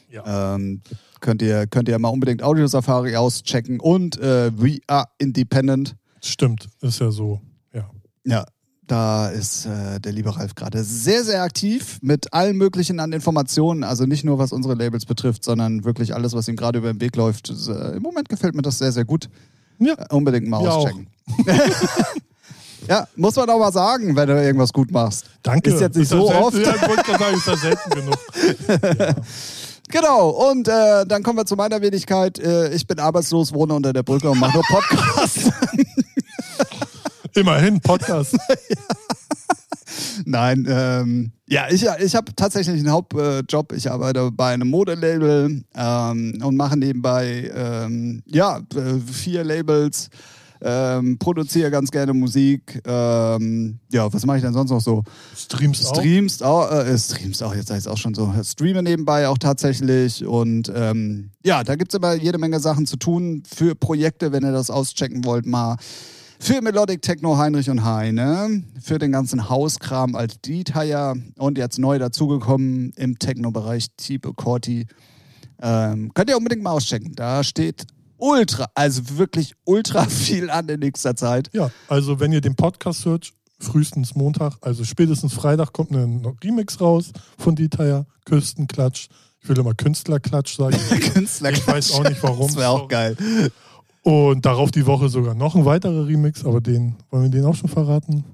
Ja. 0.10 0.56
Ähm, 0.56 0.82
könnt, 1.20 1.42
ihr, 1.42 1.68
könnt 1.68 1.90
ihr 1.90 1.98
mal 2.00 2.10
unbedingt 2.10 2.44
Audio 2.44 2.68
Safari 2.68 3.16
auschecken 3.16 3.80
und 3.80 4.18
äh, 4.20 4.52
We 4.58 4.80
Are 4.88 5.06
Independent. 5.18 5.96
Stimmt, 6.22 6.70
ist 6.82 7.00
ja 7.00 7.10
so. 7.12 7.42
Ja. 7.74 7.90
Ja, 8.26 8.46
da 8.92 9.30
ist 9.30 9.66
äh, 9.66 10.02
der 10.02 10.12
liebe 10.12 10.36
Ralf 10.36 10.54
gerade 10.54 10.84
sehr, 10.84 11.24
sehr 11.24 11.44
aktiv 11.44 11.98
mit 12.02 12.34
allen 12.34 12.58
möglichen 12.58 13.00
an 13.00 13.14
Informationen. 13.14 13.86
Also 13.86 14.06
nicht 14.06 14.26
nur 14.26 14.38
was 14.38 14.52
unsere 14.52 14.76
Labels 14.76 15.06
betrifft, 15.06 15.46
sondern 15.46 15.86
wirklich 15.86 16.14
alles, 16.14 16.34
was 16.34 16.50
ihm 16.50 16.58
gerade 16.58 16.80
über 16.80 16.92
den 16.92 17.00
Weg 17.00 17.16
läuft. 17.16 17.50
Das, 17.50 17.70
äh, 17.70 17.96
Im 17.96 18.04
Moment 18.04 18.28
gefällt 18.28 18.54
mir 18.54 18.64
das 18.64 18.80
sehr, 18.80 18.92
sehr 18.92 19.06
gut. 19.06 19.30
Ja. 19.80 19.94
Äh, 19.94 20.14
unbedingt 20.14 20.48
mal 20.50 20.62
Ja, 20.62 20.72
auschecken. 20.72 21.08
ja, 22.90 23.08
muss 23.16 23.38
man 23.38 23.50
auch 23.50 23.60
mal 23.60 23.72
sagen, 23.72 24.14
wenn 24.14 24.28
du 24.28 24.44
irgendwas 24.44 24.74
gut 24.74 24.92
machst. 24.92 25.26
Danke. 25.42 25.70
Ist 25.70 25.80
jetzt 25.80 25.96
nicht 25.96 26.12
ja 26.12 26.18
so 26.18 26.28
selten, 26.28 26.44
oft. 26.44 26.58
Ja, 26.58 26.76
ich 26.76 26.82
wollte 26.82 27.12
sagen, 27.18 27.38
ist 27.38 27.48
ja 27.48 27.58
selten 27.58 27.90
genug. 27.92 28.18
Ja. 29.00 29.16
Genau, 30.00 30.30
und 30.30 30.70
äh, 30.70 31.06
dann 31.06 31.22
kommen 31.22 31.38
wir 31.38 31.46
zu 31.46 31.58
meiner 31.58 31.82
Wenigkeit. 31.82 32.40
Äh, 32.40 32.74
ich 32.74 32.88
bin 32.88 32.98
arbeitslos, 32.98 33.54
wohne 33.54 33.74
unter 33.74 33.92
der 33.92 34.04
Brücke 34.04 34.30
und 34.30 34.40
mache 34.40 34.54
nur 34.54 34.64
Podcasts. 34.64 35.50
Immerhin, 37.42 37.80
Podcast. 37.80 38.38
Nein, 40.26 40.68
ähm, 40.70 41.32
ja, 41.50 41.66
ich, 41.72 41.84
ich 42.00 42.14
habe 42.14 42.36
tatsächlich 42.36 42.80
einen 42.80 42.92
Hauptjob. 42.92 43.74
Ich 43.74 43.90
arbeite 43.90 44.30
bei 44.32 44.54
einem 44.54 44.68
Modelabel 44.68 45.64
ähm, 45.76 46.40
und 46.44 46.56
mache 46.56 46.78
nebenbei 46.78 47.52
ähm, 47.52 48.22
ja, 48.28 48.60
äh, 48.76 49.00
vier 49.12 49.44
Labels, 49.44 50.10
ähm, 50.62 51.18
produziere 51.18 51.72
ganz 51.72 51.90
gerne 51.90 52.14
Musik. 52.14 52.80
Ähm, 52.86 53.80
ja, 53.92 54.14
was 54.14 54.24
mache 54.24 54.38
ich 54.38 54.44
denn 54.44 54.54
sonst 54.54 54.70
noch 54.70 54.82
so? 54.82 55.04
Streams 55.36 55.84
auch. 55.88 55.96
Streamst 55.96 56.44
auch, 56.44 56.72
äh, 56.72 56.96
streamst 56.96 57.42
auch, 57.42 57.56
jetzt 57.56 57.70
sag 57.70 57.80
ich 57.80 57.88
auch 57.88 57.98
schon 57.98 58.14
so, 58.14 58.32
streame 58.44 58.84
nebenbei 58.84 59.28
auch 59.28 59.40
tatsächlich 59.40 60.24
und 60.24 60.72
ähm, 60.76 61.32
ja, 61.44 61.64
da 61.64 61.76
gibt 61.76 61.92
es 61.92 61.98
immer 61.98 62.14
jede 62.14 62.38
Menge 62.38 62.60
Sachen 62.60 62.86
zu 62.86 62.98
tun 62.98 63.42
für 63.52 63.74
Projekte, 63.74 64.32
wenn 64.32 64.44
ihr 64.44 64.52
das 64.52 64.70
auschecken 64.70 65.26
wollt, 65.26 65.48
mal 65.48 65.78
für 66.42 66.60
Melodic 66.60 67.04
Techno 67.04 67.38
Heinrich 67.38 67.70
und 67.70 67.84
Heine, 67.84 68.64
für 68.82 68.98
den 68.98 69.12
ganzen 69.12 69.48
Hauskram 69.48 70.16
als 70.16 70.42
Detail 70.42 71.14
und 71.38 71.58
jetzt 71.60 71.78
neu 71.78 72.00
dazugekommen 72.00 72.94
im 72.96 73.20
Techno-Bereich 73.20 73.90
Tipo 73.96 74.34
Corti. 74.34 74.88
Ähm, 75.62 76.12
könnt 76.16 76.32
ihr 76.32 76.38
unbedingt 76.38 76.64
mal 76.64 76.72
auschecken. 76.72 77.14
Da 77.14 77.44
steht 77.44 77.86
ultra, 78.18 78.66
also 78.74 79.20
wirklich 79.20 79.54
ultra 79.66 80.06
viel 80.10 80.50
an 80.50 80.68
in 80.68 80.80
nächster 80.80 81.16
Zeit. 81.16 81.52
Ja, 81.54 81.70
also 81.88 82.20
wenn 82.20 82.32
ihr 82.32 82.42
den 82.42 82.56
Podcast 82.56 83.06
hört, 83.06 83.32
frühestens 83.60 84.16
Montag, 84.16 84.56
also 84.62 84.84
spätestens 84.84 85.34
Freitag 85.34 85.74
kommt 85.74 85.92
ein 85.92 86.26
Remix 86.44 86.82
raus 86.82 87.12
von 87.38 87.56
Detail, 87.56 88.08
Küstenklatsch. 88.26 89.10
Ich 89.44 89.50
will 89.50 89.60
immer 89.60 89.76
Künstlerklatsch 89.76 90.58
sagen. 90.58 90.78
Künstler 91.14 91.52
Ich 91.52 91.68
weiß 91.68 91.94
auch 91.94 92.04
nicht 92.04 92.22
warum. 92.24 92.48
Das 92.48 92.56
wäre 92.56 92.70
auch 92.70 92.88
geil. 92.88 93.16
Und 94.04 94.46
darauf 94.46 94.72
die 94.72 94.86
Woche 94.86 95.10
sogar 95.10 95.36
noch 95.36 95.56
ein 95.56 95.66
weiterer 95.66 96.08
Remix, 96.08 96.44
aber 96.44 96.60
den, 96.60 96.96
wollen 97.10 97.24
wir 97.24 97.30
den 97.30 97.46
auch 97.46 97.56
schon 97.56 97.70
verraten? 97.70 98.26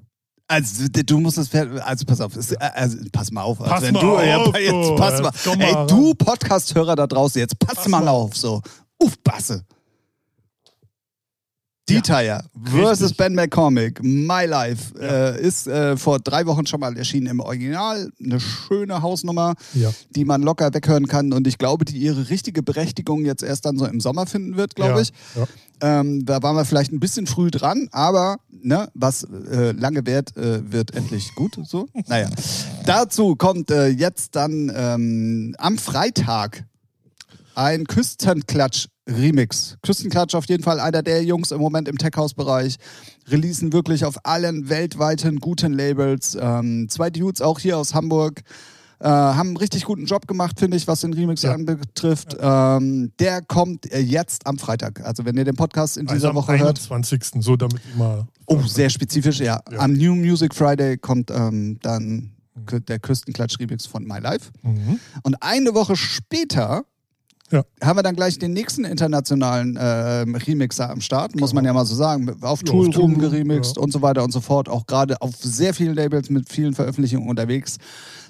Also 0.48 0.86
du 0.88 1.20
musst 1.20 1.38
das 1.38 1.50
Pferd, 1.50 1.82
also 1.82 2.06
pass 2.06 2.22
auf, 2.22 2.34
es, 2.38 2.56
also, 2.56 2.98
pass 3.12 3.32
mal 3.32 3.42
auf. 3.42 3.60
Also, 3.60 3.74
Pass 3.74 3.82
wenn 3.84 3.94
mal 3.94 4.00
du, 4.00 4.16
auf, 4.16 4.24
ja, 4.24 4.60
jetzt 4.60 4.90
du, 4.90 4.96
pass 4.96 5.22
mal, 5.22 5.32
ey, 5.60 5.88
du 5.88 6.14
Podcast-Hörer 6.14 6.96
da 6.96 7.06
draußen, 7.06 7.40
jetzt 7.40 7.60
pass, 7.60 7.76
Pass 7.76 7.88
mal, 7.90 8.02
mal 8.02 8.12
auf, 8.12 8.36
so. 8.36 8.62
Uff, 8.98 9.18
Basse. 9.24 9.66
Detail 11.90 12.44
versus. 12.64 13.14
Ben 13.14 13.34
McCormick, 13.34 14.04
My 14.04 14.46
Life, 14.46 14.94
äh, 15.00 15.42
ist 15.42 15.68
äh, 15.68 15.98
vor 15.98 16.20
drei 16.20 16.46
Wochen 16.46 16.66
schon 16.66 16.80
mal 16.80 16.98
erschienen 16.98 17.28
im 17.28 17.40
Original. 17.40 18.12
Eine 18.24 18.40
schöne 18.40 19.02
Hausnummer, 19.02 19.56
Ja. 19.74 19.92
die 20.10 20.26
man 20.26 20.42
locker 20.44 20.74
weghören 20.74 21.08
kann 21.08 21.34
und 21.34 21.48
ich 21.48 21.58
glaube, 21.58 21.86
die 21.86 21.98
ihre 21.98 22.30
richtige 22.30 22.62
Berechtigung 22.64 23.26
jetzt 23.26 23.44
erst 23.44 23.66
dann 23.66 23.78
so 23.78 23.86
im 23.86 24.00
Sommer 24.00 24.26
finden 24.26 24.58
wird, 24.58 24.76
glaube 24.76 24.96
ja. 24.96 25.02
ich. 25.02 25.14
Ja. 25.36 25.48
Ähm, 25.80 26.26
da 26.26 26.42
waren 26.42 26.56
wir 26.56 26.66
vielleicht 26.66 26.92
ein 26.92 27.00
bisschen 27.00 27.28
früh 27.28 27.52
dran, 27.52 27.88
aber 27.92 28.38
ne, 28.50 28.90
was 28.96 29.24
äh, 29.24 29.72
lange 29.72 30.06
währt, 30.06 30.36
äh, 30.36 30.72
wird 30.72 30.96
endlich 30.96 31.36
gut. 31.36 31.58
So, 31.64 31.88
naja. 32.08 32.30
Dazu 32.86 33.36
kommt 33.36 33.70
äh, 33.70 33.88
jetzt 33.88 34.36
dann 34.36 34.72
ähm, 34.76 35.56
am 35.60 35.78
Freitag 35.78 36.66
ein 37.54 37.86
Küstenklatsch-Remix. 39.08 39.78
Küstenklatsch 39.82 40.36
auf 40.36 40.46
jeden 40.48 40.64
Fall 40.64 40.80
einer 40.80 41.02
der 41.02 41.24
Jungs 41.24 41.52
im 41.52 41.60
Moment 41.60 41.88
im 41.88 41.98
Tech-House-Bereich. 41.98 42.76
Releasen 43.28 43.74
wirklich 43.74 44.06
auf 44.06 44.26
allen 44.26 44.70
weltweiten 44.70 45.40
guten 45.40 45.74
Labels. 45.74 46.38
Ähm, 46.40 46.88
zwei 46.90 47.10
Dudes 47.10 47.42
auch 47.42 47.60
hier 47.60 47.78
aus 47.78 47.94
Hamburg. 47.94 48.42
Äh, 49.00 49.08
haben 49.08 49.50
einen 49.50 49.58
richtig 49.58 49.86
guten 49.86 50.06
Job 50.06 50.28
gemacht, 50.28 50.60
finde 50.60 50.76
ich, 50.76 50.88
was 50.88 51.02
den 51.02 51.14
Remix 51.14 51.44
Ja. 51.44 51.54
anbetrifft. 51.54 52.36
Ähm, 52.40 53.12
der 53.20 53.42
kommt 53.44 53.92
äh, 53.92 54.00
jetzt 54.00 54.48
am 54.48 54.58
Freitag. 54.58 55.02
Also 55.06 55.24
wenn 55.24 55.38
ihr 55.38 55.46
den 55.46 55.56
Podcast 55.56 55.98
in 55.98 56.06
dieser 56.08 56.16
Also 56.16 56.30
am 56.30 56.36
Woche 56.36 56.54
hört. 56.58 56.80
21. 56.80 57.44
So, 57.44 57.56
damit 57.56 57.80
mal. 57.96 58.28
Oh, 58.48 58.62
sehr 58.64 58.90
spezifisch, 58.90 59.40
ja. 59.40 59.60
Ja. 59.72 59.80
Am 59.80 59.94
New 59.94 60.16
Music 60.16 60.56
Friday 60.56 60.98
kommt 60.98 61.30
ähm, 61.32 61.78
dann 61.82 62.32
der 62.88 63.00
Küstenklatsch-Remix 63.00 63.86
von 63.88 64.04
My 64.04 64.18
Life. 64.20 64.50
Mhm. 64.64 65.00
Und 65.22 65.44
eine 65.44 65.76
Woche 65.76 65.96
später 65.96 66.84
Ja. 67.52 67.64
haben 67.82 67.98
wir 67.98 68.04
dann 68.04 68.16
gleich 68.16 68.38
den 68.40 68.52
nächsten 68.54 68.84
internationalen 68.84 69.78
ähm, 69.80 70.36
Remixer 70.36 70.90
am 70.90 71.00
Start, 71.02 71.36
muss 71.40 71.54
man 71.54 71.64
ja 71.66 71.74
mal 71.74 71.86
so 71.86 71.96
sagen. 71.96 72.30
Auf 72.42 72.60
Ja, 72.66 72.72
Tool 72.72 73.16
geremixed 73.18 73.78
ja. 73.78 73.82
und 73.84 73.92
so 73.94 74.02
weiter 74.02 74.24
und 74.24 74.32
so 74.32 74.42
fort. 74.42 74.68
Auch 74.70 74.86
gerade 74.86 75.22
auf 75.22 75.36
sehr 75.38 75.74
vielen 75.74 75.96
Labels 75.96 76.30
mit 76.30 76.50
vielen 76.50 76.74
Veröffentlichungen 76.74 77.30
unterwegs. 77.30 77.78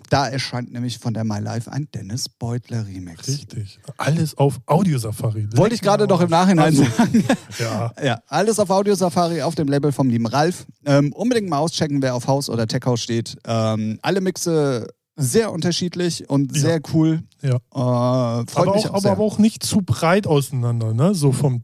Da 0.09 0.25
erscheint 0.27 0.71
nämlich 0.71 0.99
von 0.99 1.13
der 1.13 1.25
My 1.25 1.39
Life 1.39 1.69
ein 1.69 1.89
Dennis 1.93 2.29
Beutler 2.29 2.85
Remix. 2.87 3.27
Richtig. 3.27 3.79
Alles 3.97 4.37
auf 4.37 4.59
Audiosafari. 4.65 5.49
Wollte 5.55 5.75
ich 5.75 5.81
gerade 5.81 6.07
doch 6.07 6.21
im 6.21 6.29
Nachhinein 6.29 6.65
Also, 6.67 6.83
sagen. 6.85 7.25
Ja. 7.59 7.91
Ja, 8.01 8.19
alles 8.27 8.57
auf 8.59 8.69
Audio 8.69 8.95
Safari 8.95 9.41
auf 9.41 9.55
dem 9.55 9.67
Label 9.67 9.91
vom 9.91 10.09
lieben 10.09 10.27
Ralf. 10.27 10.65
Ähm, 10.85 11.11
unbedingt 11.11 11.49
mal 11.49 11.57
auschecken, 11.57 12.01
wer 12.01 12.15
auf 12.15 12.27
Haus 12.27 12.49
oder 12.49 12.67
Tech 12.67 12.81
House 12.85 13.01
steht. 13.01 13.35
Ähm, 13.45 13.99
alle 14.01 14.21
Mixe 14.21 14.87
sehr 15.17 15.51
unterschiedlich 15.51 16.29
und 16.29 16.55
Ja. 16.55 16.61
sehr 16.61 16.81
cool. 16.93 17.23
Ja. 17.41 17.55
Äh, 17.55 18.45
freut 18.47 18.55
aber, 18.55 18.75
mich 18.75 18.85
auch, 18.85 18.91
auch 18.91 18.95
aber, 19.03 19.11
aber 19.11 19.23
auch 19.23 19.37
nicht 19.39 19.63
zu 19.63 19.81
breit 19.81 20.27
auseinander, 20.27 20.93
ne? 20.93 21.13
So 21.15 21.31
vom. 21.31 21.63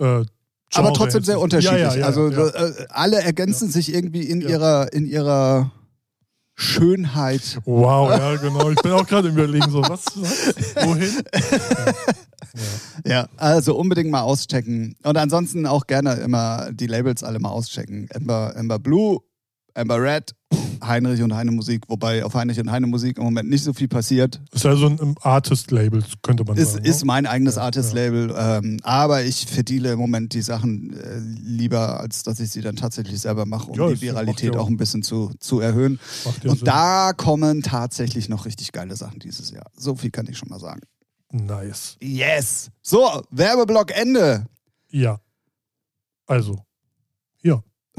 Äh, 0.00 0.04
aber 0.04 0.24
Genre 0.70 0.92
trotzdem 0.94 1.20
her. 1.20 1.26
sehr 1.26 1.40
unterschiedlich. 1.40 1.80
Ja, 1.80 1.92
ja, 1.94 2.00
ja, 2.00 2.06
also. 2.06 2.28
Äh, 2.28 2.86
alle 2.88 3.22
ergänzen 3.22 3.70
sich 3.70 3.94
irgendwie 3.94 4.22
in 4.22 4.40
ihrer 4.40 4.92
in 4.92 5.06
ihrer 5.06 5.70
Schönheit. 6.56 7.58
Wow, 7.64 8.10
ja, 8.10 8.36
genau. 8.36 8.70
Ich 8.70 8.80
bin 8.80 8.92
auch 8.92 9.06
gerade 9.06 9.28
im 9.28 9.34
überlegen, 9.34 9.70
so, 9.70 9.82
was, 9.82 10.04
was 10.16 10.76
wohin? 10.86 11.12
Ja. 11.84 11.92
Ja, 13.04 13.28
also 13.36 13.76
unbedingt 13.76 14.10
mal 14.10 14.20
auschecken. 14.22 14.94
Und 15.02 15.16
ansonsten 15.18 15.66
auch 15.66 15.86
gerne 15.88 16.12
immer 16.14 16.70
die 16.72 16.86
Labels 16.86 17.24
alle 17.24 17.40
mal 17.40 17.48
auschecken. 17.50 18.08
Ember, 18.10 18.54
Ember 18.56 18.78
Blue, 18.78 19.18
Ember 19.74 20.00
Red, 20.00 20.32
Heinrich 20.86 21.22
und 21.22 21.34
Heine 21.34 21.50
Musik, 21.50 21.82
wobei 21.88 22.24
auf 22.24 22.34
Heinrich 22.34 22.58
und 22.60 22.70
Heine 22.70 22.86
Musik 22.86 23.18
im 23.18 23.24
Moment 23.24 23.48
nicht 23.50 23.64
so 23.64 23.72
viel 23.72 23.88
passiert. 23.88 24.40
Ist 24.52 24.64
ja 24.64 24.74
so 24.76 24.86
ein 24.86 25.14
Artist-Label, 25.20 26.04
könnte 26.22 26.44
man 26.44 26.56
Ist, 26.56 26.72
sagen. 26.74 26.84
ist 26.84 27.00
ne? 27.00 27.06
mein 27.06 27.26
eigenes 27.26 27.56
Ja, 27.56 27.62
Artist-Label, 27.62 28.34
ähm, 28.36 28.80
aber 28.82 29.22
ich 29.24 29.46
verdiele 29.46 29.92
im 29.92 29.98
Moment 29.98 30.32
die 30.34 30.42
Sachen 30.42 30.92
äh, 30.98 31.18
lieber, 31.42 32.00
als 32.00 32.22
dass 32.22 32.40
ich 32.40 32.50
sie 32.50 32.60
dann 32.60 32.76
tatsächlich 32.76 33.20
selber 33.20 33.46
mache, 33.46 33.70
um 33.70 33.78
Ja, 33.78 33.86
die 33.88 33.94
ist 33.94 34.02
ja- 34.02 34.12
Viralität 34.12 34.54
ja 34.54 34.60
auch 34.60 34.68
ein 34.68 34.76
bisschen 34.76 35.02
zu, 35.02 35.32
zu 35.40 35.60
erhöhen. 35.60 35.98
Ja 36.24 36.50
Und 36.50 36.58
Sinn. 36.58 36.64
da 36.66 37.12
kommen 37.14 37.62
tatsächlich 37.62 38.28
noch 38.28 38.44
richtig 38.46 38.72
geile 38.72 38.96
Sachen 38.96 39.18
dieses 39.20 39.50
Jahr. 39.50 39.70
So 39.76 39.94
viel 39.96 40.10
kann 40.10 40.26
ich 40.28 40.36
schon 40.38 40.48
mal 40.48 40.60
sagen. 40.60 40.80
Nice. 41.32 41.96
Yes! 42.00 42.70
So, 42.82 43.22
Werbeblock 43.30 43.90
Ende. 43.96 44.46
Ja. 44.90 45.18
Also, 46.26 46.54
Ja. 46.54 46.62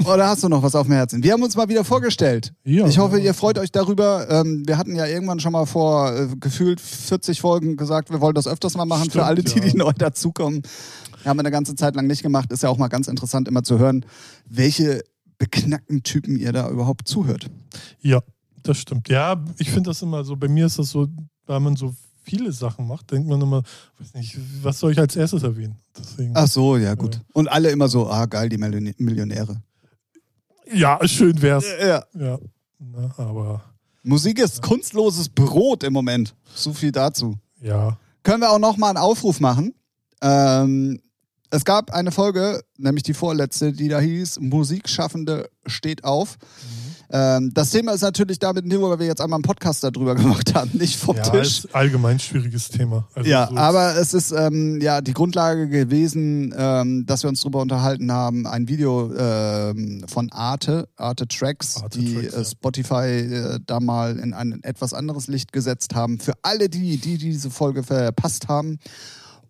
Oder 0.04 0.28
hast 0.28 0.42
du 0.44 0.48
noch 0.48 0.62
was 0.62 0.74
auf 0.74 0.86
dem 0.86 0.92
Herzen? 0.94 1.22
Wir 1.22 1.32
haben 1.32 1.42
uns 1.42 1.56
mal 1.56 1.68
wieder 1.68 1.82
vorgestellt. 1.84 2.52
Ja. 2.64 2.86
Ich 2.86 2.98
hoffe, 2.98 3.18
ihr 3.18 3.32
freut 3.32 3.58
euch 3.58 3.72
darüber. 3.72 4.28
Ähm, 4.28 4.62
wir 4.66 4.76
hatten 4.76 4.94
ja 4.94 5.06
irgendwann 5.06 5.40
schon 5.40 5.52
mal 5.52 5.64
vor 5.64 6.12
äh, 6.14 6.28
gefühlt 6.38 6.80
40 6.80 7.40
Folgen 7.40 7.76
gesagt, 7.76 8.10
wir 8.10 8.20
wollen 8.20 8.34
das 8.34 8.46
öfters 8.46 8.76
mal 8.76 8.84
machen 8.84 9.04
für 9.04 9.10
Stimmt, 9.22 9.24
alle, 9.24 9.42
die, 9.42 9.58
ja. 9.58 9.64
die 9.64 9.76
neu 9.76 9.92
dazukommen. 9.92 10.62
Haben 11.24 11.38
wir 11.38 11.40
eine 11.40 11.50
ganze 11.50 11.74
Zeit 11.74 11.96
lang 11.96 12.06
nicht 12.06 12.22
gemacht. 12.22 12.52
Ist 12.52 12.62
ja 12.62 12.68
auch 12.68 12.76
mal 12.76 12.88
ganz 12.88 13.08
interessant, 13.08 13.48
immer 13.48 13.62
zu 13.62 13.78
hören, 13.78 14.04
welche 14.48 15.02
beknackten 15.38 16.02
Typen 16.02 16.36
ihr 16.36 16.52
da 16.52 16.68
überhaupt 16.70 17.08
zuhört. 17.08 17.50
Ja, 18.00 18.20
das 18.62 18.78
stimmt. 18.78 19.08
Ja, 19.08 19.42
ich 19.58 19.70
finde 19.70 19.90
das 19.90 20.02
immer 20.02 20.24
so, 20.24 20.36
bei 20.36 20.48
mir 20.48 20.66
ist 20.66 20.78
das 20.78 20.90
so, 20.90 21.08
weil 21.46 21.60
man 21.60 21.74
so 21.76 21.94
viele 22.22 22.52
Sachen 22.52 22.86
macht, 22.86 23.10
denkt 23.12 23.28
man 23.28 23.40
immer, 23.40 23.62
weiß 23.98 24.14
nicht, 24.14 24.38
was 24.62 24.78
soll 24.78 24.92
ich 24.92 24.98
als 24.98 25.16
erstes 25.16 25.42
erwähnen? 25.42 25.76
Deswegen, 25.98 26.32
Ach 26.34 26.46
so, 26.48 26.76
ja 26.76 26.94
gut. 26.94 27.14
Ja. 27.16 27.20
Und 27.32 27.48
alle 27.48 27.70
immer 27.70 27.88
so, 27.88 28.08
ah 28.10 28.26
geil, 28.26 28.48
die 28.48 28.58
Million- 28.58 28.94
Millionäre. 28.98 29.62
Ja, 30.72 30.98
schön 31.06 31.40
wär's. 31.42 31.64
Ja. 31.80 32.04
Ja, 32.14 32.38
na, 32.78 33.14
aber 33.16 33.62
Musik 34.02 34.38
ist 34.38 34.62
kunstloses 34.62 35.28
Brot 35.28 35.82
im 35.82 35.92
Moment. 35.92 36.34
So 36.54 36.72
viel 36.72 36.92
dazu. 36.92 37.34
ja, 37.60 37.96
Können 38.22 38.40
wir 38.40 38.50
auch 38.50 38.58
noch 38.58 38.76
mal 38.76 38.88
einen 38.88 38.98
Aufruf 38.98 39.40
machen? 39.40 39.74
Ähm, 40.22 41.00
es 41.50 41.64
gab 41.64 41.92
eine 41.92 42.10
Folge, 42.10 42.62
nämlich 42.76 43.04
die 43.04 43.14
vorletzte, 43.14 43.72
die 43.72 43.88
da 43.88 44.00
hieß 44.00 44.40
Musikschaffende 44.40 45.48
steht 45.66 46.04
auf. 46.04 46.36
Ähm, 47.10 47.52
das 47.54 47.70
Thema 47.70 47.92
ist 47.92 48.02
natürlich 48.02 48.38
damit 48.38 48.66
nur, 48.66 48.90
weil 48.90 48.98
wir 48.98 49.06
jetzt 49.06 49.20
einmal 49.20 49.36
einen 49.36 49.42
Podcast 49.42 49.84
darüber 49.84 50.14
gemacht 50.16 50.54
haben, 50.54 50.70
nicht 50.74 50.96
vom 50.96 51.16
ja, 51.16 51.22
Tisch. 51.22 51.58
ist 51.64 51.74
allgemein 51.74 52.18
schwieriges 52.18 52.68
Thema. 52.68 53.06
Also 53.14 53.28
Ja, 53.30 53.48
so- 53.50 53.56
aber 53.56 53.96
es 53.96 54.14
ist 54.14 54.32
ähm, 54.32 54.80
ja 54.80 55.00
die 55.00 55.12
Grundlage 55.14 55.68
gewesen, 55.68 56.54
ähm, 56.56 57.06
dass 57.06 57.22
wir 57.22 57.28
uns 57.28 57.40
darüber 57.42 57.60
unterhalten 57.60 58.10
haben, 58.10 58.46
ein 58.46 58.68
Video 58.68 59.12
ähm, 59.16 60.04
von 60.08 60.30
Arte, 60.32 60.88
Arte 60.96 61.28
Tracks, 61.28 61.82
Arte 61.82 61.98
die 61.98 62.14
Tracks, 62.14 62.34
äh, 62.34 62.38
ja. 62.38 62.44
Spotify 62.44 63.04
äh, 63.06 63.60
da 63.64 63.80
mal 63.80 64.18
in 64.18 64.34
ein 64.34 64.62
etwas 64.62 64.92
anderes 64.92 65.28
Licht 65.28 65.52
gesetzt 65.52 65.94
haben. 65.94 66.18
Für 66.18 66.34
alle 66.42 66.68
die, 66.68 66.96
die 66.96 67.18
diese 67.18 67.50
Folge 67.50 67.82
verpasst 67.82 68.48
haben, 68.48 68.78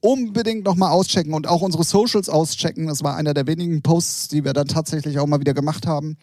unbedingt 0.00 0.64
nochmal 0.64 0.90
auschecken 0.92 1.32
und 1.32 1.48
auch 1.48 1.62
unsere 1.62 1.84
Socials 1.84 2.28
auschecken. 2.28 2.86
Das 2.86 3.02
war 3.02 3.16
einer 3.16 3.34
der 3.34 3.46
wenigen 3.46 3.82
Posts, 3.82 4.28
die 4.28 4.44
wir 4.44 4.52
dann 4.52 4.68
tatsächlich 4.68 5.18
auch 5.18 5.26
mal 5.26 5.40
wieder 5.40 5.54
gemacht 5.54 5.86
haben 5.86 6.16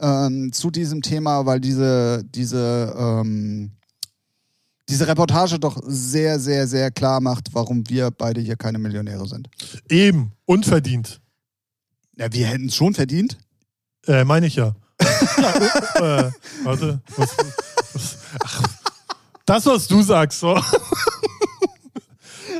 ähm, 0.00 0.52
zu 0.52 0.70
diesem 0.70 1.02
Thema, 1.02 1.46
weil 1.46 1.60
diese, 1.60 2.24
diese, 2.24 2.94
ähm, 2.98 3.72
diese 4.88 5.06
Reportage 5.08 5.58
doch 5.58 5.80
sehr, 5.84 6.38
sehr, 6.38 6.66
sehr 6.66 6.90
klar 6.90 7.20
macht, 7.20 7.48
warum 7.52 7.88
wir 7.88 8.10
beide 8.10 8.40
hier 8.40 8.56
keine 8.56 8.78
Millionäre 8.78 9.26
sind. 9.26 9.48
eben, 9.88 10.32
unverdient. 10.44 11.20
Ja, 12.16 12.32
wir 12.32 12.46
hätten 12.46 12.66
es 12.66 12.76
schon 12.76 12.94
verdient. 12.94 13.36
Äh, 14.06 14.24
meine 14.24 14.46
ich 14.46 14.56
ja. 14.56 14.74
ja 15.36 15.54
äh, 16.26 16.30
warte, 16.62 17.00
was, 17.16 17.30
was, 17.92 18.18
ach, 18.42 18.62
das, 19.44 19.66
was 19.66 19.86
du 19.86 20.02
sagst, 20.02 20.40
so. 20.40 20.54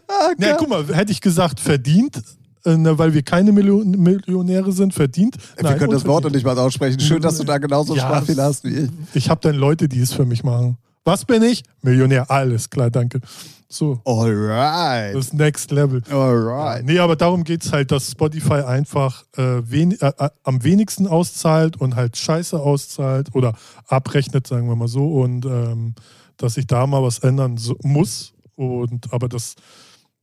Ah, 0.08 0.32
Ja, 0.38 0.56
guck 0.56 0.68
mal, 0.68 0.86
hätte 0.94 1.10
ich 1.10 1.20
gesagt, 1.20 1.58
verdient, 1.58 2.22
weil 2.66 3.14
wir 3.14 3.22
keine 3.22 3.52
Million 3.52 3.90
Millionäre 3.90 4.72
sind, 4.72 4.92
verdient. 4.92 5.36
wir 5.56 5.74
können 5.76 5.92
das 5.92 6.04
Wort 6.06 6.24
noch 6.24 6.30
nicht 6.30 6.44
mal 6.44 6.58
aussprechen. 6.58 7.00
Schön, 7.00 7.22
dass 7.22 7.38
du 7.38 7.44
da 7.44 7.58
genauso 7.58 7.94
Ja, 7.94 8.02
Sprachfehler 8.02 8.44
hast 8.44 8.64
wie 8.64 8.74
ich. 8.74 8.90
Ich 9.14 9.30
habe 9.30 9.40
dann 9.40 9.54
Leute, 9.54 9.88
die 9.88 10.00
es 10.00 10.12
für 10.12 10.24
mich 10.24 10.42
machen. 10.44 10.76
Was 11.04 11.24
bin 11.24 11.42
ich? 11.42 11.62
Millionär. 11.82 12.30
Alles 12.30 12.68
klar, 12.68 12.90
danke. 12.90 13.20
So, 13.68 14.00
Alright. 14.04 15.14
das 15.14 15.32
Next 15.32 15.70
Level. 15.70 16.02
Alright. 16.10 16.84
Nee, 16.84 16.98
aber 16.98 17.16
darum 17.16 17.44
geht 17.44 17.64
es 17.64 17.72
halt, 17.72 17.90
dass 17.90 18.10
Spotify 18.10 18.62
einfach 18.62 19.24
äh, 19.36 19.60
wen, 19.62 19.92
äh, 20.00 20.12
äh, 20.18 20.30
am 20.44 20.62
wenigsten 20.62 21.06
auszahlt 21.06 21.76
und 21.80 21.96
halt 21.96 22.16
Scheiße 22.16 22.58
auszahlt 22.58 23.34
oder 23.34 23.54
abrechnet, 23.86 24.46
sagen 24.46 24.68
wir 24.68 24.76
mal 24.76 24.88
so. 24.88 25.06
Und 25.20 25.46
ähm, 25.46 25.94
dass 26.36 26.54
sich 26.54 26.66
da 26.66 26.86
mal 26.86 27.02
was 27.02 27.18
ändern 27.20 27.56
so, 27.56 27.76
muss. 27.82 28.34
Und 28.54 29.12
aber 29.12 29.28
das 29.28 29.54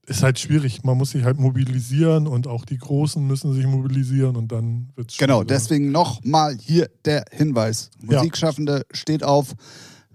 ist 0.06 0.24
halt 0.24 0.40
schwierig. 0.40 0.84
Man 0.84 0.98
muss 0.98 1.12
sich 1.12 1.24
halt 1.24 1.40
mobilisieren 1.40 2.28
und 2.28 2.48
auch 2.48 2.66
die 2.66 2.78
Großen 2.78 3.26
müssen 3.26 3.54
sich 3.54 3.66
mobilisieren 3.66 4.36
und 4.36 4.52
dann 4.52 4.90
wird 4.96 5.12
es 5.12 5.18
Genau, 5.18 5.44
deswegen 5.44 5.92
nochmal 5.92 6.58
hier 6.60 6.90
der 7.06 7.26
Hinweis. 7.32 7.90
Ja. 8.02 8.18
Musikschaffende 8.18 8.86
steht 8.92 9.24
auf, 9.24 9.54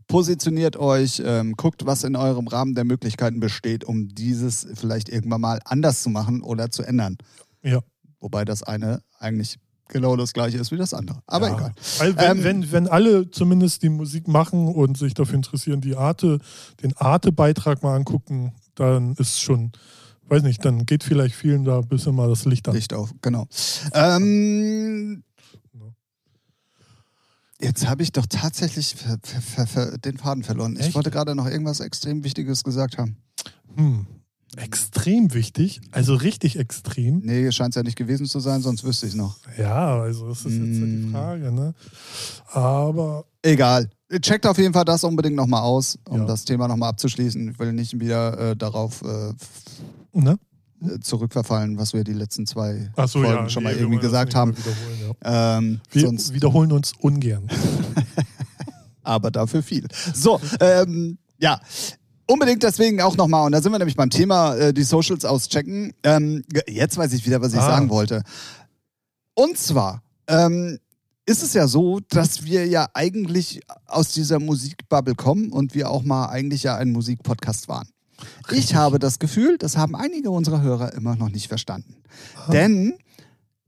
positioniert 0.06 0.76
euch, 0.76 1.22
ähm, 1.24 1.54
guckt, 1.56 1.86
was 1.86 2.04
in 2.04 2.16
eurem 2.16 2.48
Rahmen 2.48 2.74
der 2.74 2.84
Möglichkeiten 2.84 3.40
besteht, 3.40 3.84
um 3.84 4.08
dieses 4.08 4.66
vielleicht 4.74 5.08
irgendwann 5.08 5.40
mal 5.40 5.60
anders 5.64 6.02
zu 6.02 6.10
machen 6.10 6.42
oder 6.42 6.70
zu 6.70 6.82
ändern. 6.82 7.16
Ja. 7.62 7.80
Wobei 8.20 8.44
das 8.44 8.62
eine 8.62 9.02
eigentlich 9.18 9.58
genau 9.88 10.16
das 10.16 10.34
gleiche 10.34 10.58
ist 10.58 10.70
wie 10.70 10.76
das 10.76 10.92
andere. 10.92 11.22
Aber 11.26 11.48
ja. 11.48 11.54
egal. 11.56 11.72
Weil 11.98 12.16
wenn, 12.16 12.38
Ähm, 12.38 12.44
wenn, 12.44 12.72
wenn 12.72 12.88
alle 12.88 13.30
zumindest 13.30 13.82
die 13.82 13.88
Musik 13.88 14.28
machen 14.28 14.68
und 14.68 14.98
sich 14.98 15.14
dafür 15.14 15.36
interessieren, 15.36 15.80
die 15.80 15.96
Arte, 15.96 16.40
den 16.82 16.94
Arte-Beitrag 16.96 17.82
mal 17.82 17.96
angucken, 17.96 18.52
dann 18.78 19.14
ist 19.14 19.40
schon, 19.40 19.72
weiß 20.28 20.42
nicht, 20.42 20.64
dann 20.64 20.86
geht 20.86 21.04
vielleicht 21.04 21.34
vielen 21.34 21.64
da 21.64 21.78
ein 21.78 21.88
bisschen 21.88 22.14
mal 22.14 22.28
das 22.28 22.44
Licht 22.44 22.68
an. 22.68 22.74
Licht 22.74 22.92
auf, 22.94 23.12
genau. 23.22 23.46
Ähm, 23.92 25.22
jetzt 27.60 27.88
habe 27.88 28.02
ich 28.02 28.12
doch 28.12 28.26
tatsächlich 28.26 28.94
den 30.04 30.18
Faden 30.18 30.42
verloren. 30.42 30.76
Ich 30.78 30.86
Echt? 30.86 30.94
wollte 30.94 31.10
gerade 31.10 31.34
noch 31.34 31.46
irgendwas 31.46 31.80
extrem 31.80 32.24
Wichtiges 32.24 32.64
gesagt 32.64 32.98
haben. 32.98 33.16
Hm. 33.76 34.06
Extrem 34.56 35.34
wichtig, 35.34 35.80
also 35.92 36.14
richtig 36.14 36.58
extrem. 36.58 37.18
Nee, 37.18 37.52
scheint 37.52 37.74
es 37.74 37.76
ja 37.76 37.82
nicht 37.82 37.98
gewesen 37.98 38.24
zu 38.24 38.40
sein, 38.40 38.62
sonst 38.62 38.82
wüsste 38.82 39.06
ich 39.06 39.12
es 39.12 39.16
noch. 39.18 39.36
Ja, 39.58 40.00
also 40.00 40.26
das 40.28 40.38
ist 40.46 40.54
jetzt 40.54 40.78
ja 40.78 40.86
die. 40.86 41.10
Frage, 41.12 41.52
ne? 41.52 41.74
Aber 42.46 43.26
Egal. 43.42 43.90
Checkt 44.22 44.46
auf 44.46 44.56
jeden 44.56 44.72
Fall 44.72 44.84
das 44.86 45.04
unbedingt 45.04 45.36
nochmal 45.36 45.60
aus, 45.62 45.98
um 46.08 46.20
Ja. 46.20 46.24
das 46.24 46.44
Thema 46.44 46.66
nochmal 46.66 46.88
abzuschließen. 46.90 47.50
Ich 47.50 47.58
will 47.58 47.72
nicht 47.74 48.00
wieder 48.00 48.52
äh, 48.52 48.56
darauf 48.56 49.02
äh, 49.02 49.34
ne? 50.18 50.38
äh, 50.82 50.98
zurückverfallen, 51.00 51.76
was 51.78 51.92
wir 51.92 52.04
die 52.04 52.14
letzten 52.14 52.46
zwei 52.46 52.90
so, 52.96 53.20
Folgen 53.22 53.26
ja, 53.44 53.48
schon 53.50 53.64
nee, 53.64 53.70
mal 53.70 53.76
irgendwie 53.78 53.98
gesagt 54.00 54.34
haben. 54.34 54.56
Wiederholen, 54.56 55.16
ja. 55.22 55.58
Ähm, 55.58 55.80
Wir 55.90 56.10
wiederholen 56.34 56.72
uns 56.72 56.92
ungern. 57.00 57.48
aber 59.02 59.30
dafür 59.30 59.62
viel. 59.62 59.86
So, 60.14 60.40
ähm, 60.60 61.18
ja. 61.38 61.60
Unbedingt 62.30 62.62
deswegen 62.62 63.00
auch 63.00 63.16
nochmal, 63.16 63.46
und 63.46 63.52
da 63.52 63.62
sind 63.62 63.72
wir 63.72 63.78
nämlich 63.78 63.96
beim 63.96 64.10
Thema, 64.10 64.54
äh, 64.54 64.74
die 64.74 64.82
Socials 64.82 65.24
auschecken. 65.24 65.94
Ähm, 66.02 66.44
jetzt 66.66 66.98
weiß 66.98 67.12
ich 67.14 67.24
wieder, 67.26 67.40
was 67.40 67.52
ich 67.54 67.58
Ah. 67.60 67.66
sagen 67.66 67.88
wollte. 67.88 68.22
Und 69.34 69.56
zwar 69.56 70.02
ähm, 70.26 70.78
ist 71.28 71.42
es 71.42 71.52
ja 71.52 71.68
so, 71.68 72.00
dass 72.08 72.44
wir 72.44 72.66
ja 72.66 72.88
eigentlich 72.94 73.60
aus 73.86 74.12
dieser 74.12 74.40
Musikbubble 74.40 75.14
kommen 75.14 75.52
und 75.52 75.74
wir 75.74 75.90
auch 75.90 76.02
mal 76.02 76.26
eigentlich 76.26 76.62
ja 76.62 76.76
ein 76.76 76.90
Musikpodcast 76.90 77.68
waren. 77.68 77.88
Ich 78.50 78.74
habe 78.74 78.98
das 78.98 79.18
Gefühl, 79.18 79.58
das 79.58 79.76
haben 79.76 79.94
einige 79.94 80.30
unserer 80.30 80.62
Hörer 80.62 80.94
immer 80.94 81.16
noch 81.16 81.28
nicht 81.28 81.48
verstanden. 81.48 81.96
Ah. 82.34 82.50
Denn 82.50 82.94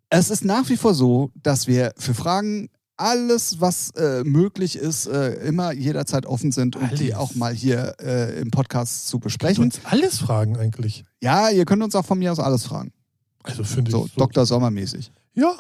es 0.09 0.31
ist 0.31 0.45
nach 0.45 0.69
wie 0.71 0.77
vor 0.77 0.95
so, 0.95 1.31
dass 1.43 1.67
wir 1.67 1.93
für 1.99 2.15
Fragen 2.15 2.71
alles, 2.97 3.61
was 3.61 3.91
äh, 3.91 4.25
möglich 4.25 4.77
ist, 4.77 5.07
äh, 5.07 5.35
immer 5.47 5.73
jederzeit 5.73 6.27
offen 6.27 6.53
sind, 6.53 6.77
um 6.77 6.89
die 6.97 7.15
Alles. 7.15 7.17
auch 7.17 7.35
mal 7.35 7.55
hier 7.55 7.95
äh, 8.01 8.41
im 8.41 8.51
Podcast 8.51 9.07
zu 9.07 9.19
Könnt 9.19 9.25
besprechen. 9.25 9.65
uns 9.65 9.81
alles 9.85 10.19
fragen 10.19 10.57
eigentlich. 10.57 11.05
Ja, 11.23 11.51
ihr 11.51 11.65
könnt 11.67 11.83
uns 11.83 11.95
auch 11.95 12.05
von 12.05 12.19
mir 12.19 12.33
aus 12.33 12.39
alles 12.39 12.65
fragen. 12.65 12.93
Also 13.43 13.65
finde 13.65 13.91
ich. 13.91 13.97
So, 13.97 14.09
Dr. 14.17 14.45
Sommermäßig. 14.45 15.13
Ja, 15.35 15.55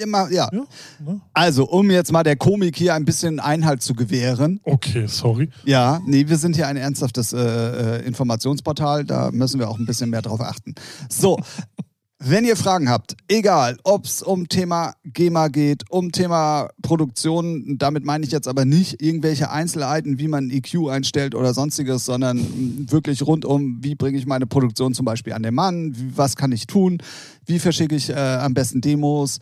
Immer, 0.00 0.30
ja. 0.30 0.48
ja. 0.50 0.62
Ne? 0.98 1.20
Also, 1.34 1.68
um 1.68 1.90
jetzt 1.90 2.10
mal 2.10 2.22
der 2.22 2.36
Komik 2.36 2.76
hier 2.76 2.94
ein 2.94 3.04
bisschen 3.04 3.38
Einhalt 3.38 3.82
zu 3.82 3.94
gewähren. 3.94 4.60
Okay, 4.64 5.06
sorry. 5.06 5.50
Ja, 5.64 6.00
nee, 6.06 6.26
wir 6.26 6.38
sind 6.38 6.56
hier 6.56 6.68
ein 6.68 6.78
ernsthaftes 6.78 7.34
äh, 7.34 7.38
äh, 7.38 8.06
Informationsportal, 8.06 9.04
da 9.04 9.30
müssen 9.30 9.60
wir 9.60 9.68
auch 9.68 9.78
ein 9.78 9.84
bisschen 9.84 10.08
mehr 10.08 10.22
drauf 10.22 10.40
achten. 10.40 10.74
So, 11.10 11.38
wenn 12.18 12.44
ihr 12.44 12.56
Fragen 12.56 12.88
habt, 12.88 13.16
egal, 13.28 13.78
ob 13.82 14.04
es 14.04 14.22
um 14.22 14.48
Thema 14.48 14.92
GEMA 15.04 15.48
geht, 15.48 15.90
um 15.90 16.12
Thema 16.12 16.68
Produktion, 16.82 17.76
damit 17.78 18.04
meine 18.04 18.24
ich 18.24 18.30
jetzt 18.30 18.46
aber 18.46 18.66
nicht 18.66 19.02
irgendwelche 19.02 19.50
Einzelheiten, 19.50 20.18
wie 20.18 20.28
man 20.28 20.50
EQ 20.50 20.88
einstellt 20.90 21.34
oder 21.34 21.54
sonstiges, 21.54 22.04
sondern 22.04 22.90
wirklich 22.90 23.22
rund 23.26 23.44
um, 23.46 23.78
wie 23.82 23.94
bringe 23.94 24.18
ich 24.18 24.26
meine 24.26 24.46
Produktion 24.46 24.92
zum 24.92 25.06
Beispiel 25.06 25.32
an 25.32 25.42
den 25.42 25.54
Mann, 25.54 25.94
was 26.14 26.36
kann 26.36 26.52
ich 26.52 26.66
tun, 26.66 26.98
wie 27.46 27.58
verschicke 27.58 27.96
ich 27.96 28.10
äh, 28.10 28.14
am 28.14 28.52
besten 28.52 28.82
Demos, 28.82 29.38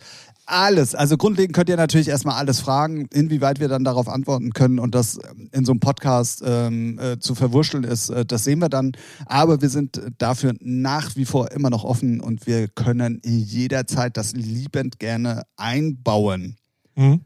alles. 0.49 0.95
Also 0.95 1.17
grundlegend 1.17 1.55
könnt 1.55 1.69
ihr 1.69 1.77
natürlich 1.77 2.07
erstmal 2.07 2.35
alles 2.35 2.59
fragen, 2.59 3.07
inwieweit 3.13 3.59
wir 3.59 3.67
dann 3.67 3.83
darauf 3.83 4.07
antworten 4.07 4.51
können 4.53 4.79
und 4.79 4.95
das 4.95 5.19
in 5.51 5.65
so 5.65 5.71
einem 5.71 5.79
Podcast 5.79 6.43
ähm, 6.45 6.99
äh, 6.99 7.19
zu 7.19 7.35
verwurschteln 7.35 7.83
ist, 7.83 8.09
äh, 8.09 8.25
das 8.25 8.43
sehen 8.43 8.59
wir 8.59 8.69
dann. 8.69 8.93
Aber 9.25 9.61
wir 9.61 9.69
sind 9.69 10.01
dafür 10.17 10.53
nach 10.59 11.15
wie 11.15 11.25
vor 11.25 11.51
immer 11.51 11.69
noch 11.69 11.83
offen 11.83 12.19
und 12.21 12.47
wir 12.47 12.67
können 12.67 13.21
jederzeit 13.23 14.17
das 14.17 14.33
liebend 14.33 14.99
gerne 14.99 15.43
einbauen. 15.57 16.57
Hm? 16.95 17.21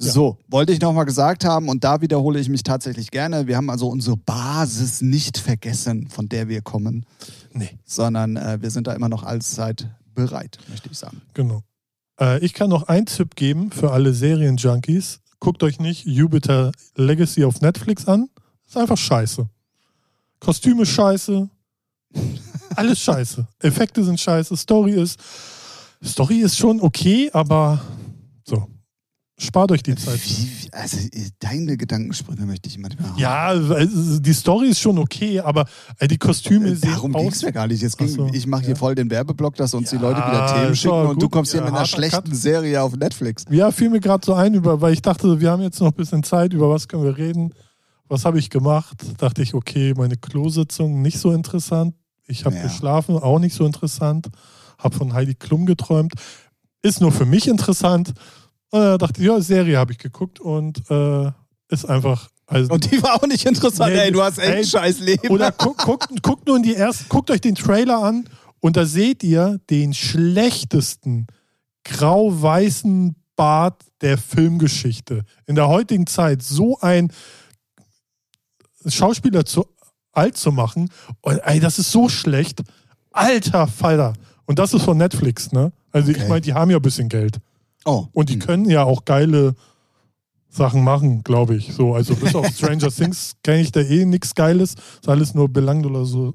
Ja. 0.00 0.12
So, 0.12 0.38
wollte 0.46 0.72
ich 0.72 0.80
nochmal 0.80 1.06
gesagt 1.06 1.44
haben 1.44 1.68
und 1.68 1.82
da 1.82 2.00
wiederhole 2.00 2.38
ich 2.38 2.48
mich 2.48 2.62
tatsächlich 2.62 3.10
gerne. 3.10 3.48
Wir 3.48 3.56
haben 3.56 3.68
also 3.68 3.88
unsere 3.88 4.16
Basis 4.16 5.00
nicht 5.00 5.38
vergessen, 5.38 6.08
von 6.08 6.28
der 6.28 6.48
wir 6.48 6.62
kommen, 6.62 7.04
Nee, 7.52 7.78
sondern 7.84 8.36
äh, 8.36 8.58
wir 8.60 8.70
sind 8.70 8.86
da 8.86 8.92
immer 8.92 9.08
noch 9.08 9.24
allzeit 9.24 9.88
bereit, 10.14 10.58
möchte 10.68 10.88
ich 10.90 10.98
sagen. 10.98 11.20
genau. 11.34 11.62
Äh, 12.20 12.44
ich 12.44 12.54
kann 12.54 12.70
noch 12.70 12.84
einen 12.84 13.06
Tipp 13.06 13.36
geben 13.36 13.70
für 13.70 13.92
alle 13.92 14.12
Serienjunkies. 14.12 15.20
Guckt 15.40 15.62
euch 15.62 15.78
nicht 15.78 16.04
Jupiter 16.06 16.72
Legacy 16.96 17.44
auf 17.44 17.60
Netflix 17.60 18.06
an. 18.06 18.28
Ist 18.66 18.76
einfach 18.76 18.98
scheiße. 18.98 19.48
Kostüme 20.40 20.84
scheiße. 20.84 21.48
Alles 22.76 23.00
scheiße. 23.00 23.46
Effekte 23.60 24.04
sind 24.04 24.20
scheiße. 24.20 24.56
Story 24.56 24.92
ist. 24.92 25.20
Story 26.04 26.40
ist 26.40 26.56
schon 26.56 26.80
okay, 26.80 27.30
aber 27.32 27.80
so. 28.44 28.68
Spart 29.40 29.70
euch 29.70 29.84
die 29.84 29.94
Zeit. 29.94 30.18
Wie, 30.24 30.72
also 30.72 30.96
deine 31.38 31.76
Gedankensprünge 31.76 32.44
möchte 32.44 32.68
ich 32.68 32.76
manchmal 32.76 33.10
haben. 33.10 33.18
Ja, 33.20 33.46
also 33.46 34.18
die 34.18 34.32
Story 34.32 34.68
ist 34.70 34.80
schon 34.80 34.98
okay, 34.98 35.38
aber 35.38 35.66
äh, 36.00 36.08
die 36.08 36.18
Kostüme 36.18 36.74
sehen 36.74 36.90
Darum 36.90 37.12
ging 37.12 37.28
es 37.28 37.42
mir 37.44 37.52
gar 37.52 37.68
nicht. 37.68 37.80
Es 37.84 37.96
ging, 37.96 38.08
so, 38.08 38.28
ich 38.32 38.48
mache 38.48 38.62
hier 38.62 38.70
ja. 38.70 38.74
voll 38.76 38.96
den 38.96 39.08
Werbeblock, 39.10 39.54
dass 39.54 39.74
uns 39.74 39.90
die 39.90 39.96
Ja, 39.96 40.02
Leute 40.02 40.26
wieder 40.26 40.46
Themen 40.46 40.74
schicken 40.74 40.92
und 41.06 41.22
du 41.22 41.26
gut. 41.26 41.30
kommst 41.30 41.52
hier 41.52 41.60
Ja, 41.60 41.66
mit 41.66 41.74
einer 41.76 41.86
schlechten 41.86 42.24
Cut. 42.30 42.34
Serie 42.36 42.82
auf 42.82 42.96
Netflix. 42.96 43.44
Ja, 43.48 43.70
fiel 43.70 43.90
mir 43.90 44.00
gerade 44.00 44.26
so 44.26 44.34
ein, 44.34 44.54
über, 44.54 44.80
weil 44.80 44.92
ich 44.92 45.02
dachte, 45.02 45.38
wir 45.40 45.50
haben 45.52 45.62
jetzt 45.62 45.78
noch 45.80 45.88
ein 45.92 45.94
bisschen 45.94 46.24
Zeit, 46.24 46.52
über 46.52 46.68
was 46.68 46.88
können 46.88 47.04
wir 47.04 47.16
reden. 47.16 47.54
Was 48.08 48.24
habe 48.24 48.40
ich 48.40 48.50
gemacht? 48.50 49.04
Dachte 49.18 49.42
ich, 49.42 49.54
okay, 49.54 49.94
meine 49.96 50.16
Klositzung 50.16 51.00
nicht 51.00 51.18
so 51.20 51.30
interessant. 51.32 51.94
Ich 52.26 52.44
habe 52.44 52.56
Ja. 52.56 52.62
geschlafen, 52.62 53.16
auch 53.16 53.38
nicht 53.38 53.54
so 53.54 53.64
interessant. 53.64 54.26
Habe 54.78 54.96
von 54.96 55.12
Heidi 55.12 55.34
Klum 55.36 55.64
geträumt. 55.64 56.12
Ist 56.82 57.00
nur 57.00 57.12
für 57.12 57.24
mich 57.26 57.46
interessant. 57.46 58.12
Äh, 58.72 58.98
dachte, 58.98 59.22
ja, 59.22 59.40
Serie 59.40 59.78
habe 59.78 59.92
ich 59.92 59.98
geguckt 59.98 60.40
und 60.40 60.82
äh, 60.90 61.30
ist 61.68 61.84
einfach. 61.88 62.28
Also, 62.46 62.72
Und 62.72 62.90
die 62.90 63.02
war 63.02 63.14
auch 63.16 63.26
nicht 63.26 63.44
interessant. 63.46 63.92
Nee, 63.92 64.00
ey, 64.00 64.12
du 64.12 64.22
hast 64.22 64.38
echt 64.38 64.48
ey, 64.48 64.58
ein 64.60 64.64
scheiß 64.64 65.00
Leben. 65.00 65.28
oder 65.28 65.52
guckt, 65.52 65.82
guckt, 65.82 66.22
guckt 66.22 66.46
nur 66.46 66.56
in 66.56 66.62
die 66.62 66.74
ersten, 66.74 67.06
guckt 67.08 67.30
euch 67.30 67.40
den 67.42 67.54
Trailer 67.54 68.02
an 68.02 68.24
und 68.60 68.76
da 68.76 68.86
seht 68.86 69.22
ihr 69.22 69.60
den 69.68 69.92
schlechtesten 69.92 71.26
grau-weißen 71.84 73.14
Bart 73.36 73.84
der 74.00 74.16
Filmgeschichte. 74.18 75.24
In 75.46 75.54
der 75.56 75.68
heutigen 75.68 76.06
Zeit 76.06 76.42
so 76.42 76.78
ein 76.80 77.12
Schauspieler 78.86 79.44
zu 79.44 79.66
alt 80.12 80.36
zu 80.36 80.50
machen, 80.50 80.90
und, 81.20 81.38
ey, 81.38 81.60
das 81.60 81.78
ist 81.78 81.90
so 81.92 82.08
schlecht. 82.08 82.62
Alter 83.12 83.66
Falter. 83.66 84.14
Und 84.46 84.58
das 84.58 84.72
ist 84.74 84.82
von 84.82 84.96
Netflix, 84.96 85.52
ne? 85.52 85.72
Also 85.92 86.10
Okay. 86.10 86.22
ich 86.22 86.28
meine, 86.28 86.40
die 86.40 86.54
haben 86.54 86.70
ja 86.70 86.76
ein 86.78 86.82
bisschen 86.82 87.08
Geld. 87.08 87.38
Oh. 87.88 88.08
Und 88.12 88.28
die 88.28 88.34
hm. 88.34 88.40
können 88.40 88.70
ja 88.70 88.84
auch 88.84 89.04
geile 89.04 89.54
Sachen 90.50 90.82
machen, 90.82 91.22
glaube 91.24 91.56
ich. 91.56 91.72
So, 91.72 91.94
also 91.94 92.14
bis 92.14 92.34
auf 92.34 92.46
Stranger 92.48 92.90
Things 92.90 93.36
kenne 93.42 93.60
ich 93.60 93.72
da 93.72 93.80
eh 93.80 94.04
nichts 94.04 94.34
Geiles. 94.34 94.74
Ist 94.74 95.08
alles 95.08 95.34
nur 95.34 95.48
belangloser, 95.48 96.32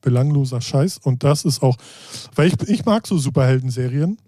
belangloser 0.00 0.60
Scheiß. 0.60 0.98
Und 0.98 1.22
das 1.22 1.44
ist 1.44 1.62
auch, 1.62 1.76
weil 2.34 2.48
ich, 2.48 2.68
ich 2.68 2.84
mag 2.84 3.06
so 3.06 3.18
Superhelden-Serien, 3.18 4.18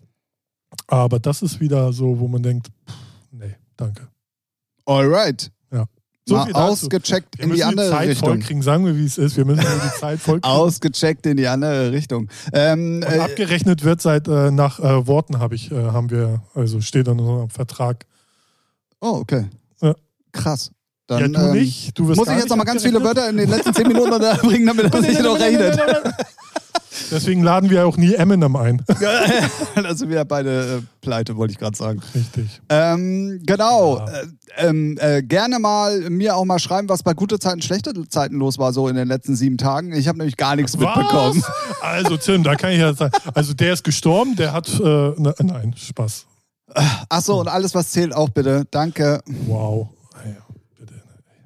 aber 0.86 1.18
das 1.18 1.42
ist 1.42 1.60
wieder 1.60 1.92
so, 1.92 2.18
wo 2.18 2.28
man 2.28 2.42
denkt, 2.42 2.68
pff, 2.88 2.96
nee, 3.32 3.54
danke. 3.76 4.08
Alright. 4.86 5.50
So 6.26 6.36
Mal 6.36 6.52
ausgecheckt 6.52 7.36
in 7.36 7.42
die 7.42 7.46
müssen 7.48 7.56
die 7.56 7.64
andere 7.64 7.90
Zeit 7.90 8.08
Richtung. 8.08 8.28
vollkriegen, 8.30 8.62
sagen 8.62 8.86
wir, 8.86 8.96
wie 8.96 9.04
es 9.04 9.18
ist. 9.18 9.36
Wir 9.36 9.44
müssen 9.44 9.60
die 9.62 10.00
Zeit 10.00 10.18
vollkriegen. 10.20 10.56
Ausgecheckt 10.56 11.26
in 11.26 11.36
die 11.36 11.46
andere 11.46 11.92
Richtung. 11.92 12.30
Ähm, 12.52 13.02
äh, 13.02 13.18
abgerechnet 13.18 13.84
wird 13.84 14.00
seit 14.00 14.26
äh, 14.26 14.50
nach 14.50 14.80
äh, 14.80 15.06
Worten 15.06 15.38
habe 15.38 15.54
ich, 15.54 15.70
äh, 15.70 15.74
haben 15.74 16.10
wir, 16.10 16.42
also 16.54 16.80
steht 16.80 17.08
in 17.08 17.20
unserem 17.20 17.50
Vertrag. 17.50 18.06
oh, 19.00 19.18
okay. 19.20 19.50
Ja. 19.82 19.94
Krass. 20.32 20.70
Dann, 21.06 21.34
ja, 21.34 21.40
du 21.40 21.46
ähm, 21.48 21.52
nicht. 21.52 21.98
Du 21.98 22.08
wirst 22.08 22.16
Muss 22.18 22.28
ich 22.28 22.36
jetzt 22.36 22.48
nochmal 22.48 22.64
ganz 22.64 22.82
viele. 22.82 23.02
Wörter 23.04 23.28
in 23.28 23.36
den 23.36 23.50
letzten 23.50 23.74
10 23.74 23.86
Minuten 23.86 24.12
unterbringen, 24.12 24.66
damit 24.66 24.94
das 24.94 25.02
nicht 25.02 25.20
noch 25.20 25.38
rechnet. 25.38 25.78
Deswegen 27.10 27.42
laden 27.42 27.70
wir 27.70 27.86
auch 27.86 27.96
nie 27.96 28.14
Eminem 28.14 28.56
ein. 28.56 28.82
sind 29.92 30.10
wir 30.10 30.24
beide 30.24 30.78
äh, 30.78 30.82
pleite, 31.00 31.36
wollte 31.36 31.52
ich 31.52 31.58
gerade 31.58 31.76
sagen. 31.76 32.00
Richtig. 32.14 32.60
Ähm, 32.68 33.40
genau. 33.44 33.98
Ja. 33.98 34.06
Äh, 34.06 34.26
ähm, 34.56 34.96
äh, 35.00 35.22
gerne 35.22 35.58
mal 35.58 36.10
mir 36.10 36.36
auch 36.36 36.44
mal 36.44 36.58
schreiben, 36.58 36.88
was 36.88 37.02
bei 37.02 37.12
gute 37.12 37.38
Zeiten, 37.38 37.62
schlechte 37.62 37.92
Zeiten 38.08 38.36
los 38.36 38.58
war, 38.58 38.72
so 38.72 38.88
in 38.88 38.96
den 38.96 39.08
letzten 39.08 39.34
sieben 39.36 39.58
Tagen. 39.58 39.92
Ich 39.92 40.08
habe 40.08 40.18
nämlich 40.18 40.36
gar 40.36 40.56
nichts 40.56 40.76
mitbekommen. 40.76 41.42
Was? 41.42 41.82
Also 41.82 42.16
Tim, 42.16 42.42
da 42.42 42.54
kann 42.54 42.70
ich 42.70 42.78
ja 42.78 42.94
sagen. 42.94 43.14
Also 43.34 43.54
der 43.54 43.72
ist 43.72 43.84
gestorben, 43.84 44.36
der 44.36 44.52
hat, 44.52 44.68
äh, 44.68 44.82
ne, 44.82 45.34
nein, 45.42 45.74
Spaß. 45.76 46.26
Achso, 47.08 47.40
und 47.40 47.48
alles, 47.48 47.74
was 47.74 47.90
zählt, 47.90 48.14
auch 48.14 48.30
bitte. 48.30 48.64
Danke. 48.70 49.20
Wow. 49.46 49.88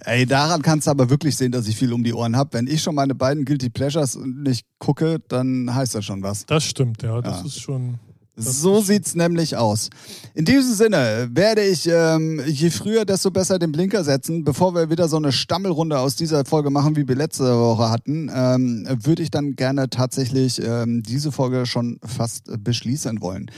Ey, 0.08 0.24
daran 0.24 0.62
kannst 0.62 0.86
du 0.86 0.90
aber 0.90 1.10
wirklich 1.10 1.36
sehen, 1.36 1.52
dass 1.52 1.68
ich 1.68 1.76
viel 1.76 1.92
um 1.92 2.02
die 2.02 2.14
Ohren 2.14 2.34
habe. 2.34 2.54
Wenn 2.54 2.66
ich 2.66 2.82
schon 2.82 2.94
meine 2.94 3.14
beiden 3.14 3.44
Guilty 3.44 3.68
Pleasures 3.68 4.16
nicht 4.24 4.64
gucke, 4.78 5.18
dann 5.28 5.74
heißt 5.74 5.94
das 5.94 6.04
schon 6.04 6.22
was. 6.22 6.46
Das 6.46 6.64
stimmt, 6.64 7.02
ja. 7.02 7.20
Das 7.20 7.40
Ja. 7.40 7.46
ist 7.46 7.60
schon. 7.60 7.98
Das 8.34 8.60
so 8.62 8.78
ist- 8.78 8.86
sieht's 8.86 9.14
nämlich 9.16 9.56
aus. 9.56 9.90
In 10.34 10.44
diesem 10.46 10.72
Sinne 10.72 11.28
werde 11.32 11.62
ich 11.62 11.86
ähm, 11.92 12.40
je 12.46 12.70
früher, 12.70 13.04
desto 13.04 13.30
besser 13.32 13.58
den 13.58 13.72
Blinker 13.72 14.02
setzen. 14.04 14.44
Bevor 14.44 14.74
wir 14.74 14.88
wieder 14.88 15.08
so 15.08 15.16
eine 15.16 15.32
Stammelrunde 15.32 15.98
aus 15.98 16.14
dieser 16.16 16.44
Folge 16.46 16.70
machen, 16.70 16.94
wie 16.96 17.06
wir 17.06 17.16
letzte 17.16 17.44
Woche 17.58 17.90
hatten, 17.90 18.30
ähm, 18.32 18.86
würde 19.02 19.22
ich 19.24 19.30
dann 19.30 19.56
gerne 19.56 19.90
tatsächlich 19.90 20.62
ähm, 20.64 21.02
diese 21.02 21.32
Folge 21.32 21.66
schon 21.66 21.98
fast 22.04 22.44
beschließen 22.64 23.20
wollen. 23.20 23.50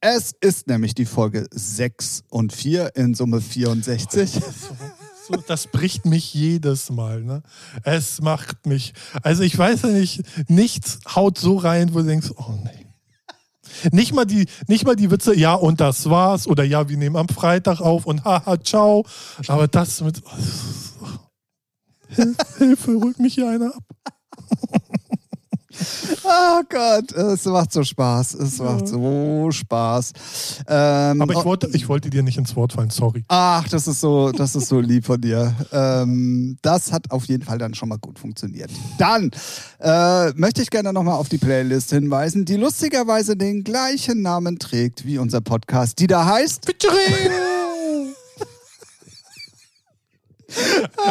Es 0.00 0.32
ist 0.40 0.68
nämlich 0.68 0.94
die 0.94 1.04
Folge 1.06 1.46
6 1.52 2.22
und 2.30 2.52
4 2.52 2.92
in 2.94 3.14
Summe 3.14 3.40
64. 3.40 4.40
So, 5.28 5.36
das 5.46 5.66
bricht 5.66 6.06
mich 6.06 6.32
jedes 6.32 6.90
Mal. 6.90 7.22
Ne? 7.22 7.42
Es 7.82 8.20
macht 8.22 8.66
mich. 8.66 8.94
Also 9.22 9.42
ich 9.42 9.56
weiß 9.56 9.82
ja 9.82 9.88
nicht, 9.90 10.22
nichts 10.48 11.00
haut 11.14 11.38
so 11.38 11.56
rein, 11.56 11.92
wo 11.92 11.98
du 11.98 12.06
denkst, 12.06 12.30
oh 12.36 12.54
nee. 12.64 12.86
Nicht 13.92 14.14
mal, 14.14 14.24
die, 14.24 14.46
nicht 14.66 14.86
mal 14.86 14.96
die 14.96 15.10
Witze, 15.10 15.36
ja, 15.36 15.54
und 15.54 15.80
das 15.80 16.08
war's, 16.08 16.46
oder 16.46 16.64
ja, 16.64 16.88
wir 16.88 16.96
nehmen 16.96 17.16
am 17.16 17.28
Freitag 17.28 17.80
auf 17.80 18.06
und 18.06 18.24
haha, 18.24 18.58
ciao. 18.62 19.04
Aber 19.46 19.68
das 19.68 20.00
mit. 20.00 20.22
Hilfe, 22.08 22.36
Hilfe, 22.56 22.92
holt 22.94 23.18
mich 23.18 23.34
hier 23.34 23.50
einer 23.50 23.74
ab. 23.74 23.84
Oh 26.24 26.62
Gott, 26.68 27.12
es 27.12 27.44
macht 27.44 27.72
so 27.72 27.82
Spaß. 27.82 28.34
Es 28.34 28.58
macht 28.58 28.88
so 28.88 29.48
Spaß. 29.50 30.12
Ähm, 30.66 31.22
Aber 31.22 31.32
ich 31.32 31.38
oh, 31.38 31.44
wollte, 31.44 31.68
ich 31.72 31.88
wollte 31.88 32.10
dir 32.10 32.22
nicht 32.22 32.38
ins 32.38 32.54
Wort 32.56 32.72
fallen, 32.72 32.90
sorry. 32.90 33.24
Ach, 33.28 33.66
das 33.68 33.86
ist 33.86 34.00
so, 34.00 34.32
das 34.32 34.54
ist 34.54 34.68
so 34.68 34.80
lieb 34.80 35.06
von 35.06 35.20
dir. 35.20 35.54
Ähm, 35.72 36.58
das 36.62 36.92
hat 36.92 37.10
auf 37.10 37.24
jeden 37.26 37.44
Fall 37.44 37.58
dann 37.58 37.74
schon 37.74 37.88
mal 37.88 37.98
gut 37.98 38.18
funktioniert. 38.18 38.70
Dann 38.98 39.30
äh, 39.80 40.32
möchte 40.34 40.62
ich 40.62 40.70
gerne 40.70 40.92
nochmal 40.92 41.14
auf 41.14 41.28
die 41.28 41.38
Playlist 41.38 41.90
hinweisen, 41.90 42.44
die 42.44 42.56
lustigerweise 42.56 43.36
den 43.36 43.64
gleichen 43.64 44.22
Namen 44.22 44.58
trägt 44.58 45.06
wie 45.06 45.18
unser 45.18 45.40
Podcast, 45.40 45.98
die 45.98 46.06
da 46.06 46.26
heißt. 46.26 46.68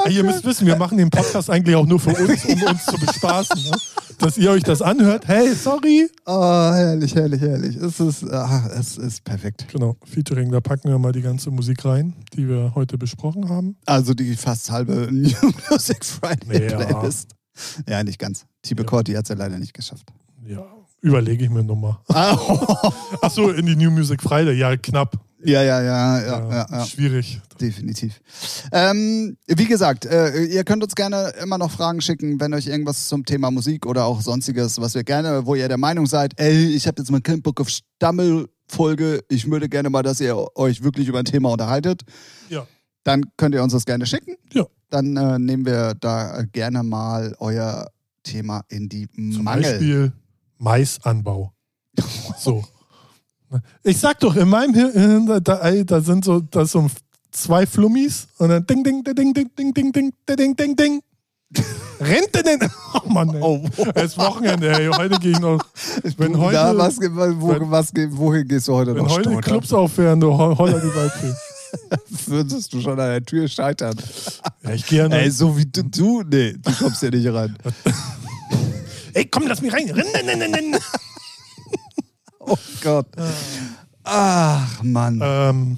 Ey, 0.05 0.13
ihr 0.15 0.23
müsst 0.23 0.43
wissen, 0.43 0.67
wir 0.67 0.75
machen 0.75 0.97
den 0.97 1.09
Podcast 1.09 1.49
eigentlich 1.49 1.75
auch 1.75 1.85
nur 1.85 1.99
für 1.99 2.09
uns, 2.09 2.45
um 2.45 2.63
uns 2.63 2.85
zu 2.85 2.97
bespaßen. 2.97 3.63
Ne? 3.63 3.71
Dass 4.19 4.37
ihr 4.37 4.49
euch 4.49 4.63
das 4.63 4.81
anhört. 4.81 5.27
Hey, 5.27 5.53
sorry. 5.53 6.09
Oh, 6.25 6.41
herrlich, 6.73 7.13
herrlich, 7.13 7.39
herrlich. 7.41 7.75
Es 7.75 7.99
ist, 7.99 8.23
ach, 8.31 8.65
es 8.71 8.97
ist 8.97 9.23
perfekt. 9.23 9.67
Genau, 9.71 9.95
Featuring, 10.05 10.51
da 10.51 10.59
packen 10.59 10.89
wir 10.89 10.97
mal 10.97 11.11
die 11.11 11.21
ganze 11.21 11.51
Musik 11.51 11.85
rein, 11.85 12.15
die 12.33 12.47
wir 12.49 12.71
heute 12.73 12.97
besprochen 12.97 13.47
haben. 13.49 13.77
Also 13.85 14.13
die 14.15 14.35
fast 14.35 14.71
halbe 14.71 15.07
New 15.11 15.29
Music 15.69 16.03
Friday 16.03 16.69
Ja. 16.71 16.77
Playlist. 16.83 17.29
Ja, 17.87 18.03
nicht 18.03 18.17
ganz. 18.19 18.45
Tibe 18.63 18.83
Ja. 18.83 18.87
Corti 18.87 19.13
hat 19.13 19.23
es 19.25 19.29
ja 19.29 19.35
leider 19.35 19.59
nicht 19.59 19.73
geschafft. 19.73 20.07
Ja, 20.45 20.65
überlege 21.01 21.43
ich 21.43 21.49
mir 21.51 21.63
nochmal. 21.63 21.97
Ah, 22.07 22.91
Achso, 23.21 23.49
in 23.51 23.65
die 23.67 23.75
New 23.75 23.91
Music 23.91 24.21
Friday, 24.21 24.57
ja, 24.57 24.75
knapp. 24.77 25.19
Ja, 25.43 25.61
ja, 25.61 25.81
ja, 25.81 26.19
ja, 26.19 26.49
ja, 26.49 26.67
ja. 26.69 26.85
Schwierig. 26.85 27.41
Definitiv. 27.59 28.21
Ähm, 28.71 29.37
wie 29.47 29.65
gesagt, 29.65 30.05
äh, 30.05 30.43
ihr 30.45 30.63
könnt 30.63 30.83
uns 30.83 30.95
gerne 30.95 31.33
immer 31.41 31.57
noch 31.57 31.71
Fragen 31.71 32.01
schicken, 32.01 32.39
wenn 32.39 32.53
euch 32.53 32.67
irgendwas 32.67 33.07
zum 33.07 33.25
Thema 33.25 33.51
Musik 33.51 33.85
oder 33.85 34.05
auch 34.05 34.21
sonstiges, 34.21 34.79
was 34.79 34.95
wir 34.95 35.03
gerne, 35.03 35.45
wo 35.45 35.55
ihr 35.55 35.67
der 35.67 35.77
Meinung 35.77 36.05
seid, 36.05 36.33
ey, 36.37 36.67
ich 36.75 36.87
habe 36.87 37.01
jetzt 37.01 37.11
mal 37.11 37.21
keinen 37.21 37.41
Bock 37.41 37.59
auf 37.61 37.69
Stammelfolge, 37.69 39.21
ich 39.29 39.49
würde 39.49 39.69
gerne 39.69 39.89
mal, 39.89 40.03
dass 40.03 40.19
ihr 40.19 40.37
euch 40.55 40.83
wirklich 40.83 41.07
über 41.07 41.19
ein 41.19 41.25
Thema 41.25 41.51
unterhaltet. 41.51 42.01
Ja. 42.49 42.67
Dann 43.03 43.23
könnt 43.37 43.55
ihr 43.55 43.63
uns 43.63 43.73
das 43.73 43.85
gerne 43.85 44.05
schicken. 44.05 44.35
Ja. 44.53 44.65
Dann 44.89 45.17
äh, 45.17 45.39
nehmen 45.39 45.65
wir 45.65 45.93
da 45.95 46.43
gerne 46.51 46.83
mal 46.83 47.35
euer 47.39 47.87
Thema 48.23 48.63
in 48.69 48.89
die 48.89 49.07
Zum 49.09 49.43
Mangel. 49.43 49.71
Beispiel 49.71 50.11
Maisanbau. 50.57 51.53
So. 52.37 52.63
Ich 53.83 53.97
sag 53.99 54.19
doch, 54.19 54.35
in 54.35 54.49
meinem 54.49 54.73
Hirn, 54.73 55.25
da, 55.25 55.39
da, 55.39 56.01
sind 56.01 56.25
so, 56.25 56.39
da 56.41 56.65
so 56.65 56.87
zwei 57.31 57.65
Flummis 57.65 58.27
und 58.37 58.49
dann 58.49 58.65
ding, 58.65 58.83
ding, 58.83 59.03
ding, 59.03 59.15
ding, 59.15 59.33
ding, 59.33 59.73
ding, 59.73 59.73
ding, 59.73 59.93
ding, 59.93 60.35
ding, 60.37 60.55
ding, 60.55 60.75
ding. 60.75 61.01
Rennt 62.01 62.35
denn? 62.35 62.59
Oh 62.93 63.09
Mann, 63.09 63.29
ey. 63.33 63.39
Oh, 63.41 63.61
Es 63.95 64.03
ist 64.11 64.17
Wochenende, 64.17 64.69
ey. 64.77 64.87
Heute 64.87 65.17
gehe 65.19 65.31
ich 65.31 65.39
noch. 65.39 65.59
Wenn 66.17 66.33
du, 66.33 66.39
heute, 66.39 66.55
da, 66.55 66.77
was, 66.77 66.97
wo, 66.99 67.49
wenn- 67.49 67.71
was, 67.71 67.91
wohin 68.11 68.47
gehst 68.47 68.67
du 68.67 68.73
heute 68.73 68.93
wenn 68.95 69.03
noch 69.03 69.11
heute 69.11 69.29
die 69.29 69.35
stottern? 69.35 69.41
Clubs 69.51 69.71
aufhören, 69.73 70.19
du 70.19 70.31
ho- 70.33 70.57
holler 70.57 70.79
die 70.81 70.93
Waldfee. 70.95 71.33
Würdest 72.27 72.73
du 72.73 72.81
schon 72.81 72.99
an 72.99 73.09
der 73.09 73.23
Tür 73.23 73.47
scheitern? 73.47 73.95
Ja, 74.63 74.71
ich 74.73 74.85
gehe 74.85 74.99
ja. 75.07 75.15
Ey, 75.15 75.29
so 75.31 75.55
wie 75.57 75.65
du, 75.65 75.83
du, 75.83 76.23
nee, 76.23 76.53
du 76.53 76.71
kommst 76.73 76.99
hier 77.01 77.11
nicht 77.11 77.27
rein. 77.31 77.55
Ey, 79.13 79.25
komm, 79.25 79.47
lass 79.47 79.61
mich 79.61 79.71
rein. 79.73 79.89
Renn, 79.89 80.05
renn, 80.13 80.41
renn, 80.41 80.53
renn. 80.53 80.75
Oh 82.49 82.57
Gott. 82.81 83.07
Ach, 84.03 84.83
Mann. 84.83 85.19
Ähm, 85.21 85.77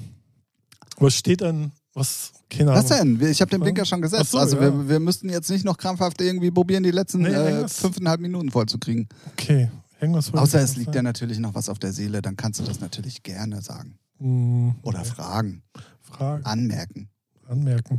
was 0.98 1.14
steht 1.14 1.40
denn? 1.40 1.72
Was? 1.94 2.32
Keine 2.48 2.70
Was 2.72 2.86
denn? 2.86 3.20
Ich 3.20 3.40
habe 3.40 3.50
den 3.50 3.60
Blinker 3.60 3.84
schon 3.84 4.00
gesetzt. 4.00 4.30
So, 4.30 4.38
also 4.38 4.56
ja. 4.56 4.62
wir, 4.62 4.88
wir 4.88 5.00
müssten 5.00 5.28
jetzt 5.28 5.50
nicht 5.50 5.64
noch 5.64 5.76
krampfhaft 5.76 6.20
irgendwie 6.20 6.50
probieren, 6.50 6.82
die 6.82 6.90
letzten 6.90 7.22
Nee, 7.22 7.30
äh, 7.30 7.68
fünfeinhalb 7.68 8.20
Minuten 8.20 8.50
voll 8.50 8.66
zu 8.66 8.78
kriegen. 8.78 9.08
Okay. 9.32 9.68
Irgendwas 10.00 10.32
Außer 10.32 10.60
es 10.60 10.76
liegt 10.76 10.90
dir 10.90 10.94
sagen. 10.94 11.04
natürlich 11.04 11.38
noch 11.38 11.54
was 11.54 11.68
auf 11.68 11.78
der 11.78 11.92
Seele, 11.92 12.22
dann 12.22 12.36
kannst 12.36 12.60
du 12.60 12.64
das 12.64 12.80
natürlich 12.80 13.22
gerne 13.22 13.60
sagen. 13.60 13.98
Hm, 14.18 14.74
Oder 14.82 15.04
fragen, 15.04 15.62
Fragen, 16.00 16.44
anmerken. 16.44 17.08
anmerken. 17.48 17.98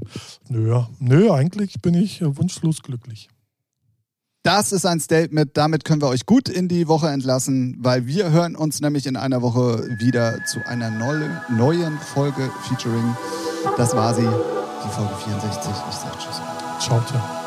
Nö, 0.50 0.70
ja. 0.70 0.90
Nö, 1.00 1.32
eigentlich 1.32 1.82
bin 1.82 1.94
ich 1.94 2.22
äh, 2.22 2.38
wunschlos 2.38 2.82
glücklich. 2.82 3.30
Das 4.44 4.72
ist 4.72 4.88
ein 4.88 5.00
Statement, 5.00 5.56
damit 5.56 5.86
können 5.86 6.02
wir 6.02 6.08
euch 6.08 6.26
gut 6.26 6.50
in 6.50 6.68
die 6.68 6.88
Woche 6.88 7.10
entlassen, 7.10 7.78
weil 7.80 8.08
wir 8.08 8.32
hören 8.32 8.56
uns 8.56 8.82
nämlich 8.82 9.06
in 9.06 9.16
einer 9.16 9.44
Woche 9.44 9.88
wieder 10.00 10.44
zu 10.46 10.66
einer 10.66 10.90
neuen, 10.90 12.00
Folge 12.00 12.50
Featuring. 12.64 13.16
Das 13.78 13.96
war 13.96 14.16
sie, 14.16 14.22
die 14.24 14.90
Folge 14.90 15.14
64. 15.26 15.72
Ich 15.90 15.96
sag 15.96 16.20
Tschüss. 16.20 16.42
Ciao, 16.80 17.04
ciao. 17.06 17.41